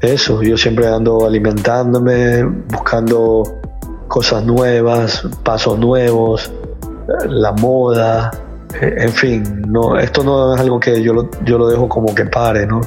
eso, 0.00 0.42
yo 0.42 0.56
siempre 0.56 0.88
ando 0.88 1.26
alimentándome, 1.26 2.42
buscando 2.44 3.42
cosas 4.08 4.44
nuevas, 4.44 5.26
pasos 5.42 5.78
nuevos, 5.78 6.52
la 7.28 7.52
moda, 7.52 8.30
en 8.80 9.10
fin, 9.10 9.62
no, 9.68 9.98
esto 9.98 10.24
no 10.24 10.54
es 10.54 10.60
algo 10.60 10.80
que 10.80 11.02
yo 11.02 11.12
lo, 11.12 11.30
yo 11.44 11.58
lo 11.58 11.68
dejo 11.68 11.88
como 11.88 12.14
que 12.14 12.24
pare, 12.24 12.66
¿no? 12.66 12.80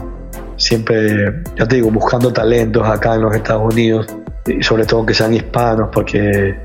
Siempre, 0.57 1.43
ya 1.55 1.67
te 1.67 1.75
digo, 1.75 1.91
buscando 1.91 2.33
talentos 2.33 2.85
acá 2.87 3.15
en 3.15 3.21
los 3.21 3.35
Estados 3.35 3.73
Unidos 3.73 4.07
y 4.47 4.63
sobre 4.63 4.85
todo 4.85 5.05
que 5.05 5.13
sean 5.13 5.33
hispanos, 5.33 5.89
porque 5.91 6.55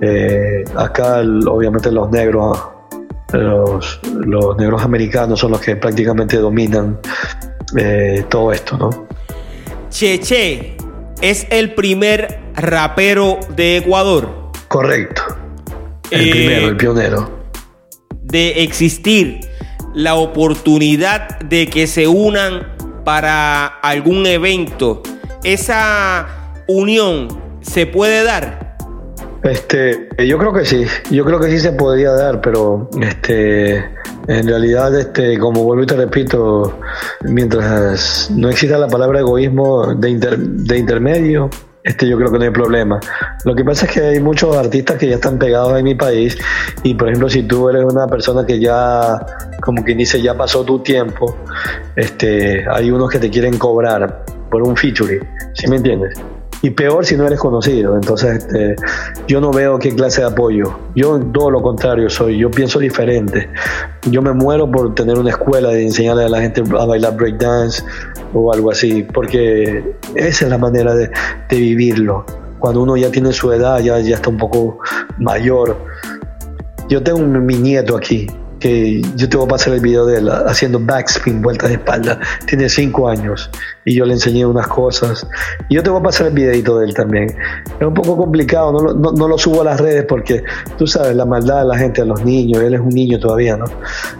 eh, 0.00 0.64
acá 0.76 1.20
obviamente 1.20 1.90
los 1.92 2.10
negros, 2.10 2.58
los, 3.32 4.00
los, 4.02 4.56
negros 4.56 4.82
americanos 4.82 5.40
son 5.40 5.52
los 5.52 5.60
que 5.60 5.76
prácticamente 5.76 6.36
dominan 6.38 6.98
eh, 7.76 8.24
todo 8.28 8.52
esto, 8.52 8.76
¿no? 8.76 9.06
Cheche 9.90 10.76
es 11.20 11.46
el 11.50 11.74
primer 11.74 12.40
rapero 12.54 13.38
de 13.54 13.78
Ecuador. 13.78 14.50
Correcto. 14.68 15.22
El 16.10 16.28
eh, 16.28 16.30
primero, 16.30 16.68
el 16.68 16.76
pionero. 16.76 17.40
De 18.22 18.62
existir 18.62 19.40
la 19.94 20.14
oportunidad 20.14 21.40
de 21.40 21.68
que 21.68 21.86
se 21.86 22.06
unan 22.06 22.74
para 23.04 23.66
algún 23.66 24.26
evento, 24.26 25.02
esa 25.42 26.39
unión 26.70 27.28
se 27.60 27.86
puede 27.86 28.24
dar? 28.24 28.76
Este, 29.42 30.08
yo 30.26 30.36
creo 30.38 30.52
que 30.52 30.64
sí, 30.64 30.84
yo 31.10 31.24
creo 31.24 31.40
que 31.40 31.50
sí 31.50 31.58
se 31.58 31.72
podría 31.72 32.12
dar, 32.12 32.40
pero 32.40 32.90
este, 33.00 33.76
en 34.28 34.46
realidad, 34.46 34.94
este, 34.98 35.38
como 35.38 35.64
vuelvo 35.64 35.84
y 35.84 35.86
te 35.86 35.96
repito, 35.96 36.78
mientras 37.22 38.30
no 38.30 38.50
exista 38.50 38.76
la 38.76 38.88
palabra 38.88 39.20
egoísmo 39.20 39.94
de, 39.94 40.36
de 40.38 40.78
intermedio, 40.78 41.48
este, 41.82 42.06
yo 42.06 42.18
creo 42.18 42.30
que 42.30 42.38
no 42.38 42.44
hay 42.44 42.50
problema. 42.50 43.00
Lo 43.44 43.54
que 43.54 43.64
pasa 43.64 43.86
es 43.86 43.92
que 43.92 44.00
hay 44.00 44.20
muchos 44.20 44.54
artistas 44.54 44.98
que 44.98 45.08
ya 45.08 45.14
están 45.14 45.38
pegados 45.38 45.78
en 45.78 45.84
mi 45.84 45.94
país 45.94 46.36
y, 46.82 46.94
por 46.94 47.08
ejemplo, 47.08 47.30
si 47.30 47.42
tú 47.44 47.70
eres 47.70 47.84
una 47.84 48.06
persona 48.06 48.44
que 48.44 48.60
ya, 48.60 49.24
como 49.62 49.82
quien 49.82 49.98
dice, 49.98 50.20
ya 50.20 50.34
pasó 50.36 50.64
tu 50.64 50.80
tiempo, 50.80 51.34
este, 51.96 52.66
hay 52.70 52.90
unos 52.90 53.10
que 53.10 53.18
te 53.18 53.30
quieren 53.30 53.56
cobrar 53.56 54.24
por 54.50 54.62
un 54.62 54.76
featuring, 54.76 55.26
¿sí 55.54 55.66
me 55.68 55.76
entiendes? 55.76 56.20
Y 56.62 56.70
peor 56.70 57.06
si 57.06 57.16
no 57.16 57.26
eres 57.26 57.38
conocido. 57.38 57.94
Entonces, 57.94 58.38
este, 58.38 58.76
yo 59.26 59.40
no 59.40 59.50
veo 59.50 59.78
qué 59.78 59.94
clase 59.94 60.20
de 60.20 60.28
apoyo. 60.28 60.76
Yo 60.94 61.18
todo 61.32 61.50
lo 61.50 61.62
contrario 61.62 62.10
soy, 62.10 62.38
yo 62.38 62.50
pienso 62.50 62.78
diferente. 62.78 63.48
Yo 64.10 64.22
me 64.22 64.32
muero 64.32 64.70
por 64.70 64.94
tener 64.94 65.18
una 65.18 65.30
escuela 65.30 65.70
de 65.70 65.82
enseñarle 65.82 66.24
a 66.24 66.28
la 66.28 66.40
gente 66.40 66.62
a 66.78 66.84
bailar 66.84 67.16
breakdance 67.16 67.82
o 68.34 68.52
algo 68.52 68.70
así, 68.70 69.02
porque 69.02 69.94
esa 70.14 70.44
es 70.44 70.50
la 70.50 70.58
manera 70.58 70.94
de, 70.94 71.10
vivirlo. 71.50 72.24
Cuando 72.58 72.82
uno 72.82 72.96
ya 72.96 73.10
tiene 73.10 73.32
su 73.32 73.52
edad, 73.52 73.80
ya, 73.80 73.98
ya 74.00 74.16
está 74.16 74.28
un 74.28 74.36
poco 74.36 74.78
mayor. 75.18 75.76
Yo 76.88 77.02
tengo 77.02 77.20
mi 77.20 77.56
nieto 77.56 77.96
aquí 77.96 78.26
que 78.60 79.02
yo 79.16 79.28
te 79.28 79.36
voy 79.36 79.46
a 79.46 79.48
pasar 79.48 79.72
el 79.74 79.80
video 79.80 80.06
de 80.06 80.18
él 80.18 80.28
haciendo 80.28 80.78
backspin, 80.78 81.42
vueltas 81.42 81.70
de 81.70 81.76
espalda. 81.76 82.20
Tiene 82.46 82.68
cinco 82.68 83.08
años 83.08 83.50
y 83.84 83.94
yo 83.94 84.04
le 84.04 84.14
enseñé 84.14 84.44
unas 84.46 84.68
cosas. 84.68 85.26
Y 85.68 85.76
yo 85.76 85.82
te 85.82 85.90
voy 85.90 86.00
a 86.00 86.02
pasar 86.02 86.28
el 86.28 86.34
videito 86.34 86.78
de 86.78 86.86
él 86.86 86.94
también. 86.94 87.34
Es 87.80 87.86
un 87.86 87.94
poco 87.94 88.16
complicado, 88.16 88.72
no, 88.72 88.92
no, 88.92 89.12
no, 89.12 89.28
lo 89.28 89.38
subo 89.38 89.62
a 89.62 89.64
las 89.64 89.80
redes 89.80 90.04
porque 90.06 90.44
tú 90.76 90.86
sabes 90.86 91.16
la 91.16 91.24
maldad 91.24 91.62
de 91.62 91.68
la 91.68 91.78
gente, 91.78 92.02
a 92.02 92.04
los 92.04 92.24
niños. 92.24 92.62
Él 92.62 92.74
es 92.74 92.80
un 92.80 92.90
niño 92.90 93.18
todavía, 93.18 93.56
¿no? 93.56 93.64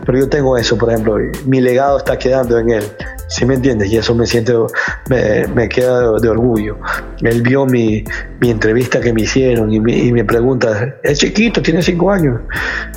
Pero 0.04 0.18
yo 0.18 0.28
tengo 0.28 0.56
eso, 0.56 0.76
por 0.76 0.90
ejemplo. 0.90 1.18
Mi 1.44 1.60
legado 1.60 1.98
está 1.98 2.18
quedando 2.18 2.58
en 2.58 2.70
él. 2.70 2.84
¿Sí 3.30 3.46
me 3.46 3.54
entiendes? 3.54 3.92
Y 3.92 3.96
eso 3.96 4.12
me 4.12 4.26
siento, 4.26 4.66
me, 5.08 5.68
queda 5.68 6.18
de, 6.18 6.28
orgullo. 6.28 6.78
Él 7.22 7.42
vio 7.42 7.64
mi, 7.64 8.02
mi, 8.40 8.50
entrevista 8.50 9.00
que 9.00 9.12
me 9.12 9.22
hicieron 9.22 9.72
y 9.72 9.78
me, 9.78 9.92
y 9.96 10.22
pregunta, 10.24 10.96
es 11.04 11.20
chiquito, 11.20 11.62
tiene 11.62 11.80
cinco 11.80 12.10
años. 12.10 12.40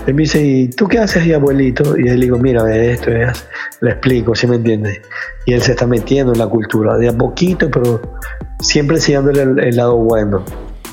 Él 0.08 0.16
me 0.16 0.24
dice, 0.24 0.44
¿y 0.44 0.70
tú 0.70 0.88
qué 0.88 0.98
haces 0.98 1.22
ahí, 1.22 1.34
abuelito? 1.34 1.96
Y 2.00 2.08
él 2.08 2.20
digo, 2.20 2.40
mira, 2.40 2.76
esto, 2.76 3.12
es. 3.12 3.46
le 3.82 3.92
explico, 3.92 4.34
¿sí 4.34 4.48
me 4.48 4.56
entiendes? 4.56 5.02
Y 5.46 5.54
él 5.54 5.62
se 5.62 5.74
está 5.74 5.86
metiendo 5.86 6.34
en 6.34 6.40
la 6.40 6.48
cultura, 6.48 6.98
de 6.98 7.10
a 7.10 7.14
poquito, 7.14 7.70
pero 7.70 8.02
siempre 8.60 8.96
enseñándole 8.96 9.44
el, 9.44 9.60
el 9.60 9.76
lado 9.76 9.98
bueno. 9.98 10.44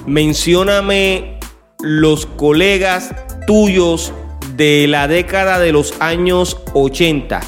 Mencióname 0.07 1.41
los 1.82 2.26
colegas 2.26 3.14
tuyos 3.47 4.12
de 4.55 4.86
la 4.86 5.09
década 5.09 5.59
de 5.59 5.72
los 5.72 5.99
años 5.99 6.61
80 6.74 7.41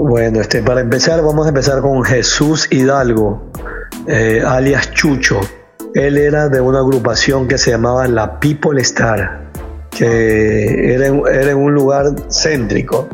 bueno, 0.00 0.40
este, 0.40 0.62
para 0.62 0.80
empezar, 0.80 1.22
vamos 1.22 1.44
a 1.44 1.50
empezar 1.50 1.82
con 1.82 2.02
Jesús 2.02 2.66
Hidalgo, 2.70 3.50
eh, 4.06 4.42
alias 4.44 4.92
Chucho. 4.92 5.40
Él 5.94 6.16
era 6.16 6.48
de 6.48 6.60
una 6.60 6.78
agrupación 6.78 7.46
que 7.46 7.58
se 7.58 7.72
llamaba 7.72 8.06
La 8.08 8.40
People 8.40 8.80
Star, 8.80 9.50
que 9.90 10.94
era, 10.94 11.06
era 11.06 11.50
en 11.50 11.58
un 11.58 11.74
lugar 11.74 12.14
céntrico. 12.30 13.08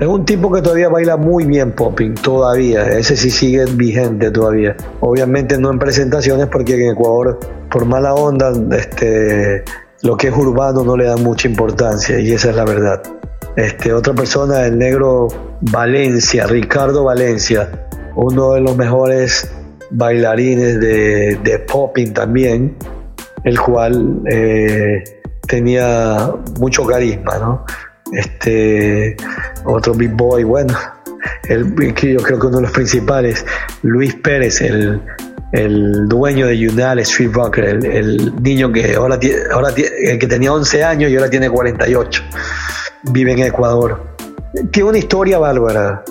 Es 0.00 0.08
un 0.08 0.24
tipo 0.24 0.50
que 0.50 0.62
todavía 0.62 0.88
baila 0.88 1.16
muy 1.18 1.44
bien 1.44 1.72
popping, 1.72 2.14
todavía. 2.14 2.84
Ese 2.88 3.16
sí 3.16 3.30
sigue 3.30 3.66
vigente 3.66 4.30
todavía. 4.30 4.76
Obviamente 5.00 5.58
no 5.58 5.70
en 5.70 5.78
presentaciones 5.78 6.46
porque 6.46 6.74
en 6.74 6.92
Ecuador, 6.92 7.38
por 7.70 7.84
mala 7.84 8.14
onda, 8.14 8.50
este, 8.76 9.62
lo 10.02 10.16
que 10.16 10.28
es 10.28 10.36
urbano 10.36 10.84
no 10.84 10.96
le 10.96 11.04
da 11.04 11.16
mucha 11.16 11.48
importancia 11.48 12.18
y 12.18 12.32
esa 12.32 12.50
es 12.50 12.56
la 12.56 12.64
verdad. 12.64 13.02
Este, 13.56 13.92
otra 13.92 14.14
persona, 14.14 14.66
el 14.66 14.78
negro 14.78 15.28
Valencia, 15.60 16.46
Ricardo 16.46 17.04
Valencia, 17.04 17.70
uno 18.16 18.54
de 18.54 18.60
los 18.60 18.76
mejores 18.76 19.48
bailarines 19.90 20.80
de, 20.80 21.38
de 21.42 21.58
popping 21.60 22.12
también, 22.12 22.76
el 23.44 23.60
cual 23.60 24.22
eh, 24.28 25.04
tenía 25.46 26.32
mucho 26.58 26.84
carisma, 26.84 27.38
¿no? 27.38 27.64
Este, 28.12 29.16
otro 29.64 29.94
big 29.94 30.10
boy, 30.10 30.42
bueno, 30.42 30.74
el, 31.48 31.74
yo 31.76 32.22
creo 32.22 32.38
que 32.38 32.46
uno 32.46 32.56
de 32.56 32.62
los 32.62 32.72
principales, 32.72 33.46
Luis 33.82 34.14
Pérez, 34.14 34.60
el, 34.62 35.00
el 35.52 36.08
dueño 36.08 36.48
de 36.48 36.54
United 36.54 36.98
Street 36.98 37.30
Rocker, 37.32 37.64
el, 37.64 37.86
el, 37.86 38.42
niño 38.42 38.72
que 38.72 38.96
ahora, 38.96 39.18
ahora 39.52 39.68
el 40.02 40.18
que 40.18 40.26
tenía 40.26 40.52
11 40.52 40.82
años 40.82 41.10
y 41.10 41.16
ahora 41.16 41.30
tiene 41.30 41.48
48 41.48 42.22
vive 43.12 43.32
en 43.32 43.40
Ecuador. 43.40 44.00
Tiene 44.70 44.90
una 44.90 44.98
historia 44.98 45.38
bárbara. 45.38 46.04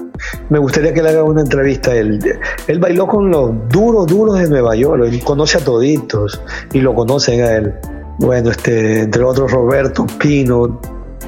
Me 0.50 0.60
gustaría 0.60 0.94
que 0.94 1.02
le 1.02 1.10
haga 1.10 1.24
una 1.24 1.42
entrevista 1.42 1.92
a 1.92 1.96
él. 1.96 2.20
Él 2.68 2.80
bailó 2.80 3.08
con 3.08 3.30
los 3.30 3.52
duros, 3.70 4.08
duros 4.08 4.40
de 4.40 4.50
Nueva 4.50 4.76
York. 4.76 5.04
Él 5.06 5.24
conoce 5.24 5.58
a 5.58 5.62
toditos 5.64 6.42
y 6.74 6.82
lo 6.82 6.94
conocen 6.94 7.42
a 7.42 7.52
él. 7.54 7.74
Bueno, 8.20 8.52
este, 8.52 9.02
entre 9.02 9.24
otros 9.24 9.52
Roberto 9.52 10.06
Pino, 10.20 10.80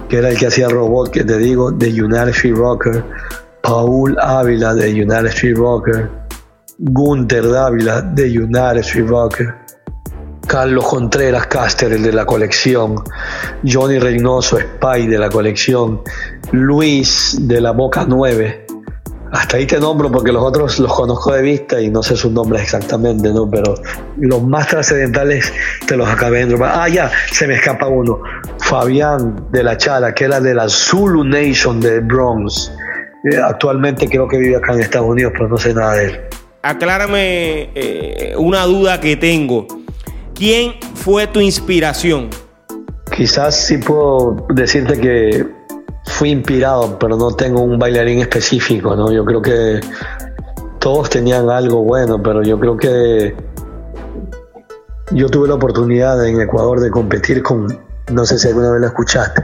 que 0.09 0.18
era 0.18 0.30
el 0.30 0.38
que 0.38 0.47
hacía 0.47 0.70
robot, 0.70 1.09
que 1.09 1.24
te 1.24 1.38
digo, 1.38 1.72
de 1.72 1.88
United 1.88 2.30
Street 2.30 2.55
Rocker. 2.55 3.03
Paul 3.61 4.16
Ávila 4.20 4.76
de 4.76 4.91
United 4.91 5.26
Street 5.28 5.57
Rocker. 5.57 6.09
Gunther 6.78 7.49
Dávila 7.49 8.01
de 8.01 8.39
United 8.39 8.80
Street 8.80 9.07
Rocker. 9.07 9.64
Carlos 10.48 10.86
Contreras 10.86 11.48
Caster, 11.48 11.91
el 11.91 12.04
de 12.04 12.14
la 12.14 12.26
colección, 12.26 12.96
Johnny 13.68 14.00
Reynoso, 14.00 14.58
Spy 14.60 15.08
de 15.08 15.18
la 15.18 15.30
colección, 15.30 16.02
Luis 16.52 17.38
de 17.41 17.62
la 17.62 17.72
Boca 17.72 18.06
9. 18.08 18.66
Hasta 19.32 19.58
ahí 19.58 19.66
te 19.66 19.80
nombro 19.80 20.12
porque 20.12 20.32
los 20.32 20.43
otros 20.43 20.80
los 20.80 20.93
conozco 20.93 21.34
de 21.34 21.41
vista 21.41 21.82
y 21.82 21.89
no 21.89 22.04
sé 22.04 22.16
sus 22.16 22.32
nombres 22.32 22.62
exactamente, 22.62 23.34
¿no? 23.34 23.50
Pero 23.50 23.76
los 24.18 24.43
más 24.43 24.68
trascendentales 24.68 25.52
te 25.88 25.98
los 25.98 26.08
acabé 26.08 26.46
de. 26.46 26.58
Ah, 26.64 26.88
ya, 26.88 27.12
se 27.32 27.48
me 27.48 27.56
escapa 27.56 27.88
uno. 27.88 28.20
Fabián 28.60 29.48
de 29.52 29.64
la 29.64 29.76
Chala, 29.78 30.14
que 30.14 30.26
era 30.26 30.39
de 30.39 30.54
la 30.54 30.70
Zulu 30.70 31.24
Nation 31.24 31.82
de 31.82 32.00
Bronx. 32.00 32.72
Eh, 33.30 33.38
actualmente 33.43 34.08
creo 34.08 34.28
que 34.28 34.38
vive 34.38 34.56
acá 34.56 34.74
en 34.74 34.82
Estados 34.82 35.10
Unidos, 35.10 35.34
pero 35.36 35.50
no 35.50 35.58
sé 35.58 35.74
nada 35.74 35.96
de 35.96 36.06
él. 36.06 36.22
Aclárame 36.62 37.72
eh, 37.76 38.36
una 38.38 38.64
duda 38.64 39.02
que 39.02 39.18
tengo. 39.18 39.68
¿Quién 40.36 40.76
fue 40.96 41.28
tu 41.28 41.40
inspiración? 41.40 42.30
Quizás 43.16 43.56
sí 43.56 43.78
puedo 43.78 44.46
decirte 44.50 45.00
que 45.00 45.48
fui 46.08 46.30
inspirado, 46.32 47.00
pero 47.00 47.16
no 47.16 47.32
tengo 47.32 47.62
un 47.62 47.80
bailarín 47.80 48.20
específico, 48.20 48.98
¿no? 48.98 49.14
Yo 49.14 49.24
creo 49.24 49.42
que 49.42 49.80
todos 50.80 51.10
tenían 51.10 51.50
algo 51.50 51.84
bueno, 51.84 52.22
pero 52.22 52.44
yo 52.44 52.60
creo 52.60 52.76
que 52.76 53.34
yo 55.12 55.30
tuve 55.30 55.48
la 55.48 55.54
oportunidad 55.54 56.28
en 56.28 56.42
Ecuador 56.42 56.82
de 56.82 56.92
competir 56.92 57.42
con, 57.42 57.68
no 58.12 58.26
sé 58.26 58.38
si 58.38 58.50
alguna 58.50 58.72
vez 58.72 58.82
lo 58.82 58.88
escuchaste, 58.88 59.42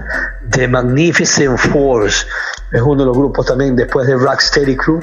The 0.52 0.68
Magnificent 0.68 1.58
Force. 1.58 2.26
Es 2.74 2.82
uno 2.82 3.04
de 3.04 3.06
los 3.06 3.18
grupos 3.18 3.46
también 3.46 3.78
después 3.78 4.08
de 4.08 4.16
Rocksteady 4.18 4.76
Crew 4.76 5.00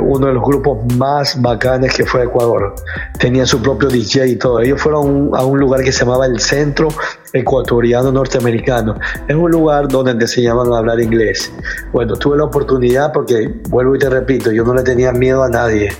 uno 0.00 0.26
de 0.26 0.34
los 0.34 0.42
grupos 0.42 0.78
más 0.96 1.40
bacanes 1.40 1.94
que 1.94 2.04
fue 2.04 2.24
Ecuador. 2.24 2.74
Tenía 3.18 3.46
su 3.46 3.60
propio 3.60 3.88
DJ 3.88 4.26
y 4.28 4.36
todo. 4.36 4.60
Ellos 4.60 4.80
fueron 4.80 5.30
a 5.34 5.44
un 5.44 5.58
lugar 5.58 5.82
que 5.82 5.92
se 5.92 6.04
llamaba 6.04 6.26
el 6.26 6.40
Centro 6.40 6.88
Ecuatoriano 7.32 8.12
Norteamericano. 8.12 8.98
Es 9.26 9.36
un 9.36 9.50
lugar 9.50 9.88
donde 9.88 10.12
enseñaban 10.12 10.72
a 10.72 10.78
hablar 10.78 11.00
inglés. 11.00 11.52
Bueno, 11.92 12.16
tuve 12.16 12.36
la 12.36 12.44
oportunidad 12.44 13.12
porque, 13.12 13.60
vuelvo 13.68 13.96
y 13.96 13.98
te 13.98 14.08
repito, 14.08 14.50
yo 14.52 14.64
no 14.64 14.74
le 14.74 14.82
tenía 14.82 15.12
miedo 15.12 15.42
a 15.42 15.48
nadie. 15.48 15.90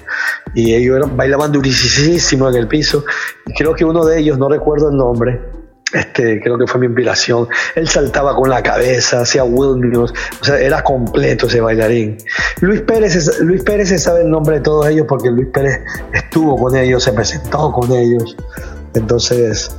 Y 0.54 0.74
ellos 0.74 1.14
bailaban 1.16 1.52
durísimo 1.52 2.48
en 2.48 2.56
el 2.56 2.68
piso. 2.68 3.04
Y 3.46 3.54
creo 3.54 3.74
que 3.74 3.84
uno 3.84 4.04
de 4.04 4.20
ellos, 4.20 4.38
no 4.38 4.48
recuerdo 4.48 4.90
el 4.90 4.96
nombre, 4.96 5.40
este, 5.92 6.40
creo 6.40 6.58
que 6.58 6.66
fue 6.66 6.80
mi 6.80 6.86
inspiración. 6.86 7.48
Él 7.74 7.88
saltaba 7.88 8.34
con 8.34 8.50
la 8.50 8.62
cabeza, 8.62 9.20
hacía 9.20 9.44
wilderness, 9.44 10.12
o 10.40 10.44
sea, 10.44 10.58
era 10.58 10.82
completo 10.82 11.46
ese 11.46 11.60
bailarín. 11.60 12.18
Luis 12.60 12.80
Pérez, 12.82 13.40
Luis 13.40 13.62
Pérez 13.62 14.02
sabe 14.02 14.22
el 14.22 14.30
nombre 14.30 14.56
de 14.56 14.62
todos 14.62 14.88
ellos 14.88 15.06
porque 15.08 15.30
Luis 15.30 15.48
Pérez 15.52 15.80
estuvo 16.12 16.56
con 16.56 16.76
ellos, 16.76 17.04
se 17.04 17.12
presentó 17.12 17.72
con 17.72 17.92
ellos. 17.92 18.36
Entonces, 18.94 19.70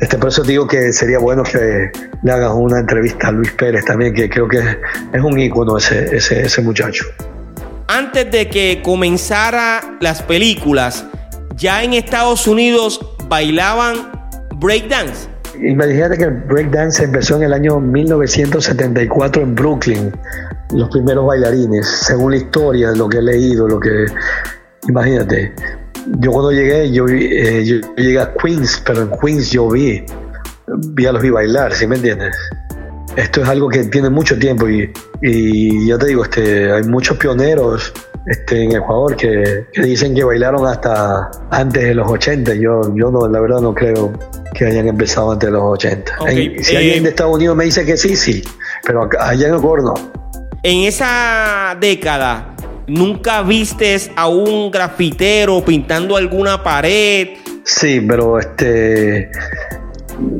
este, 0.00 0.18
por 0.18 0.28
eso 0.28 0.42
digo 0.42 0.66
que 0.66 0.92
sería 0.92 1.18
bueno 1.18 1.42
que 1.42 1.90
le 2.22 2.32
hagas 2.32 2.52
una 2.54 2.80
entrevista 2.80 3.28
a 3.28 3.32
Luis 3.32 3.52
Pérez 3.52 3.84
también, 3.84 4.14
que 4.14 4.28
creo 4.28 4.48
que 4.48 4.58
es 4.58 5.22
un 5.22 5.38
ícono 5.38 5.78
ese, 5.78 6.16
ese, 6.16 6.42
ese 6.42 6.62
muchacho. 6.62 7.04
Antes 7.86 8.30
de 8.30 8.48
que 8.48 8.80
comenzara 8.82 9.96
las 10.00 10.22
películas, 10.22 11.04
ya 11.56 11.84
en 11.84 11.94
Estados 11.94 12.46
Unidos 12.46 13.00
bailaban 13.28 14.10
breakdance. 14.56 15.33
Imagínate 15.60 16.18
que 16.18 16.24
el 16.24 16.32
breakdance 16.32 17.04
empezó 17.04 17.36
en 17.36 17.44
el 17.44 17.52
año 17.52 17.80
1974 17.80 19.42
en 19.42 19.54
Brooklyn. 19.54 20.12
Los 20.72 20.88
primeros 20.90 21.26
bailarines, 21.26 21.86
según 21.86 22.32
la 22.32 22.38
historia, 22.38 22.92
lo 22.92 23.08
que 23.08 23.18
he 23.18 23.22
leído, 23.22 23.68
lo 23.68 23.78
que. 23.78 24.06
Imagínate. 24.88 25.52
Yo 26.18 26.32
cuando 26.32 26.52
llegué, 26.52 26.90
yo, 26.92 27.06
eh, 27.08 27.64
yo 27.64 27.76
llegué 27.96 28.20
a 28.20 28.34
Queens, 28.34 28.82
pero 28.84 29.02
en 29.02 29.10
Queens 29.18 29.50
yo 29.50 29.70
vi, 29.70 30.04
vi 30.88 31.06
a 31.06 31.12
los 31.12 31.22
vi 31.22 31.30
bailar, 31.30 31.72
¿sí 31.72 31.86
me 31.86 31.96
entiendes? 31.96 32.36
Esto 33.16 33.42
es 33.42 33.48
algo 33.48 33.68
que 33.68 33.84
tiene 33.84 34.10
mucho 34.10 34.38
tiempo 34.38 34.68
y, 34.68 34.92
y 35.22 35.86
ya 35.86 35.96
te 35.96 36.06
digo, 36.06 36.24
este, 36.24 36.70
hay 36.72 36.82
muchos 36.82 37.16
pioneros 37.16 37.92
este, 38.26 38.64
en 38.64 38.76
Ecuador 38.76 39.16
que, 39.16 39.66
dicen 39.82 40.14
que 40.14 40.24
bailaron 40.24 40.66
hasta 40.66 41.30
antes 41.50 41.82
de 41.82 41.94
los 41.94 42.10
80. 42.10 42.54
Yo, 42.54 42.94
yo 42.94 43.10
no, 43.10 43.28
la 43.28 43.40
verdad 43.40 43.60
no 43.60 43.74
creo 43.74 44.12
que 44.54 44.64
hayan 44.66 44.88
empezado 44.88 45.32
antes 45.32 45.48
de 45.48 45.52
los 45.52 45.62
80. 45.62 46.12
si 46.62 46.76
alguien 46.76 47.02
de 47.02 47.08
eh, 47.08 47.12
Estados 47.12 47.34
Unidos 47.34 47.56
me 47.56 47.64
dice 47.64 47.84
que 47.84 47.96
sí, 47.96 48.16
sí, 48.16 48.42
pero 48.84 49.08
allá 49.18 49.48
en 49.48 49.54
Ecuador 49.54 49.84
no. 49.84 49.94
En 50.62 50.80
esa 50.86 51.76
década, 51.78 52.54
¿nunca 52.86 53.42
vistes 53.42 54.10
a 54.16 54.28
un 54.28 54.70
grafitero 54.70 55.62
pintando 55.64 56.16
alguna 56.16 56.62
pared? 56.62 57.36
Sí, 57.64 58.00
pero 58.06 58.38
este... 58.38 59.30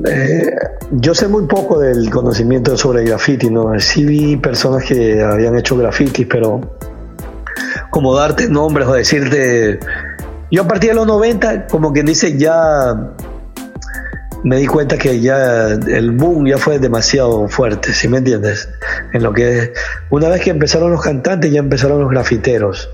Eh, 0.08 0.50
yo 0.92 1.14
sé 1.14 1.26
muy 1.26 1.46
poco 1.46 1.80
del 1.80 2.08
conocimiento 2.08 2.76
sobre 2.76 3.02
el 3.02 3.08
graffiti, 3.08 3.50
¿no? 3.50 3.78
Sí 3.80 4.04
vi 4.04 4.36
personas 4.36 4.84
que 4.84 5.20
habían 5.20 5.58
hecho 5.58 5.76
grafitis, 5.76 6.26
pero 6.30 6.73
como 7.94 8.12
darte 8.12 8.48
nombres 8.48 8.88
o 8.88 8.94
decirte. 8.94 9.78
Yo 10.50 10.62
a 10.62 10.66
partir 10.66 10.90
de 10.90 10.96
los 10.96 11.06
90, 11.06 11.68
como 11.68 11.92
quien 11.92 12.06
dice, 12.06 12.36
ya 12.36 13.14
me 14.42 14.56
di 14.56 14.66
cuenta 14.66 14.98
que 14.98 15.20
ya 15.20 15.68
el 15.68 16.10
boom 16.10 16.44
ya 16.44 16.58
fue 16.58 16.80
demasiado 16.80 17.46
fuerte, 17.48 17.94
¿sí 17.94 18.08
me 18.08 18.18
entiendes? 18.18 18.68
En 19.12 19.22
lo 19.22 19.32
que 19.32 19.72
una 20.10 20.28
vez 20.28 20.42
que 20.42 20.50
empezaron 20.50 20.90
los 20.90 21.02
cantantes 21.02 21.52
ya 21.52 21.60
empezaron 21.60 22.00
los 22.00 22.10
grafiteros. 22.10 22.90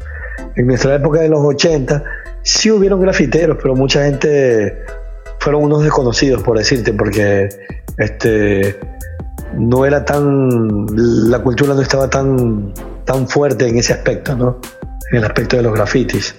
En 0.56 0.66
nuestra 0.66 0.96
época 0.96 1.20
de 1.20 1.30
los 1.30 1.40
80 1.40 2.04
sí 2.42 2.70
hubieron 2.70 3.00
grafiteros, 3.00 3.56
pero 3.60 3.74
mucha 3.74 4.04
gente 4.04 4.84
fueron 5.38 5.64
unos 5.64 5.82
desconocidos 5.82 6.42
por 6.42 6.58
decirte, 6.58 6.92
porque 6.92 7.48
este 7.96 8.78
no 9.56 9.86
era 9.86 10.04
tan 10.04 10.86
la 11.30 11.38
cultura 11.38 11.72
no 11.72 11.80
estaba 11.80 12.10
tan 12.10 12.74
tan 13.06 13.26
fuerte 13.26 13.66
en 13.66 13.78
ese 13.78 13.94
aspecto, 13.94 14.36
¿no? 14.36 14.58
En 15.10 15.18
el 15.18 15.24
aspecto 15.24 15.56
de 15.56 15.62
los 15.62 15.74
grafitis. 15.74 16.34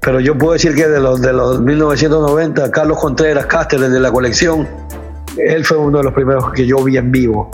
Pero 0.00 0.20
yo 0.20 0.36
puedo 0.36 0.52
decir 0.52 0.74
que 0.74 0.86
de 0.86 1.00
los, 1.00 1.20
de 1.20 1.32
los 1.32 1.60
1990, 1.60 2.70
Carlos 2.70 2.98
Contreras 2.98 3.46
Caster, 3.46 3.80
de 3.80 4.00
la 4.00 4.12
colección, 4.12 4.68
él 5.38 5.64
fue 5.64 5.78
uno 5.78 5.98
de 5.98 6.04
los 6.04 6.12
primeros 6.12 6.52
que 6.52 6.66
yo 6.66 6.82
vi 6.84 6.96
en 6.98 7.10
vivo 7.10 7.50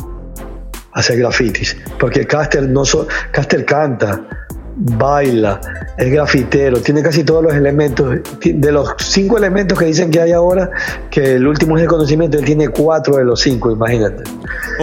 hacer 0.93 1.19
grafitis. 1.19 1.77
Porque 1.99 2.27
Caster, 2.27 2.69
no 2.69 2.85
so, 2.85 3.07
Caster 3.31 3.65
canta, 3.65 4.21
baila, 4.77 5.61
es 5.97 6.11
grafitero, 6.11 6.81
tiene 6.81 7.03
casi 7.03 7.23
todos 7.23 7.45
los 7.45 7.55
elementos. 7.55 8.17
De 8.45 8.73
los 8.73 8.95
cinco 8.99 9.39
elementos 9.39 9.79
que 9.79 9.87
dicen 9.87 10.11
que 10.11 10.21
hay 10.21 10.33
ahora, 10.33 10.71
que 11.11 11.35
el 11.35 11.47
último 11.47 11.77
es 11.77 11.83
el 11.83 11.89
conocimiento, 11.89 12.39
él 12.39 12.45
tiene 12.45 12.69
cuatro 12.69 13.17
de 13.17 13.25
los 13.25 13.41
cinco, 13.41 13.71
imagínate. 13.71 14.25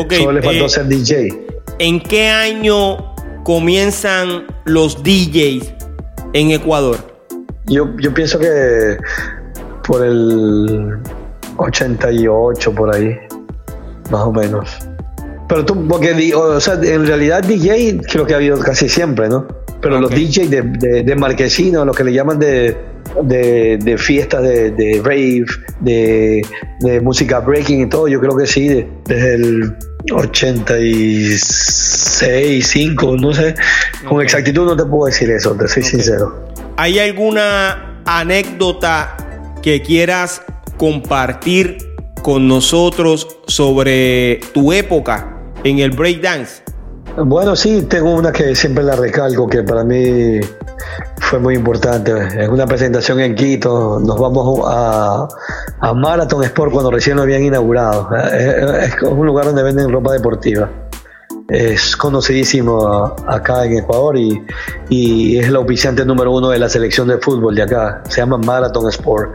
Solo 0.09 0.31
le 0.31 0.41
faltó 0.41 0.65
eh, 0.65 0.69
ser 0.69 0.85
DJ. 0.87 1.47
¿En 1.79 2.01
qué 2.01 2.29
año 2.29 3.15
comienzan 3.47 4.45
los 4.65 5.01
DJs 5.03 5.73
en 6.33 6.51
Ecuador? 6.51 6.97
Yo, 7.67 7.87
yo 7.97 8.13
pienso 8.13 8.37
que 8.37 8.97
por 9.87 10.03
el 10.05 10.97
88, 11.55 12.75
por 12.75 12.93
ahí, 12.93 13.17
más 14.11 14.21
o 14.23 14.33
menos. 14.33 14.77
Pero 15.47 15.63
tú, 15.63 15.87
porque, 15.87 16.35
o 16.35 16.59
sea, 16.59 16.73
en 16.73 17.07
realidad 17.07 17.41
DJ 17.41 18.01
creo 18.11 18.25
que 18.25 18.33
ha 18.33 18.35
habido 18.35 18.59
casi 18.59 18.89
siempre, 18.89 19.29
¿no? 19.29 19.47
Pero 19.79 20.01
los 20.01 20.11
DJ 20.11 20.49
de, 20.49 20.61
de, 20.63 21.03
de, 21.03 21.15
marquesino, 21.15 21.85
lo 21.85 21.93
que 21.93 22.03
le 22.03 22.11
llaman 22.11 22.39
de, 22.39 22.75
de, 23.23 23.77
de 23.77 23.97
fiestas 23.97 24.43
de, 24.43 24.71
de 24.71 25.01
rave, 25.01 25.45
de, 25.79 26.45
de, 26.81 26.99
música 26.99 27.39
breaking 27.39 27.83
y 27.83 27.85
todo, 27.87 28.09
yo 28.09 28.19
creo 28.19 28.35
que 28.35 28.45
sí, 28.45 28.85
desde 29.05 29.35
el 29.35 29.73
86, 30.11 32.67
5, 32.67 33.17
no 33.17 33.33
sé, 33.33 33.55
con 34.07 34.21
exactitud 34.21 34.65
no 34.65 34.75
te 34.75 34.85
puedo 34.85 35.07
decir 35.07 35.31
eso, 35.31 35.55
te 35.55 35.67
soy 35.67 35.81
sincero. 35.83 36.47
¿Hay 36.77 36.99
alguna 36.99 38.01
anécdota 38.05 39.17
que 39.61 39.81
quieras 39.81 40.41
compartir 40.77 41.77
con 42.21 42.47
nosotros 42.47 43.27
sobre 43.47 44.39
tu 44.53 44.71
época 44.73 45.41
en 45.63 45.79
el 45.79 45.91
breakdance? 45.91 46.63
Bueno, 47.25 47.55
sí, 47.55 47.81
tengo 47.83 48.13
una 48.13 48.31
que 48.31 48.55
siempre 48.55 48.83
la 48.83 48.95
recalco, 48.95 49.47
que 49.47 49.63
para 49.63 49.83
mí 49.83 50.39
fue 51.19 51.39
muy 51.39 51.55
importante. 51.55 52.11
En 52.11 52.51
una 52.51 52.67
presentación 52.67 53.19
en 53.19 53.33
Quito, 53.33 53.99
nos 53.99 54.19
vamos 54.19 54.61
a, 54.67 55.27
a 55.79 55.93
Marathon 55.93 56.43
Sport 56.43 56.71
cuando 56.71 56.91
recién 56.91 57.17
lo 57.17 57.23
habían 57.23 57.43
inaugurado. 57.43 58.07
Es 58.15 59.01
un 59.01 59.25
lugar 59.25 59.45
donde 59.45 59.63
venden 59.63 59.91
ropa 59.91 60.13
deportiva 60.13 60.69
es 61.49 61.95
conocidísimo 61.95 63.15
acá 63.25 63.65
en 63.65 63.77
Ecuador 63.77 64.17
y, 64.17 64.43
y, 64.89 65.37
es 65.37 65.47
el 65.47 65.55
oficiante 65.55 66.03
número 66.05 66.33
uno 66.33 66.49
de 66.49 66.59
la 66.59 66.67
selección 66.67 67.07
de 67.07 67.17
fútbol 67.19 67.55
de 67.55 67.63
acá. 67.63 68.03
Se 68.09 68.17
llama 68.17 68.37
Marathon 68.37 68.89
Sport. 68.89 69.33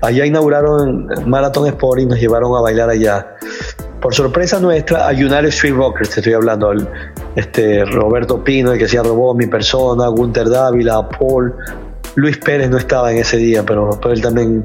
Allá 0.00 0.24
inauguraron 0.24 1.08
Marathon 1.26 1.66
Sport 1.66 2.00
y 2.00 2.06
nos 2.06 2.20
llevaron 2.20 2.56
a 2.56 2.60
bailar 2.60 2.90
allá. 2.90 3.34
Por 4.00 4.14
sorpresa 4.14 4.60
nuestra, 4.60 5.08
a 5.08 5.12
United 5.12 5.46
Street 5.46 5.74
Rockers, 5.74 6.10
te 6.10 6.20
estoy 6.20 6.32
hablando, 6.34 6.72
este, 7.34 7.84
Roberto 7.84 8.42
Pino, 8.44 8.72
el 8.72 8.78
que 8.78 8.86
se 8.86 9.02
robó 9.02 9.34
mi 9.34 9.46
persona, 9.46 10.06
Gunter 10.08 10.48
Dávila, 10.48 11.08
Paul, 11.08 11.54
Luis 12.14 12.36
Pérez 12.38 12.68
no 12.68 12.78
estaba 12.78 13.12
en 13.12 13.18
ese 13.18 13.36
día, 13.36 13.64
pero, 13.64 13.90
pero 14.02 14.12
él 14.12 14.20
también 14.20 14.64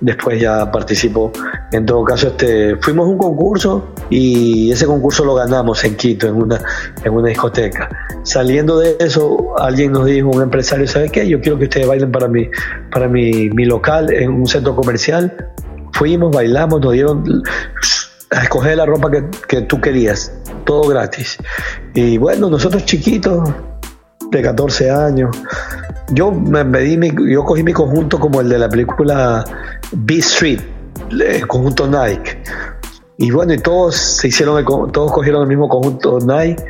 después 0.00 0.40
ya 0.40 0.70
participó. 0.70 1.30
En 1.70 1.86
todo 1.86 2.02
caso, 2.04 2.28
este, 2.28 2.76
fuimos 2.76 3.06
a 3.06 3.10
un 3.10 3.18
concurso 3.18 3.94
y 4.10 4.72
ese 4.72 4.86
concurso 4.86 5.24
lo 5.24 5.34
ganamos 5.34 5.84
en 5.84 5.96
Quito, 5.96 6.26
en 6.26 6.34
una, 6.34 6.60
en 7.04 7.12
una 7.12 7.28
discoteca. 7.28 7.88
Saliendo 8.24 8.78
de 8.78 8.96
eso, 8.98 9.54
alguien 9.58 9.92
nos 9.92 10.06
dijo, 10.06 10.28
un 10.28 10.42
empresario, 10.42 10.88
¿sabe 10.88 11.08
qué? 11.08 11.28
Yo 11.28 11.40
quiero 11.40 11.58
que 11.58 11.64
ustedes 11.64 11.86
bailen 11.86 12.10
para 12.10 12.26
mi, 12.26 12.48
para 12.90 13.06
mi, 13.06 13.48
mi 13.50 13.64
local 13.64 14.12
en 14.12 14.30
un 14.30 14.46
centro 14.46 14.74
comercial. 14.74 15.32
Fuimos, 15.92 16.34
bailamos, 16.34 16.80
nos 16.80 16.92
dieron 16.92 17.24
a 18.30 18.42
escoger 18.42 18.76
la 18.76 18.86
ropa 18.86 19.10
que, 19.10 19.24
que 19.48 19.62
tú 19.62 19.80
querías, 19.80 20.32
todo 20.64 20.88
gratis. 20.88 21.38
Y 21.94 22.18
bueno, 22.18 22.50
nosotros 22.50 22.84
chiquitos, 22.84 23.48
de 24.30 24.42
14 24.42 24.90
años, 24.90 25.36
yo 26.10 26.30
me 26.30 26.64
mi, 26.64 27.10
yo 27.30 27.44
cogí 27.44 27.62
mi 27.62 27.72
conjunto 27.72 28.18
como 28.18 28.40
el 28.40 28.48
de 28.48 28.58
la 28.58 28.68
película 28.68 29.44
B 29.92 30.16
Street, 30.16 30.60
el 31.10 31.46
conjunto 31.46 31.86
Nike. 31.86 32.42
Y 33.16 33.30
bueno, 33.30 33.52
y 33.52 33.58
todos 33.58 33.96
se 33.96 34.28
hicieron, 34.28 34.64
todos 34.64 35.12
cogieron 35.12 35.42
el 35.42 35.48
mismo 35.48 35.68
conjunto 35.68 36.18
Nike 36.20 36.62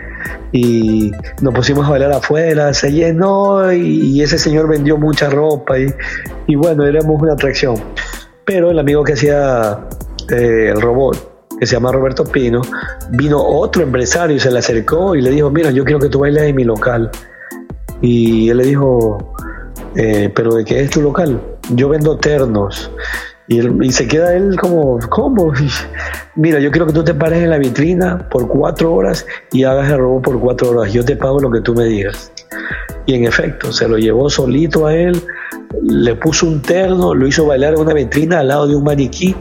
y 0.53 1.13
nos 1.43 1.55
pusimos 1.55 1.87
a 1.87 1.91
bailar 1.91 2.13
afuera, 2.13 2.73
se 2.73 2.91
llenó 2.91 3.71
y, 3.73 4.23
ese 4.23 4.39
señor 4.39 4.69
vendió 4.69 4.97
mucha 4.97 5.29
ropa 5.29 5.79
y, 5.79 5.93
y, 6.47 6.57
bueno, 6.57 6.87
éramos 6.87 7.21
una 7.21 7.35
atracción. 7.35 7.77
Pero 8.45 8.71
el 8.71 8.79
amigo 8.79 9.05
que 9.05 9.13
hacía 9.13 9.79
eh, 10.31 10.73
el 10.75 10.81
robot, 10.81 11.38
que 11.59 11.67
se 11.67 11.75
llama 11.75 11.93
Roberto 11.93 12.25
Pino, 12.25 12.63
vino 13.11 13.43
otro 13.43 13.83
empresario 13.83 14.37
y 14.37 14.41
se 14.41 14.51
le 14.51 14.59
acercó 14.59 15.15
y 15.15 15.23
le 15.23 15.31
dijo, 15.31 15.51
mira, 15.51 15.71
yo 15.71 15.85
quiero 15.85 15.99
que 15.99 16.09
tú 16.09 16.21
bailes 16.21 16.45
en 16.45 16.57
mi 16.57 16.65
local. 16.65 17.11
Y 18.01 18.49
él 18.49 18.59
le 18.59 18.65
dijo, 18.65 19.35
eh, 19.97 20.31
¿pero 20.35 20.55
de 20.55 20.65
qué 20.65 20.81
es 20.81 20.91
tu 20.91 21.03
local? 21.03 21.41
Yo 21.75 21.89
vendo 21.89 22.17
ternos. 22.17 22.91
Y, 23.49 23.91
se 23.93 24.07
queda 24.07 24.35
él 24.35 24.57
como, 24.61 24.99
¿cómo? 25.09 25.53
Mira, 26.37 26.61
yo 26.61 26.71
quiero 26.71 26.87
que 26.87 26.93
tú 26.93 27.03
te 27.03 27.15
pares 27.15 27.43
en 27.43 27.51
la 27.51 27.59
vitrina 27.59 28.29
por 28.29 28.47
cuatro 28.47 28.93
horas 28.93 29.27
y 29.53 29.65
hagas 29.65 29.91
el 29.91 29.99
robo 29.99 30.21
por 30.21 30.39
cuatro 30.39 30.71
horas. 30.71 30.93
Yo 30.93 31.05
te 31.05 31.17
pago 31.17 31.41
lo 31.41 31.51
que 31.51 31.63
tú 31.63 31.75
me 31.75 31.85
digas. 31.85 32.31
Y 33.07 33.15
en 33.15 33.25
efecto, 33.25 33.73
se 33.73 33.89
lo 33.89 33.97
llevó 33.97 34.29
solito 34.29 34.87
a 34.87 34.95
él, 34.95 35.23
le 35.83 36.15
puso 36.15 36.47
un 36.47 36.61
terno, 36.61 37.15
lo 37.15 37.27
hizo 37.27 37.47
bailar 37.47 37.73
en 37.73 37.81
una 37.81 37.95
vitrina 37.95 38.41
al 38.41 38.49
lado 38.49 38.69
de 38.69 38.77
un 38.77 38.85
maniquí 38.85 39.35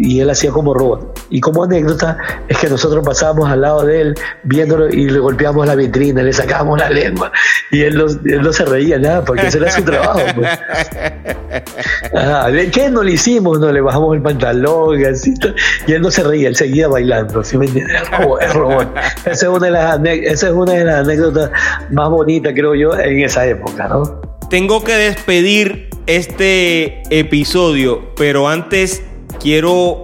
y 0.00 0.20
él 0.20 0.30
hacía 0.30 0.50
como 0.50 0.72
robot. 0.72 1.20
Y 1.28 1.40
como 1.40 1.64
anécdota 1.64 2.16
es 2.48 2.58
que 2.58 2.68
nosotros 2.68 3.04
pasábamos 3.04 3.50
al 3.50 3.60
lado 3.60 3.84
de 3.84 4.00
él 4.00 4.14
viéndolo 4.44 4.88
y 4.88 5.10
le 5.10 5.18
golpeamos 5.18 5.66
la 5.66 5.74
vitrina, 5.74 6.22
le 6.22 6.32
sacábamos 6.32 6.78
la 6.80 6.88
lengua 6.88 7.30
y 7.70 7.82
él 7.82 7.98
no, 7.98 8.06
él 8.06 8.40
no 8.40 8.52
se 8.52 8.64
reía 8.64 8.98
nada 8.98 9.22
porque 9.24 9.46
ese 9.48 9.58
era 9.58 9.70
su 9.70 9.82
trabajo. 9.82 10.20
Pues. 10.34 10.48
¿Qué 12.72 12.88
no 12.90 13.02
le 13.02 13.12
hicimos? 13.12 13.60
No 13.60 13.70
le 13.70 13.82
bajamos 13.82 14.16
el 14.16 14.22
pantalón 14.22 15.00
y 15.00 15.04
así, 15.04 15.34
y 15.86 15.92
él 15.92 16.00
no 16.00 16.10
se 16.10 16.22
reía, 16.22 16.48
él 16.48 16.56
seguía 16.56 16.88
bailando. 16.88 17.44
¿sí 17.44 17.58
me 17.58 17.66
entiendes? 17.66 18.00
Es 18.40 18.54
robot. 18.54 18.88
Esa 19.26 19.30
es, 19.30 19.44
una 19.44 19.66
de 19.66 19.72
las, 19.72 20.00
esa 20.04 20.48
es 20.48 20.52
una 20.54 20.72
de 20.72 20.84
las 20.84 21.00
anécdotas 21.06 21.50
más 21.90 22.08
bonitas, 22.08 22.54
creo 22.54 22.74
yo, 22.74 22.98
en 22.98 23.20
esa 23.20 23.46
época. 23.46 23.86
¿no? 23.86 24.20
Tengo 24.48 24.82
que 24.82 24.94
despedir 24.94 25.90
este 26.06 27.02
episodio, 27.10 28.14
pero 28.16 28.48
antes 28.48 29.02
quiero 29.40 30.02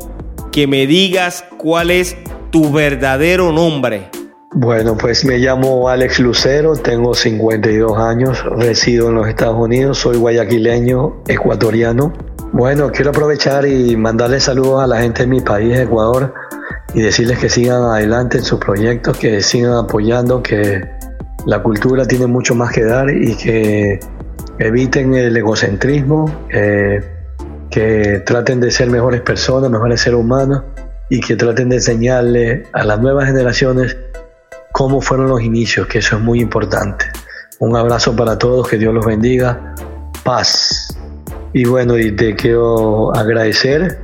que 0.50 0.66
me 0.66 0.86
digas 0.86 1.44
cuál 1.58 1.90
es 1.90 2.16
tu 2.50 2.72
verdadero 2.72 3.52
nombre. 3.52 4.08
Bueno, 4.52 4.96
pues 4.96 5.24
me 5.26 5.36
llamo 5.36 5.90
Alex 5.90 6.18
Lucero, 6.20 6.74
tengo 6.76 7.14
52 7.14 7.98
años, 7.98 8.42
resido 8.56 9.10
en 9.10 9.16
los 9.16 9.28
Estados 9.28 9.60
Unidos, 9.60 9.98
soy 9.98 10.16
guayaquileño, 10.16 11.22
ecuatoriano. 11.28 12.14
Bueno, 12.52 12.90
quiero 12.90 13.10
aprovechar 13.10 13.66
y 13.66 13.94
mandarle 13.96 14.40
saludos 14.40 14.82
a 14.82 14.86
la 14.86 15.02
gente 15.02 15.24
de 15.24 15.28
mi 15.28 15.40
país, 15.42 15.78
Ecuador, 15.78 16.32
y 16.94 17.02
decirles 17.02 17.38
que 17.38 17.50
sigan 17.50 17.82
adelante 17.82 18.38
en 18.38 18.44
sus 18.44 18.58
proyectos, 18.58 19.18
que 19.18 19.42
sigan 19.42 19.74
apoyando, 19.74 20.42
que 20.42 20.88
la 21.44 21.62
cultura 21.62 22.06
tiene 22.06 22.26
mucho 22.26 22.54
más 22.54 22.72
que 22.72 22.84
dar 22.84 23.10
y 23.10 23.36
que 23.36 24.00
eviten 24.58 25.14
el 25.14 25.36
egocentrismo. 25.36 26.34
Eh, 26.50 27.15
que 27.76 28.22
traten 28.24 28.58
de 28.58 28.70
ser 28.70 28.88
mejores 28.88 29.20
personas, 29.20 29.70
mejores 29.70 30.00
seres 30.00 30.18
humanos 30.18 30.62
y 31.10 31.20
que 31.20 31.36
traten 31.36 31.68
de 31.68 31.76
enseñarle 31.76 32.62
a 32.72 32.84
las 32.84 32.98
nuevas 33.00 33.26
generaciones 33.26 33.98
cómo 34.72 35.02
fueron 35.02 35.28
los 35.28 35.42
inicios, 35.42 35.86
que 35.86 35.98
eso 35.98 36.16
es 36.16 36.22
muy 36.22 36.40
importante. 36.40 37.04
Un 37.58 37.76
abrazo 37.76 38.16
para 38.16 38.38
todos, 38.38 38.66
que 38.66 38.78
Dios 38.78 38.94
los 38.94 39.04
bendiga, 39.04 39.74
paz. 40.24 40.96
Y 41.52 41.66
bueno, 41.66 41.98
y 41.98 42.16
te 42.16 42.34
quiero 42.34 43.14
agradecer 43.14 43.98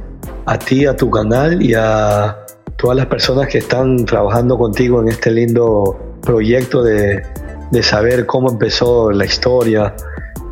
a 0.44 0.58
ti, 0.58 0.84
a 0.84 0.94
tu 0.94 1.10
canal 1.10 1.62
y 1.62 1.72
a 1.74 2.44
todas 2.76 2.98
las 2.98 3.06
personas 3.06 3.48
que 3.48 3.56
están 3.56 4.04
trabajando 4.04 4.58
contigo 4.58 5.00
en 5.00 5.08
este 5.08 5.30
lindo 5.30 6.18
proyecto 6.20 6.82
de, 6.82 7.22
de 7.70 7.82
saber 7.82 8.26
cómo 8.26 8.50
empezó 8.50 9.10
la 9.10 9.24
historia 9.24 9.94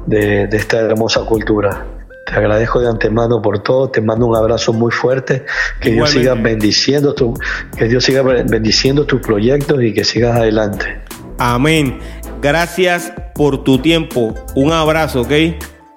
de, 0.06 0.46
de 0.46 0.56
esta 0.56 0.78
hermosa 0.78 1.20
cultura. 1.26 1.99
Te 2.30 2.36
agradezco 2.36 2.80
de 2.80 2.88
antemano 2.88 3.42
por 3.42 3.58
todo, 3.58 3.90
te 3.90 4.00
mando 4.00 4.26
un 4.26 4.36
abrazo 4.36 4.72
muy 4.72 4.92
fuerte, 4.92 5.44
que 5.80 5.90
Dios 5.90 6.10
siga 6.10 6.34
bendiciendo 6.34 7.12
tu, 7.12 7.34
que 7.76 7.86
Dios 7.86 8.04
siga 8.04 8.22
bendiciendo 8.22 9.04
tus 9.04 9.20
proyectos 9.20 9.82
y 9.82 9.92
que 9.92 10.04
sigas 10.04 10.36
adelante. 10.36 11.00
Amén. 11.38 11.98
Gracias 12.40 13.12
por 13.34 13.64
tu 13.64 13.78
tiempo. 13.78 14.34
Un 14.54 14.72
abrazo, 14.72 15.22
¿ok? 15.22 15.32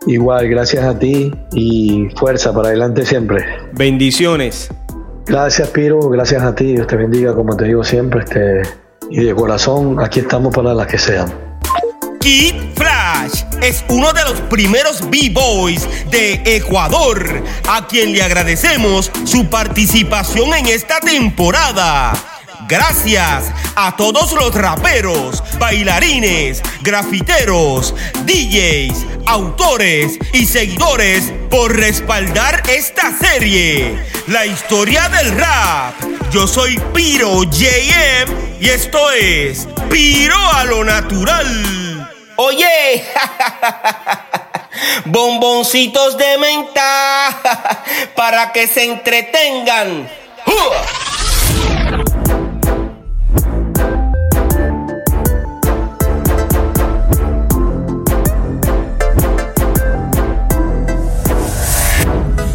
Igual, 0.08 0.50
gracias 0.50 0.84
a 0.84 0.98
ti 0.98 1.32
y 1.54 2.08
fuerza 2.18 2.52
para 2.52 2.70
adelante 2.70 3.06
siempre. 3.06 3.46
Bendiciones. 3.74 4.70
Gracias, 5.28 5.70
Piro, 5.70 6.00
gracias 6.10 6.42
a 6.42 6.56
ti. 6.56 6.74
Dios 6.74 6.88
te 6.88 6.96
bendiga, 6.96 7.36
como 7.36 7.56
te 7.56 7.66
digo 7.66 7.84
siempre. 7.84 8.22
Este, 8.24 8.64
y 9.12 9.24
de 9.24 9.36
corazón, 9.36 9.98
aquí 10.00 10.22
estamos 10.22 10.54
para 10.54 10.74
las 10.74 10.88
que 10.88 10.98
sean. 10.98 11.53
Kid 12.24 12.56
Flash 12.78 13.44
es 13.62 13.84
uno 13.90 14.14
de 14.14 14.24
los 14.24 14.40
primeros 14.50 15.10
B-Boys 15.10 15.86
de 16.10 16.42
Ecuador, 16.46 17.44
a 17.68 17.86
quien 17.86 18.14
le 18.14 18.24
agradecemos 18.24 19.12
su 19.26 19.50
participación 19.50 20.54
en 20.54 20.68
esta 20.68 21.02
temporada. 21.02 22.14
Gracias 22.70 23.52
a 23.76 23.98
todos 23.98 24.32
los 24.32 24.56
raperos, 24.56 25.44
bailarines, 25.60 26.62
grafiteros, 26.82 27.94
DJs, 28.26 29.06
autores 29.26 30.18
y 30.32 30.46
seguidores 30.46 31.34
por 31.50 31.76
respaldar 31.76 32.64
esta 32.70 33.12
serie. 33.18 34.02
La 34.28 34.46
historia 34.46 35.10
del 35.10 35.30
rap. 35.38 35.94
Yo 36.32 36.48
soy 36.48 36.80
Piro 36.94 37.44
JM 37.44 38.62
y 38.62 38.70
esto 38.70 39.12
es 39.12 39.68
Piro 39.90 40.40
a 40.54 40.64
lo 40.64 40.86
natural. 40.86 41.83
Oye, 42.46 43.06
bomboncitos 45.06 46.18
de 46.18 46.38
menta 46.40 47.30
para 48.18 48.52
que 48.52 48.68
se 48.68 48.84
entretengan. 48.84 50.10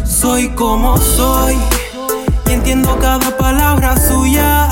soy 0.05 0.49
como 0.49 0.97
soy 0.97 1.57
y 2.47 2.51
entiendo 2.51 2.99
cada 2.99 3.35
palabra 3.37 3.95
suya 3.97 4.69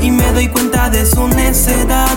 y 0.00 0.10
me 0.10 0.32
doy 0.32 0.48
cuenta 0.48 0.88
de 0.88 1.04
su 1.04 1.28
necedad 1.28 2.16